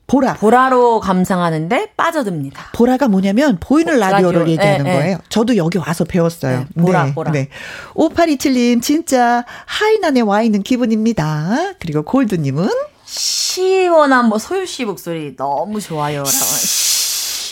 보라. 0.07 0.35
보라로 0.35 0.99
감상하는데 0.99 1.93
빠져듭니다. 1.97 2.71
보라가 2.73 3.07
뭐냐면 3.07 3.57
보이는 3.59 3.97
라디오를 3.97 4.39
라디오. 4.41 4.51
얘기하는 4.53 4.83
네, 4.85 4.93
거예요. 4.97 5.17
네. 5.17 5.23
저도 5.29 5.57
여기 5.57 5.77
와서 5.77 6.03
배웠어요. 6.03 6.65
네, 6.73 6.81
보라, 6.83 7.05
네, 7.05 7.13
보라. 7.13 7.31
네. 7.31 7.49
5827님, 7.95 8.81
진짜 8.81 9.45
하이난에 9.65 10.21
와 10.21 10.41
있는 10.41 10.61
기분입니다. 10.61 11.73
그리고 11.79 12.03
골드님은? 12.03 12.69
시원한 13.05 14.27
뭐 14.29 14.39
소유 14.39 14.65
씨 14.65 14.85
목소리 14.85 15.35
너무 15.35 15.79
좋아요. 15.79 16.23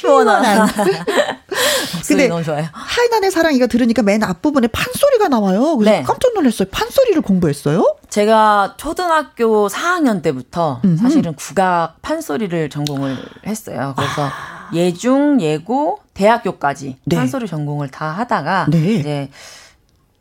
시원한. 0.02 0.68
근데 2.08 2.28
너무 2.28 2.44
좋아요. 2.44 2.66
하이난의 2.72 3.32
사랑 3.32 3.54
이가 3.54 3.68
들으니까 3.68 4.02
맨 4.02 4.24
앞부분에 4.24 4.68
판소리가 4.68 5.28
나와요. 5.28 5.78
그래서 5.78 5.98
네. 5.98 6.04
깜짝 6.04 6.34
놀랐어요. 6.34 6.68
판소리를 6.72 7.22
공부했어요? 7.22 7.96
제가 8.10 8.74
초등학교 8.78 9.68
4학년 9.68 10.22
때부터 10.22 10.82
음흠. 10.84 10.98
사실은 10.98 11.34
국악 11.36 12.02
판소리를 12.02 12.70
전공을 12.70 13.18
했어요. 13.46 13.94
그래서 13.96 14.24
아. 14.24 14.70
예중, 14.74 15.40
예고, 15.42 16.00
대학교까지 16.14 16.98
네. 17.04 17.16
판소리 17.16 17.48
전공을 17.48 17.90
다 17.90 18.08
하다가 18.08 18.68
네. 18.70 18.78
이제 18.96 19.30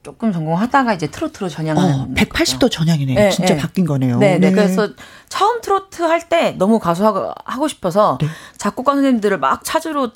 조금 0.02 0.32
전공하다가 0.32 0.94
이제 0.94 1.08
트로트로 1.08 1.48
전향하는 1.48 1.94
어, 1.94 2.08
180도 2.14 2.70
전향이네요. 2.70 3.18
네, 3.18 3.30
진짜 3.30 3.54
네. 3.54 3.60
바뀐 3.60 3.84
거네요. 3.84 4.18
네, 4.18 4.38
네, 4.38 4.48
네. 4.48 4.52
그래서 4.52 4.88
처음 5.28 5.60
트로트 5.60 6.02
할 6.02 6.28
때 6.28 6.52
너무 6.58 6.78
가수하고 6.78 7.32
하고 7.44 7.68
싶어서 7.68 8.16
네. 8.20 8.26
작곡가 8.56 8.94
선생님들을 8.94 9.38
막 9.38 9.62
찾으러 9.64 10.12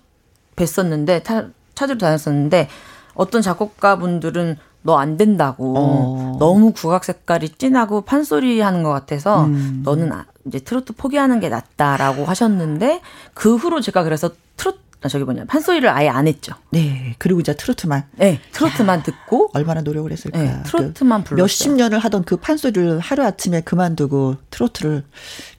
뵀었는데 0.57 1.23
타, 1.23 1.49
찾으러 1.75 1.99
다녔었는데 1.99 2.69
어떤 3.15 3.43
작곡가 3.43 3.99
분들은 3.99 4.57
너 4.83 4.99
안 4.99 5.17
된다고 5.17 5.75
어. 5.79 6.37
너무 6.39 6.73
국악 6.73 7.05
색깔이 7.05 7.51
진하고 7.57 8.03
판소리 8.03 8.61
하는 8.61 8.83
것 8.83 8.91
같아서 8.91 9.45
음. 9.47 9.81
너는 9.83 10.13
아, 10.13 10.27
이제 10.47 10.59
트로트 10.61 10.93
포기하는 10.93 11.41
게 11.41 11.49
낫다라고 11.49 12.25
하셨는데 12.27 13.01
그 13.33 13.57
후로 13.57 13.81
제가 13.81 14.03
그래서 14.03 14.31
트로트 14.59 14.79
아, 14.79 14.84
저기 15.09 15.25
뭐냐 15.25 15.45
판소리를 15.47 15.89
아예 15.89 16.09
안 16.09 16.27
했죠. 16.27 16.55
네. 16.71 17.15
그리고 17.19 17.41
이제 17.41 17.55
트로트만. 17.55 18.05
네. 18.17 18.41
트로트만 18.53 19.01
야, 19.01 19.03
듣고 19.03 19.51
얼마나 19.55 19.81
노력을 19.83 20.11
했을까. 20.11 20.39
네, 20.39 20.63
트로트만 20.65 21.25
그 21.25 21.31
불렀어요. 21.31 21.43
몇십 21.45 21.73
년을 21.73 21.99
하던 21.99 22.25
그 22.25 22.37
판소리를 22.37 22.99
하루 23.01 23.25
아침에 23.25 23.61
그만두고 23.61 24.37
트로트를. 24.51 25.05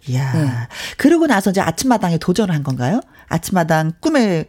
이야. 0.08 0.34
네. 0.34 0.50
그러고 0.98 1.28
나서 1.28 1.50
이제 1.52 1.62
아침마당에 1.62 2.18
도전을 2.18 2.54
한 2.54 2.64
건가요? 2.64 3.02
아침마당 3.28 3.94
꿈의 4.00 4.46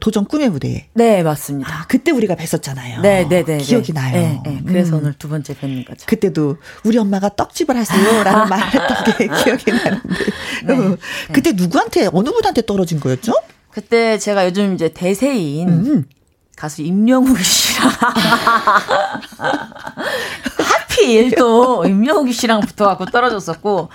도전 0.00 0.24
꿈의 0.24 0.48
무대에. 0.50 0.88
네, 0.94 1.22
맞습니다. 1.22 1.72
아, 1.72 1.86
그때 1.86 2.10
우리가 2.10 2.34
뵀었잖아요. 2.34 3.02
네, 3.02 3.28
네, 3.28 3.44
네. 3.44 3.58
기억이 3.58 3.92
네. 3.92 4.00
나요. 4.00 4.12
네, 4.14 4.40
네. 4.44 4.62
그래서 4.66 4.96
음. 4.96 5.02
오늘 5.02 5.12
두 5.12 5.28
번째 5.28 5.54
뵙는 5.54 5.84
거죠. 5.84 6.06
그때도 6.06 6.56
우리 6.84 6.98
엄마가 6.98 7.28
떡집을 7.36 7.76
하세요라는 7.76 8.48
말을 8.50 8.66
했던 8.66 9.16
게 9.16 9.26
기억이 9.44 9.70
나는데. 9.70 10.24
네, 10.64 10.74
어, 10.76 10.96
그때 11.32 11.52
누구한테 11.52 12.08
어느 12.12 12.30
분한테 12.30 12.66
떨어진 12.66 12.98
거였죠? 12.98 13.32
그때 13.76 14.16
제가 14.16 14.46
요즘 14.46 14.72
이제 14.72 14.88
대세인 14.88 15.68
음. 15.68 16.04
가수 16.56 16.80
임영웅 16.80 17.36
씨랑 17.36 17.90
하필 20.64 21.34
또 21.34 21.84
임영웅 21.84 22.32
씨랑 22.32 22.62
붙어갖고 22.62 23.04
떨어졌었고 23.04 23.90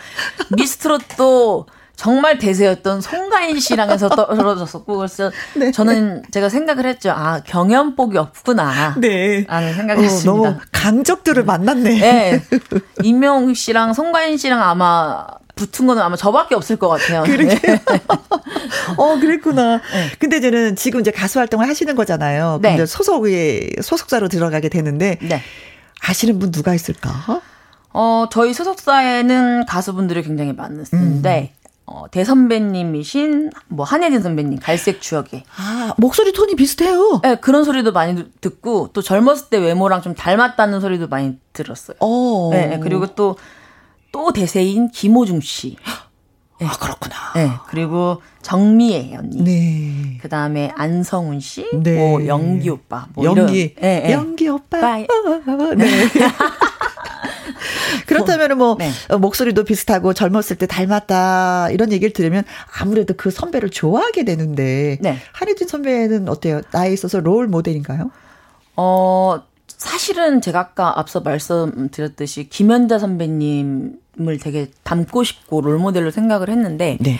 미스트롯도 0.56 1.66
정말 1.96 2.38
대세였던 2.40 3.02
송가인 3.02 3.60
씨랑 3.60 3.92
해서 3.92 4.10
떨어졌었고 4.10 4.98
그래서 4.98 5.32
네. 5.56 5.72
저는 5.72 6.24
제가 6.32 6.50
생각을 6.50 6.86
했죠. 6.86 7.12
아 7.12 7.42
경연복이 7.46 8.18
없구나. 8.18 8.96
네. 8.98 9.46
라는 9.48 9.74
생각을 9.74 10.04
어, 10.04 10.08
했습니다. 10.08 10.32
너무 10.32 10.60
강적들을 10.72 11.44
만났네. 11.44 12.00
네. 12.00 12.44
임영웅 13.04 13.54
씨랑 13.54 13.94
송가인 13.94 14.38
씨랑 14.38 14.62
아마 14.62 15.28
붙은 15.56 15.86
거는 15.86 16.02
아마 16.02 16.16
저밖에 16.16 16.56
없을 16.56 16.78
것 16.78 16.90
같아요. 16.90 17.24
그러게. 17.24 17.56
네. 17.60 17.84
어, 18.98 19.20
그랬구나. 19.20 19.78
네. 19.78 20.12
근데 20.18 20.38
이제는 20.38 20.76
지금 20.76 21.02
이제 21.02 21.12
가수 21.12 21.40
활동을 21.40 21.68
하시는 21.68 21.96
거잖아요. 21.96 22.60
네. 22.62 22.70
근데 22.70 22.86
소속에, 22.86 23.70
소속사로 23.82 24.28
들어가게 24.28 24.70
되는데. 24.70 25.18
네. 25.22 25.42
아시는 26.02 26.40
분 26.40 26.52
누가 26.52 26.74
있을까? 26.74 27.42
어, 27.94 28.26
저희 28.32 28.54
소속사에는 28.54 29.66
가수분들이 29.68 30.24
굉장히 30.24 30.54
많았는데, 30.54 31.52
음. 31.54 31.61
어, 31.92 32.06
대선배님이신 32.10 33.52
뭐 33.68 33.86
한예진 33.86 34.22
선배님 34.22 34.60
갈색 34.60 35.02
추억에 35.02 35.44
아 35.58 35.94
목소리 35.98 36.32
톤이 36.32 36.56
비슷해요. 36.56 37.20
네 37.22 37.36
그런 37.36 37.64
소리도 37.64 37.92
많이 37.92 38.24
듣고 38.40 38.90
또 38.94 39.02
젊었을 39.02 39.50
때 39.50 39.58
외모랑 39.58 40.02
좀 40.02 40.16
닮았다는 40.16 40.80
소리도 40.80 41.08
많이 41.08 41.38
들었어요. 41.54 41.98
오. 42.00 42.50
네, 42.52 42.68
네 42.68 42.80
그리고 42.80 43.08
또또 43.08 44.32
대세인 44.34 44.90
김호중 44.92 45.42
씨. 45.42 45.76
네. 46.62 46.68
아, 46.68 46.78
그렇구나. 46.78 47.16
네. 47.36 47.52
그리고 47.68 48.22
정미애 48.44 49.16
언니. 49.18 49.42
네. 49.42 50.18
그 50.22 50.30
다음에 50.30 50.72
안성훈 50.76 51.40
씨. 51.40 51.68
네. 51.74 51.96
뭐, 51.96 52.26
연기 52.28 52.70
오빠. 52.70 53.08
뭐 53.16 53.26
연기. 53.26 53.62
이런, 53.62 53.76
네, 53.82 54.02
네. 54.02 54.14
연기 54.14 54.48
오빠. 54.48 54.98
네. 54.98 55.08
네. 57.98 58.06
그렇다면 58.06 58.58
뭐, 58.58 58.76
네. 58.78 58.92
어, 59.10 59.18
목소리도 59.18 59.64
비슷하고 59.64 60.14
젊었을 60.14 60.58
때 60.58 60.68
닮았다 60.68 61.70
이런 61.72 61.92
얘기를 61.92 62.14
들으면 62.14 62.44
아무래도 62.80 63.14
그 63.16 63.32
선배를 63.32 63.70
좋아하게 63.70 64.26
되는데 64.26 64.98
네. 65.02 65.18
한혜진 65.34 65.68
선배는 65.68 66.30
어때요? 66.30 66.62
나에 66.72 66.92
있어서 66.94 67.20
롤 67.20 67.48
모델인가요? 67.48 68.12
어 68.76 69.42
사실은 69.68 70.42
제가 70.42 70.60
아까 70.60 71.00
앞서 71.00 71.22
말씀드렸듯이 71.22 72.50
김연자 72.50 73.00
선배님을 73.00 74.38
되게 74.40 74.70
닮고 74.84 75.24
싶고 75.24 75.62
롤 75.62 75.80
모델로 75.80 76.12
생각을 76.12 76.50
했는데 76.50 76.98
네. 77.02 77.18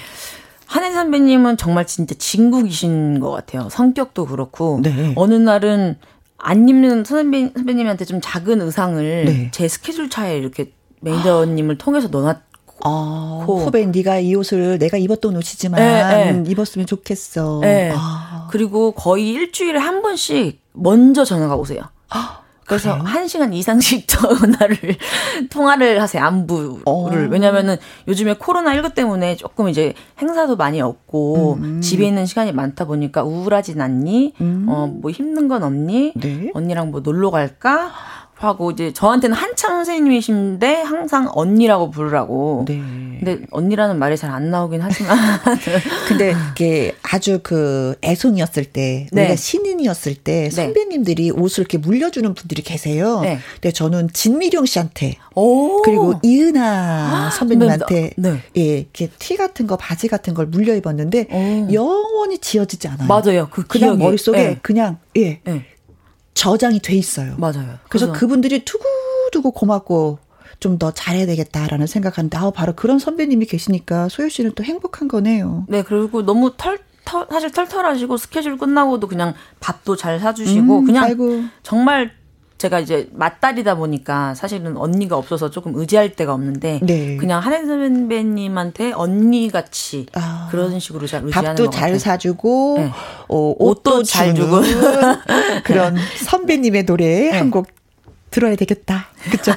한혜 0.68 0.92
선배님은 0.94 1.58
정말 1.58 1.86
진짜 1.86 2.16
진국이신 2.18 3.20
것 3.20 3.32
같아요. 3.32 3.68
성격도 3.70 4.26
그렇고 4.26 4.80
네. 4.82 5.12
어느 5.18 5.34
날은 5.34 5.98
안 6.44 6.68
입는 6.68 7.04
선배, 7.04 7.52
선배님한테 7.56 8.06
좀 8.06 8.20
작은 8.22 8.62
의상을 8.62 9.26
네. 9.26 9.52
제 9.52 9.68
스케줄 9.68 10.10
차에 10.10 10.38
이렇게 10.38 10.74
매니저님을 11.02 11.78
통해서 11.78 12.08
넣어놨 12.08 12.42
아, 12.84 13.46
후배 13.48 13.86
네가 13.86 14.20
이 14.20 14.34
옷을 14.34 14.80
내가 14.80 14.98
입었던 14.98 15.36
옷이지만 15.36 15.80
네, 15.80 16.32
네. 16.32 16.50
입었으면 16.50 16.88
좋겠어. 16.88 17.60
네. 17.62 17.94
아. 17.96 18.48
그리고 18.50 18.92
거의 18.92 19.30
일주일에 19.30 19.78
한 19.78 20.02
번씩 20.02 20.60
먼저 20.74 21.24
전화가 21.24 21.56
오세요. 21.56 21.82
그래서 22.72 22.94
그래요? 22.94 23.04
한 23.06 23.28
시간 23.28 23.54
이상씩 23.54 24.08
전화를 24.08 24.78
통화를 25.50 26.02
하세요 26.02 26.24
안부를 26.24 26.84
어. 26.86 27.10
왜냐면은 27.30 27.76
요즘에 28.08 28.36
코로나 28.36 28.74
19 28.74 28.94
때문에 28.94 29.36
조금 29.36 29.68
이제 29.68 29.94
행사도 30.22 30.56
많이 30.56 30.80
없고 30.80 31.58
음. 31.62 31.82
집에 31.82 32.08
있는 32.08 32.26
시간이 32.26 32.54
많다 32.54 32.86
보니까 32.86 33.24
우울하진 33.24 33.82
않니? 33.82 34.36
음. 34.40 34.68
어뭐 34.70 35.12
힘든 35.12 35.50
건 35.50 35.64
없니? 35.64 36.14
네? 36.16 36.52
언니랑 36.54 36.92
뭐 36.92 37.02
놀러 37.02 37.30
갈까? 37.30 37.92
하고 38.44 38.72
이제 38.72 38.92
저한테는 38.92 39.36
한참 39.36 39.72
선생님이신데 39.72 40.82
항상 40.82 41.30
언니라고 41.34 41.92
부르라고. 41.92 42.66
네. 42.68 42.82
근데 43.20 43.40
언니라는 43.52 44.00
말이 44.00 44.18
잘 44.18 44.32
안 44.32 44.50
나오긴 44.50 44.82
하지만. 44.82 45.18
근데 46.08 46.34
이게 46.52 46.96
아주 47.04 47.40
그 47.44 47.96
애송이었을 48.02 48.66
때, 48.66 49.08
네. 49.12 49.22
우리가 49.22 49.36
신인이었을 49.36 50.16
때 50.16 50.44
네. 50.44 50.50
선배님들이 50.50 51.32
옷을 51.32 51.62
이렇게 51.62 51.78
물려주는 51.78 52.34
분들이 52.34 52.62
계세요. 52.62 53.20
네. 53.22 53.40
근데 53.56 53.72
저는 53.72 54.10
진미령 54.14 54.66
씨한테 54.66 55.18
오. 55.36 55.82
그리고 55.82 56.14
이은아 56.24 57.32
선배님한테 57.32 58.12
네. 58.18 58.42
예, 58.58 58.62
이렇게 58.80 59.10
티 59.20 59.36
같은 59.38 59.68
거 59.68 59.76
바지 59.78 60.08
같은 60.08 60.34
걸 60.34 60.46
물려 60.48 60.76
입었는데 60.76 61.28
오. 61.32 61.74
영원히 61.74 62.38
지워지지 62.40 62.88
않아요. 62.88 63.08
맞아요. 63.08 63.48
그 63.52 63.66
그냥 63.68 63.90
기억이. 63.92 64.04
머릿속에 64.04 64.38
네. 64.38 64.60
그냥 64.62 64.98
예. 65.18 65.42
네. 65.44 65.66
저장이 66.34 66.80
돼 66.80 66.96
있어요. 66.96 67.36
맞아요. 67.38 67.78
그래서, 67.88 68.08
그래서 68.08 68.12
그분들이 68.14 68.66
두고두고 68.66 69.52
고맙고 69.52 70.20
좀더 70.60 70.92
잘해야 70.92 71.26
되겠다라는 71.26 71.88
생각하는데 71.88 72.38
아 72.38 72.52
바로 72.52 72.74
그런 72.74 73.00
선배님이 73.00 73.46
계시니까 73.48 74.10
소유 74.10 74.30
씨는 74.30 74.52
또 74.56 74.64
행복한 74.64 75.08
거네요. 75.08 75.66
네 75.68 75.84
그리고 75.84 76.24
너무 76.24 76.54
털, 76.56 76.78
털 77.04 77.26
사실 77.30 77.52
털털하시고 77.52 78.16
스케줄 78.18 78.58
끝나고도 78.58 79.08
그냥 79.08 79.34
밥도 79.60 79.96
잘 79.96 80.20
사주시고 80.20 80.80
음, 80.80 80.86
그냥 80.86 81.04
아이고. 81.04 81.44
정말 81.64 82.12
제가 82.62 82.80
이제 82.80 83.10
맞딸이다 83.14 83.74
보니까 83.74 84.36
사실은 84.36 84.78
언니가 84.78 85.18
없어서 85.18 85.50
조금 85.50 85.74
의지할 85.76 86.16
데가 86.16 86.36
없는데 86.36 86.80
네. 86.84 87.18
그냥 87.18 87.42
한혜 87.42 87.66
선배님한테 87.66 88.92
언니 88.94 89.50
같이 89.50 90.06
아, 90.14 90.48
그런 90.52 90.80
식으로 90.80 91.08
잘 91.08 91.24
의지하는 91.24 91.56
밥도 91.56 91.72
잘 91.72 91.98
사주고 91.98 92.76
네. 92.78 92.92
어, 93.28 93.56
옷도, 93.58 93.96
옷도 93.98 94.04
잘 94.04 94.36
주고 94.36 94.62
그런 95.66 95.98
선배님의 96.24 96.86
노래 96.86 97.32
네. 97.32 97.38
한곡 97.40 97.66
들어야 98.30 98.56
되겠다. 98.56 99.08
그렇죠? 99.24 99.54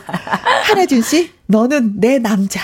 한혜준 0.64 1.02
씨, 1.02 1.30
너는 1.44 2.00
내 2.00 2.18
남자. 2.18 2.60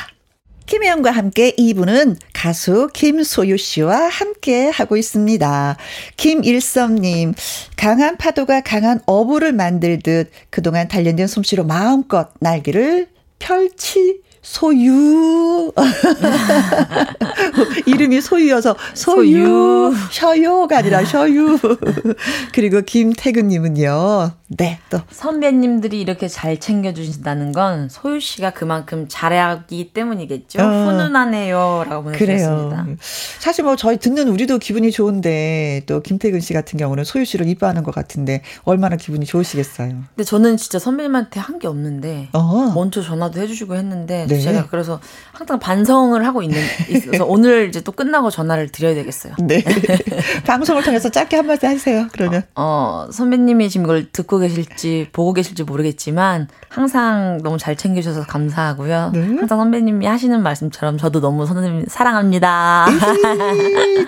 김혜영과 0.70 1.10
함께 1.10 1.50
2부는 1.56 2.16
가수 2.32 2.88
김소유 2.92 3.56
씨와 3.56 4.06
함께 4.06 4.68
하고 4.68 4.96
있습니다. 4.96 5.76
김일섭님, 6.16 7.34
강한 7.76 8.16
파도가 8.16 8.60
강한 8.60 9.00
어부를 9.04 9.52
만들듯 9.52 10.30
그동안 10.48 10.86
단련된 10.86 11.26
솜씨로 11.26 11.64
마음껏 11.64 12.28
날개를 12.38 13.08
펼치 13.40 14.20
소유. 14.42 15.72
이름이 17.86 18.20
소유여서 18.20 18.76
소유. 18.94 19.92
셔요가 20.12 20.78
아니라 20.78 21.04
셔유. 21.04 21.58
그리고 22.54 22.82
김태근님은요. 22.82 24.39
네, 24.56 24.80
또. 24.90 24.98
선배님들이 25.12 26.00
이렇게 26.00 26.26
잘 26.26 26.58
챙겨주신다는 26.58 27.52
건 27.52 27.88
소유 27.88 28.18
씨가 28.18 28.50
그만큼 28.50 29.06
잘하기 29.08 29.92
때문이겠죠. 29.92 30.60
어. 30.60 30.64
훈훈하네요. 30.64 31.84
라고 31.88 32.02
보내주셨습니다. 32.04 32.82
그래요. 32.82 32.96
사실 33.38 33.64
뭐 33.64 33.76
저희 33.76 33.96
듣는 33.98 34.26
우리도 34.26 34.58
기분이 34.58 34.90
좋은데 34.90 35.82
또 35.86 36.00
김태근 36.02 36.40
씨 36.40 36.52
같은 36.52 36.78
경우는 36.78 37.04
소유 37.04 37.24
씨를 37.24 37.46
이뻐하는 37.48 37.84
것 37.84 37.94
같은데 37.94 38.42
얼마나 38.64 38.96
기분이 38.96 39.24
좋으시겠어요. 39.24 39.90
근데 39.90 40.24
저는 40.24 40.56
진짜 40.56 40.80
선배님한테 40.80 41.38
한 41.38 41.60
게 41.60 41.68
없는데 41.68 42.30
어. 42.32 42.72
먼저 42.74 43.02
전화도 43.02 43.38
해주시고 43.38 43.76
했는데 43.76 44.26
네. 44.26 44.40
제가 44.40 44.66
그래서 44.68 44.98
항상 45.32 45.58
반성을 45.60 46.26
하고 46.26 46.42
있는 46.42 46.58
있어서 46.88 47.24
오늘 47.28 47.68
이제 47.68 47.82
또 47.82 47.92
끝나고 47.92 48.30
전화를 48.30 48.70
드려야 48.72 48.94
되겠어요. 48.94 49.34
네. 49.38 49.62
방송을 50.46 50.82
통해서 50.82 51.10
짧게 51.10 51.36
한마디 51.36 51.66
하세요. 51.66 52.08
그러면. 52.12 52.42
어, 52.54 53.06
어 53.06 53.12
선배님이 53.12 53.68
지금 53.68 53.84
이걸 53.84 54.10
듣고 54.10 54.39
계실지 54.40 55.08
보고 55.12 55.32
계실지 55.32 55.64
모르겠지만 55.64 56.48
항상 56.68 57.40
너무 57.42 57.58
잘 57.58 57.76
챙겨주셔서 57.76 58.26
감사하고요. 58.26 59.12
네. 59.14 59.20
항상 59.20 59.58
선배님이 59.58 60.06
하시는 60.06 60.42
말씀처럼 60.42 60.98
저도 60.98 61.20
너무 61.20 61.46
선배님 61.46 61.84
사랑합니다. 61.88 62.86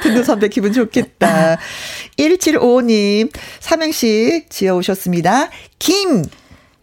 듣는 0.02 0.24
선배 0.24 0.48
기분 0.48 0.72
좋겠다. 0.72 1.58
1755님 2.18 3.30
삼행시 3.60 4.46
지어오셨습니다. 4.48 5.50
김 5.78 6.24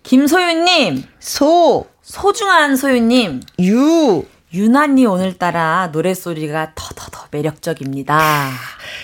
김소윤님 0.03 1.03
소 1.19 1.87
소중한 2.01 2.75
소윤님 2.75 3.41
유 3.61 4.23
유난히 4.53 5.05
오늘따라 5.05 5.89
노래소리가 5.91 6.71
더더더 6.73 7.27
매력적입니다. 7.31 8.49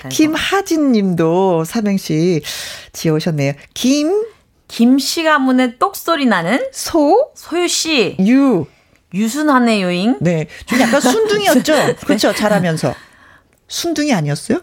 김하진 0.09 0.91
님도 0.91 1.65
삼행시 1.65 2.41
지어오셨네요. 2.93 3.53
김 3.73 4.25
김씨 4.67 5.23
가문의 5.23 5.77
똑소리 5.79 6.25
나는 6.25 6.59
소 6.71 7.31
소유 7.35 7.67
씨. 7.67 8.17
유 8.19 8.65
유순한의 9.13 9.81
요잉. 9.81 10.17
네. 10.21 10.47
좀 10.65 10.79
약간 10.81 10.99
순둥이였죠? 10.99 11.95
그렇죠. 12.05 12.33
잘하면서. 12.33 12.93
순둥이 13.67 14.13
아니었어요? 14.13 14.61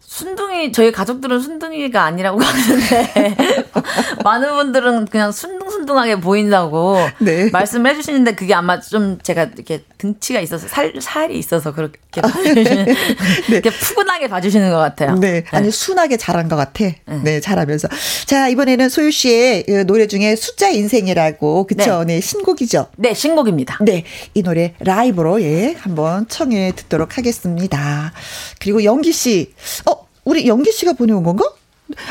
순둥이 0.00 0.72
저희 0.72 0.90
가족들은 0.90 1.40
순둥이가 1.40 2.02
아니라고 2.02 2.40
하는데 2.42 3.36
많은 4.24 4.50
분들은 4.50 5.06
그냥 5.06 5.30
순둥순둥하게 5.32 6.20
보인다고 6.20 6.98
네. 7.20 7.48
말씀을 7.50 7.90
해주시는데 7.90 8.34
그게 8.34 8.54
아마 8.54 8.80
좀 8.80 9.18
제가 9.22 9.44
이렇게 9.54 9.84
등치가 9.98 10.40
있어서 10.40 10.66
살 10.68 10.94
살이 11.00 11.38
있어서 11.38 11.72
그렇게 11.72 12.20
봐주시는 12.20 12.84
네. 12.84 12.94
이렇게 13.48 13.70
푸근하게 13.70 14.28
봐주시는 14.28 14.70
것 14.70 14.78
같아요. 14.78 15.14
네, 15.16 15.44
아니 15.50 15.66
네. 15.66 15.70
순하게 15.70 16.16
잘한 16.16 16.48
것 16.48 16.56
같아. 16.56 16.84
네. 16.84 16.96
네, 17.22 17.40
잘하면서 17.40 17.88
자 18.26 18.48
이번에는 18.48 18.88
소유 18.88 19.10
씨의 19.10 19.64
그 19.64 19.86
노래 19.86 20.06
중에 20.06 20.34
숫자 20.36 20.70
인생이라고 20.70 21.66
그쵸? 21.66 22.04
네. 22.04 22.14
네, 22.14 22.20
신곡이죠. 22.20 22.88
네, 22.96 23.14
신곡입니다. 23.14 23.78
네, 23.82 24.04
이 24.34 24.42
노래 24.42 24.74
라이브로 24.80 25.42
예 25.42 25.76
한번 25.78 26.26
청해 26.28 26.72
듣도록 26.76 27.16
하겠습니다. 27.18 28.12
그리고 28.58 28.82
영기 28.84 29.12
씨, 29.12 29.52
어 29.86 29.89
우리 30.30 30.46
영기 30.46 30.70
씨가 30.70 30.92
보내온 30.92 31.24
건가? 31.24 31.44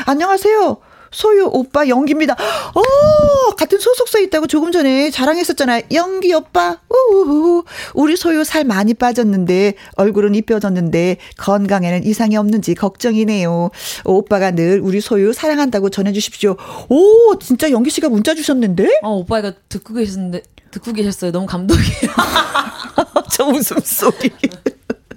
안녕하세요. 0.04 0.76
소유 1.10 1.48
오빠 1.50 1.88
영기입니다. 1.88 2.34
어, 2.34 3.54
같은 3.56 3.78
소속사에 3.78 4.24
있다고 4.24 4.46
조금 4.46 4.72
전에 4.72 5.10
자랑했었잖아요. 5.10 5.84
영기 5.90 6.34
오빠. 6.34 6.80
우우 6.90 7.64
우리 7.94 8.16
소유 8.16 8.44
살 8.44 8.64
많이 8.64 8.92
빠졌는데 8.92 9.72
얼굴은 9.96 10.34
이뻐졌는데 10.34 11.16
건강에는 11.38 12.04
이상이 12.04 12.36
없는지 12.36 12.74
걱정이네요. 12.74 13.70
오빠가 14.04 14.50
늘 14.50 14.80
우리 14.80 15.00
소유 15.00 15.32
사랑한다고 15.32 15.88
전해 15.88 16.12
주십시오. 16.12 16.58
오, 16.90 17.38
진짜 17.38 17.70
영기 17.70 17.88
씨가 17.88 18.10
문자 18.10 18.34
주셨는데? 18.34 19.00
어, 19.02 19.14
오빠가 19.14 19.54
듣고 19.70 19.94
계셨는데 19.94 20.42
듣고 20.70 20.92
계셨어요. 20.92 21.32
너무 21.32 21.46
감동이에요. 21.46 22.10
저 23.32 23.46
웃음소리. 23.46 24.30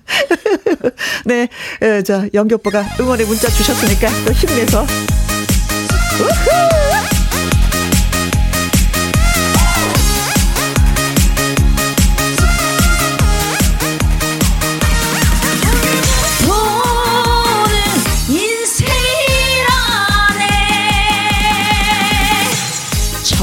네, 1.25 1.47
에, 1.81 2.03
자, 2.03 2.27
영기 2.33 2.55
오빠가 2.55 2.85
응원의 2.99 3.25
문자 3.25 3.47
주셨으니까 3.49 4.09
또 4.25 4.31
힘내서. 4.31 4.81
우후! 6.19 6.83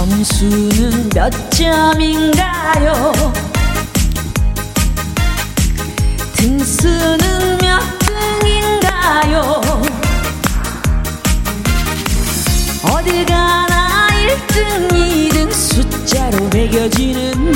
점수는 0.00 1.08
몇 1.10 1.30
점인가요? 1.50 3.12
등수는 6.40 7.58
몇 7.58 7.80
등인가요? 7.98 9.60
어딜 12.82 13.26
가나 13.26 14.08
1등, 14.08 14.88
2등 14.90 15.52
숫자로 15.52 16.48
매겨지는 16.48 17.52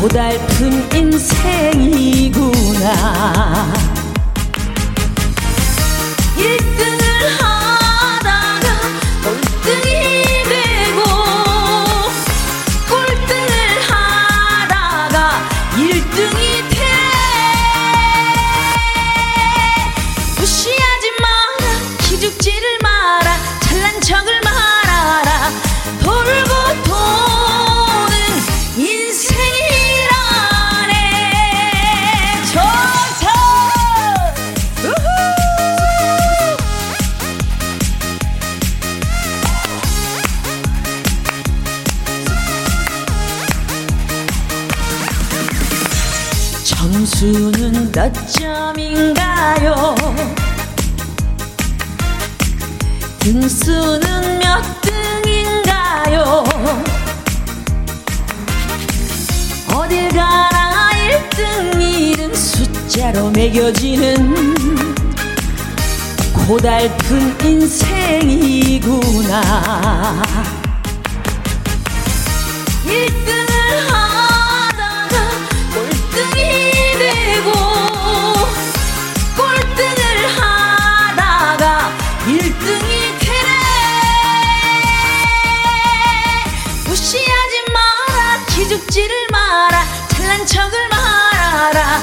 고달픈 0.00 0.84
인생이구나. 0.92 2.42
1등 6.36 6.93
몇 48.04 48.12
점인가요? 48.28 49.94
등수는 53.18 54.38
몇 54.40 54.62
등인가요? 54.82 56.44
어딜 59.72 60.10
가나 60.10 60.90
1등, 60.92 61.72
2등 61.80 62.36
숫자로 62.36 63.30
매겨지는 63.30 64.54
고달픈 66.46 67.34
인생이구나 67.42 69.40
1등을 72.84 74.03
기죽지를 88.64 89.26
마라 89.30 89.84
잘난 90.08 90.46
척을 90.46 90.88
말아라. 90.88 92.00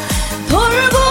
돌고 0.48 1.11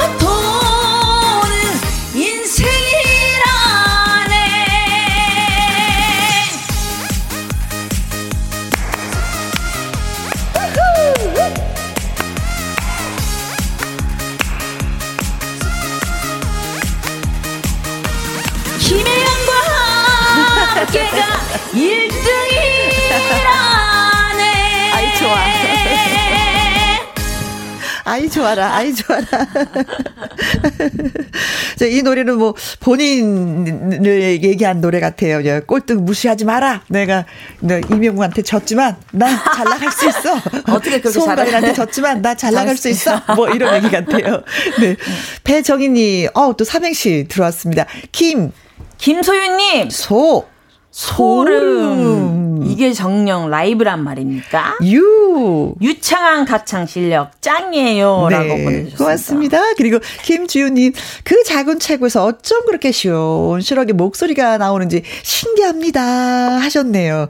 아이 28.20 28.28
좋아라, 28.28 28.74
아이 28.76 28.94
좋아라. 28.94 29.24
자, 31.76 31.86
이 31.86 32.02
노래는 32.02 32.36
뭐 32.36 32.54
본인을 32.80 34.42
얘기한 34.42 34.82
노래 34.82 35.00
같아요. 35.00 35.42
저 35.42 35.60
꼴등 35.64 36.04
무시하지 36.04 36.44
마라. 36.44 36.82
내가 36.88 37.24
너 37.60 37.78
이명웅한테 37.78 38.42
졌지만 38.42 38.96
난잘 39.12 39.64
나갈 39.64 39.90
수 39.90 40.06
있어. 40.06 40.34
어떻게 40.68 41.00
그렇게 41.00 41.10
소은발이한테? 41.10 41.72
졌지만 41.72 42.20
나 42.20 42.34
잘 42.34 42.52
나갈 42.52 42.76
수 42.76 42.88
있어. 42.90 43.22
뭐 43.36 43.48
이런 43.48 43.74
얘기 43.76 43.90
같아요. 43.90 44.42
네. 44.80 44.96
배정희님, 45.44 46.28
어, 46.34 46.54
또 46.56 46.64
삼행시 46.64 47.26
들어왔습니다. 47.28 47.86
김, 48.12 48.52
김소윤님, 48.98 49.88
소, 49.90 50.46
소름. 50.90 52.59
이게 52.70 52.92
정령 52.92 53.50
라이브란 53.50 54.04
말입니까? 54.04 54.78
유. 54.84 55.74
유창한 55.80 56.44
가창 56.44 56.86
실력 56.86 57.40
짱이에요. 57.42 58.28
라고 58.30 58.48
보내주셨습니다. 58.48 58.90
네, 58.90 58.96
고맙습니다. 58.96 59.74
그리고 59.76 59.98
김주윤님, 60.24 60.92
그 61.24 61.42
작은 61.44 61.78
체구에서 61.78 62.24
어쩜 62.24 62.66
그렇게 62.66 62.92
시원시원하게 62.92 63.92
목소리가 63.92 64.58
나오는지 64.58 65.02
신기합니다. 65.22 66.00
하셨네요. 66.60 67.28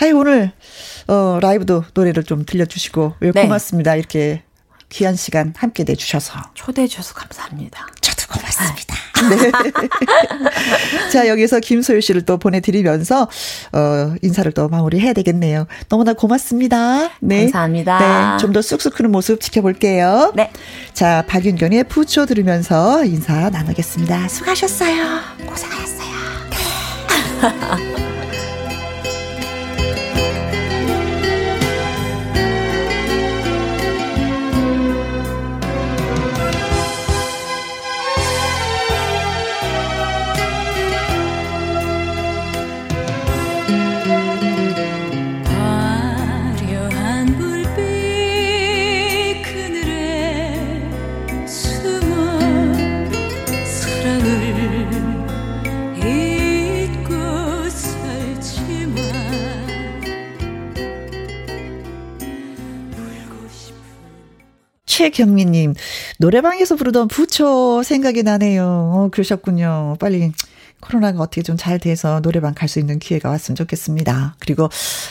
아이, 0.00 0.12
오늘, 0.12 0.52
어, 1.08 1.38
라이브도 1.40 1.84
노래를 1.94 2.24
좀 2.24 2.44
들려주시고, 2.44 3.14
예, 3.22 3.30
네. 3.32 3.42
고맙습니다. 3.42 3.94
이렇게 3.94 4.42
귀한 4.88 5.16
시간 5.16 5.54
함께 5.56 5.84
내주셔서. 5.84 6.40
초대해 6.54 6.86
주셔서 6.86 7.14
감사합니다. 7.14 7.88
저도 8.00 8.26
고맙습니다. 8.32 8.93
네. 9.30 9.50
자, 11.12 11.28
여기서 11.28 11.60
김소유 11.60 12.00
씨를 12.00 12.22
또 12.22 12.38
보내드리면서, 12.38 13.28
어, 13.72 14.14
인사를 14.22 14.50
또 14.52 14.68
마무리해야 14.68 15.12
되겠네요. 15.12 15.66
너무나 15.88 16.12
고맙습니다. 16.14 17.10
네. 17.20 17.42
감사합니다. 17.42 17.98
네. 17.98 18.38
좀 18.40 18.54
더 18.54 18.62
쑥쑥 18.62 18.94
크는 18.94 19.10
모습 19.10 19.40
지켜볼게요. 19.40 20.32
네. 20.36 20.50
자, 20.92 21.24
박윤경의 21.26 21.84
부초 21.84 22.24
들으면서 22.26 23.04
인사 23.04 23.50
나누겠습니다. 23.50 24.28
수고하셨어요. 24.28 25.20
고생하셨어요. 25.44 26.14
화 27.40 27.78
최경미님, 65.10 65.74
노래방에서 66.18 66.76
부르던 66.76 67.08
부초 67.08 67.82
생각이 67.82 68.22
나네요. 68.22 68.64
어, 68.64 69.08
그러셨군요. 69.12 69.96
빨리 70.00 70.32
코로나가 70.80 71.20
어떻게 71.20 71.42
좀 71.42 71.58
잘 71.58 71.78
돼서 71.78 72.20
노래방 72.20 72.54
갈 72.54 72.68
수 72.68 72.78
있는 72.78 72.98
기회가 72.98 73.28
왔으면 73.28 73.54
좋겠습니다. 73.56 74.36
그리고 74.38 74.70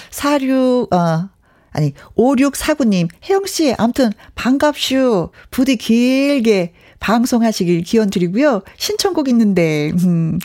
46, 0.09 0.91
어, 0.93 1.29
아니, 1.71 1.93
5649님, 2.17 3.07
혜영씨, 3.29 3.75
암튼, 3.77 4.11
반갑슈. 4.35 5.29
부디 5.51 5.75
길게 5.75 6.73
방송하시길 6.99 7.83
기원 7.83 8.09
드리고요. 8.09 8.63
신청곡 8.77 9.29
있는데, 9.29 9.91
음, 10.03 10.39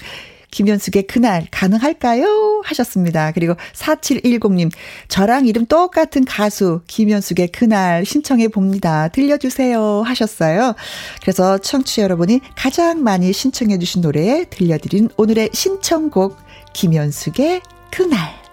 김현숙의 0.51 1.05
그날 1.07 1.47
가능할까요? 1.51 2.63
하셨습니다. 2.65 3.33
그리고 3.33 3.55
4710님, 3.75 4.71
저랑 5.09 5.47
이름 5.47 5.67
똑같은 5.67 6.25
가수 6.25 6.81
김현숙의 6.87 7.49
그날 7.49 8.05
신청해 8.05 8.49
봅니다. 8.49 9.09
들려주세요. 9.09 10.03
하셨어요. 10.03 10.75
그래서 11.21 11.59
청취자 11.59 12.03
여러분이 12.03 12.41
가장 12.57 13.03
많이 13.03 13.33
신청해 13.33 13.79
주신 13.79 14.03
노래 14.03 14.45
들려드린 14.49 15.11
오늘의 15.17 15.51
신청곡 15.53 16.37
김현숙의 16.73 17.63
그날. 17.91 18.48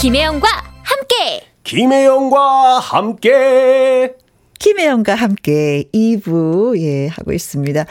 김혜영과 0.00 0.46
함께 0.82 1.46
김혜영과 1.64 2.78
함께 2.78 4.14
김혜영과 4.58 5.14
함께 5.14 5.84
2부, 5.92 6.78
예, 6.80 7.08
하고 7.08 7.32
있습니다. 7.32 7.86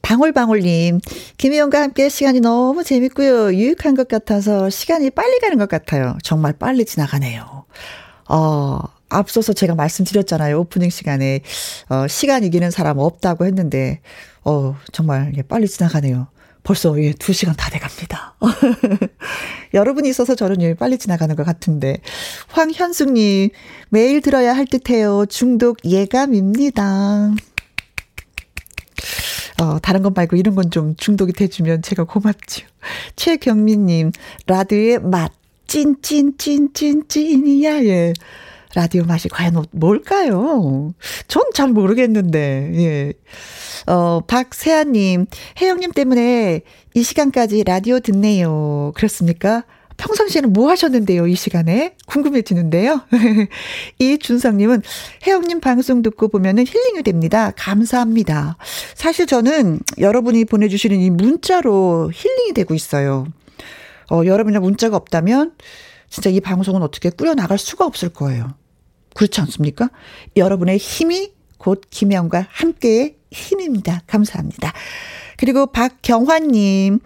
방울방울님, 0.00 1.00
김혜영과 1.36 1.82
함께 1.82 2.08
시간이 2.08 2.40
너무 2.40 2.82
재밌고요. 2.82 3.52
유익한 3.54 3.94
것 3.94 4.08
같아서 4.08 4.70
시간이 4.70 5.10
빨리 5.10 5.38
가는 5.38 5.58
것 5.58 5.68
같아요. 5.68 6.16
정말 6.22 6.54
빨리 6.54 6.84
지나가네요. 6.84 7.64
어, 8.28 8.78
앞서서 9.10 9.52
제가 9.52 9.74
말씀드렸잖아요. 9.74 10.60
오프닝 10.60 10.88
시간에, 10.88 11.40
어, 11.88 12.06
시간 12.08 12.42
이기는 12.44 12.70
사람 12.70 12.98
없다고 12.98 13.44
했는데, 13.44 14.00
어, 14.44 14.76
정말, 14.92 15.32
예, 15.36 15.42
빨리 15.42 15.68
지나가네요. 15.68 16.28
벌써 16.62 16.94
예, 17.02 17.12
두 17.12 17.32
시간 17.32 17.54
다 17.56 17.70
돼갑니다. 17.70 18.36
여러분이 19.74 20.08
있어서 20.10 20.34
저는 20.34 20.60
예, 20.62 20.74
빨리 20.74 20.98
지나가는 20.98 21.34
것 21.34 21.44
같은데. 21.44 21.98
황현숙님, 22.48 23.50
매일 23.88 24.20
들어야 24.20 24.54
할 24.54 24.66
듯해요. 24.66 25.26
중독 25.26 25.78
예감입니다. 25.84 27.32
어, 29.60 29.78
다른 29.80 30.02
것 30.02 30.14
말고 30.14 30.36
이런 30.36 30.54
건 30.54 30.70
좀 30.70 30.94
중독이 30.96 31.32
돼주면 31.32 31.82
제가 31.82 32.04
고맙죠. 32.04 32.66
최경민님, 33.16 34.12
라디오의 34.46 35.00
맛. 35.00 35.32
찐, 35.66 35.96
찐, 36.02 36.36
찐, 36.36 36.72
찐, 36.74 37.06
찐이야, 37.06 37.84
예. 37.84 38.12
라디오 38.74 39.04
맛이 39.04 39.28
과연 39.28 39.64
뭘까요? 39.72 40.94
전 41.28 41.42
잘 41.54 41.68
모르겠는데, 41.70 42.70
예. 42.74 43.12
어, 43.92 44.20
박세아님, 44.26 45.26
혜영님 45.60 45.92
때문에 45.92 46.60
이 46.94 47.02
시간까지 47.02 47.64
라디오 47.64 47.98
듣네요. 48.00 48.92
그렇습니까? 48.94 49.64
평상시에는 49.96 50.52
뭐 50.52 50.70
하셨는데요, 50.70 51.26
이 51.26 51.34
시간에? 51.34 51.96
궁금해지는데요. 52.06 53.02
이준성님은 53.98 54.82
혜영님 55.26 55.60
방송 55.60 56.00
듣고 56.02 56.28
보면은 56.28 56.64
힐링이 56.66 57.02
됩니다. 57.02 57.52
감사합니다. 57.56 58.56
사실 58.94 59.26
저는 59.26 59.80
여러분이 59.98 60.46
보내주시는 60.46 60.98
이 60.98 61.10
문자로 61.10 62.10
힐링이 62.14 62.54
되고 62.54 62.74
있어요. 62.74 63.26
어, 64.10 64.22
여러분의 64.24 64.60
문자가 64.62 64.96
없다면 64.96 65.52
진짜 66.08 66.30
이 66.30 66.40
방송은 66.40 66.80
어떻게 66.82 67.10
꾸려나갈 67.10 67.58
수가 67.58 67.84
없을 67.84 68.08
거예요. 68.08 68.54
그렇지 69.20 69.38
않습니까? 69.42 69.90
여러분의 70.34 70.78
힘이 70.78 71.32
곧 71.58 71.82
김혜영과 71.90 72.46
함께의 72.50 73.16
힘입니다. 73.30 74.00
감사합니다. 74.06 74.72
그리고 75.36 75.66
박경환님, 75.66 77.00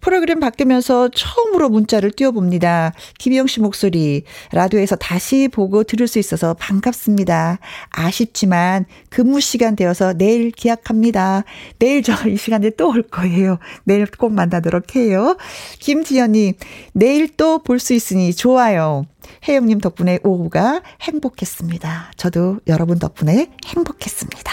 프로그램 0.00 0.40
바뀌면서 0.40 1.08
처음으로 1.14 1.68
문자를 1.68 2.10
띄워봅니다. 2.12 2.92
김희영 3.18 3.46
씨 3.46 3.60
목소리 3.60 4.22
라디오에서 4.52 4.96
다시 4.96 5.48
보고 5.48 5.82
들을 5.82 6.06
수 6.06 6.18
있어서 6.18 6.54
반갑습니다. 6.54 7.58
아쉽지만 7.90 8.86
근무 9.10 9.40
시간 9.40 9.76
되어서 9.76 10.12
내일 10.12 10.50
기약합니다. 10.50 11.44
내일 11.78 12.02
저 12.02 12.28
이 12.28 12.36
시간에 12.36 12.70
또 12.70 12.88
올 12.88 13.02
거예요. 13.02 13.58
내일 13.84 14.06
꼭 14.06 14.32
만나도록 14.32 14.96
해요. 14.96 15.36
김지연님 15.78 16.54
내일 16.92 17.36
또 17.36 17.58
볼 17.58 17.78
수 17.78 17.92
있으니 17.94 18.34
좋아요. 18.34 19.04
혜영님 19.46 19.80
덕분에 19.80 20.20
오후가 20.24 20.82
행복했습니다. 21.02 22.12
저도 22.16 22.60
여러분 22.66 22.98
덕분에 22.98 23.50
행복했습니다. 23.66 24.52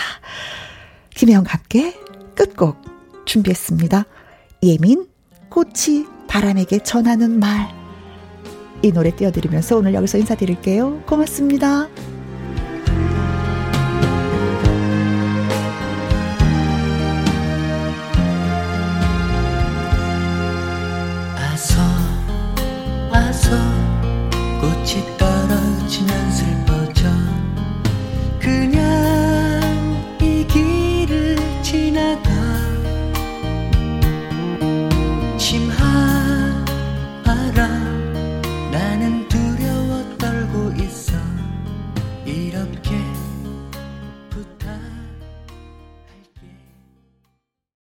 김혜영과 1.15 1.53
함께 1.53 1.93
끝곡 2.35 2.77
준비했습니다. 3.25 4.05
예민 4.63 5.07
꽃이 5.49 6.05
바람에게 6.27 6.79
전하는 6.79 7.39
말. 7.39 7.73
이 8.81 8.91
노래 8.91 9.15
띄워드리면서 9.15 9.77
오늘 9.77 9.93
여기서 9.93 10.17
인사드릴게요. 10.17 11.01
고맙습니다. 11.05 11.87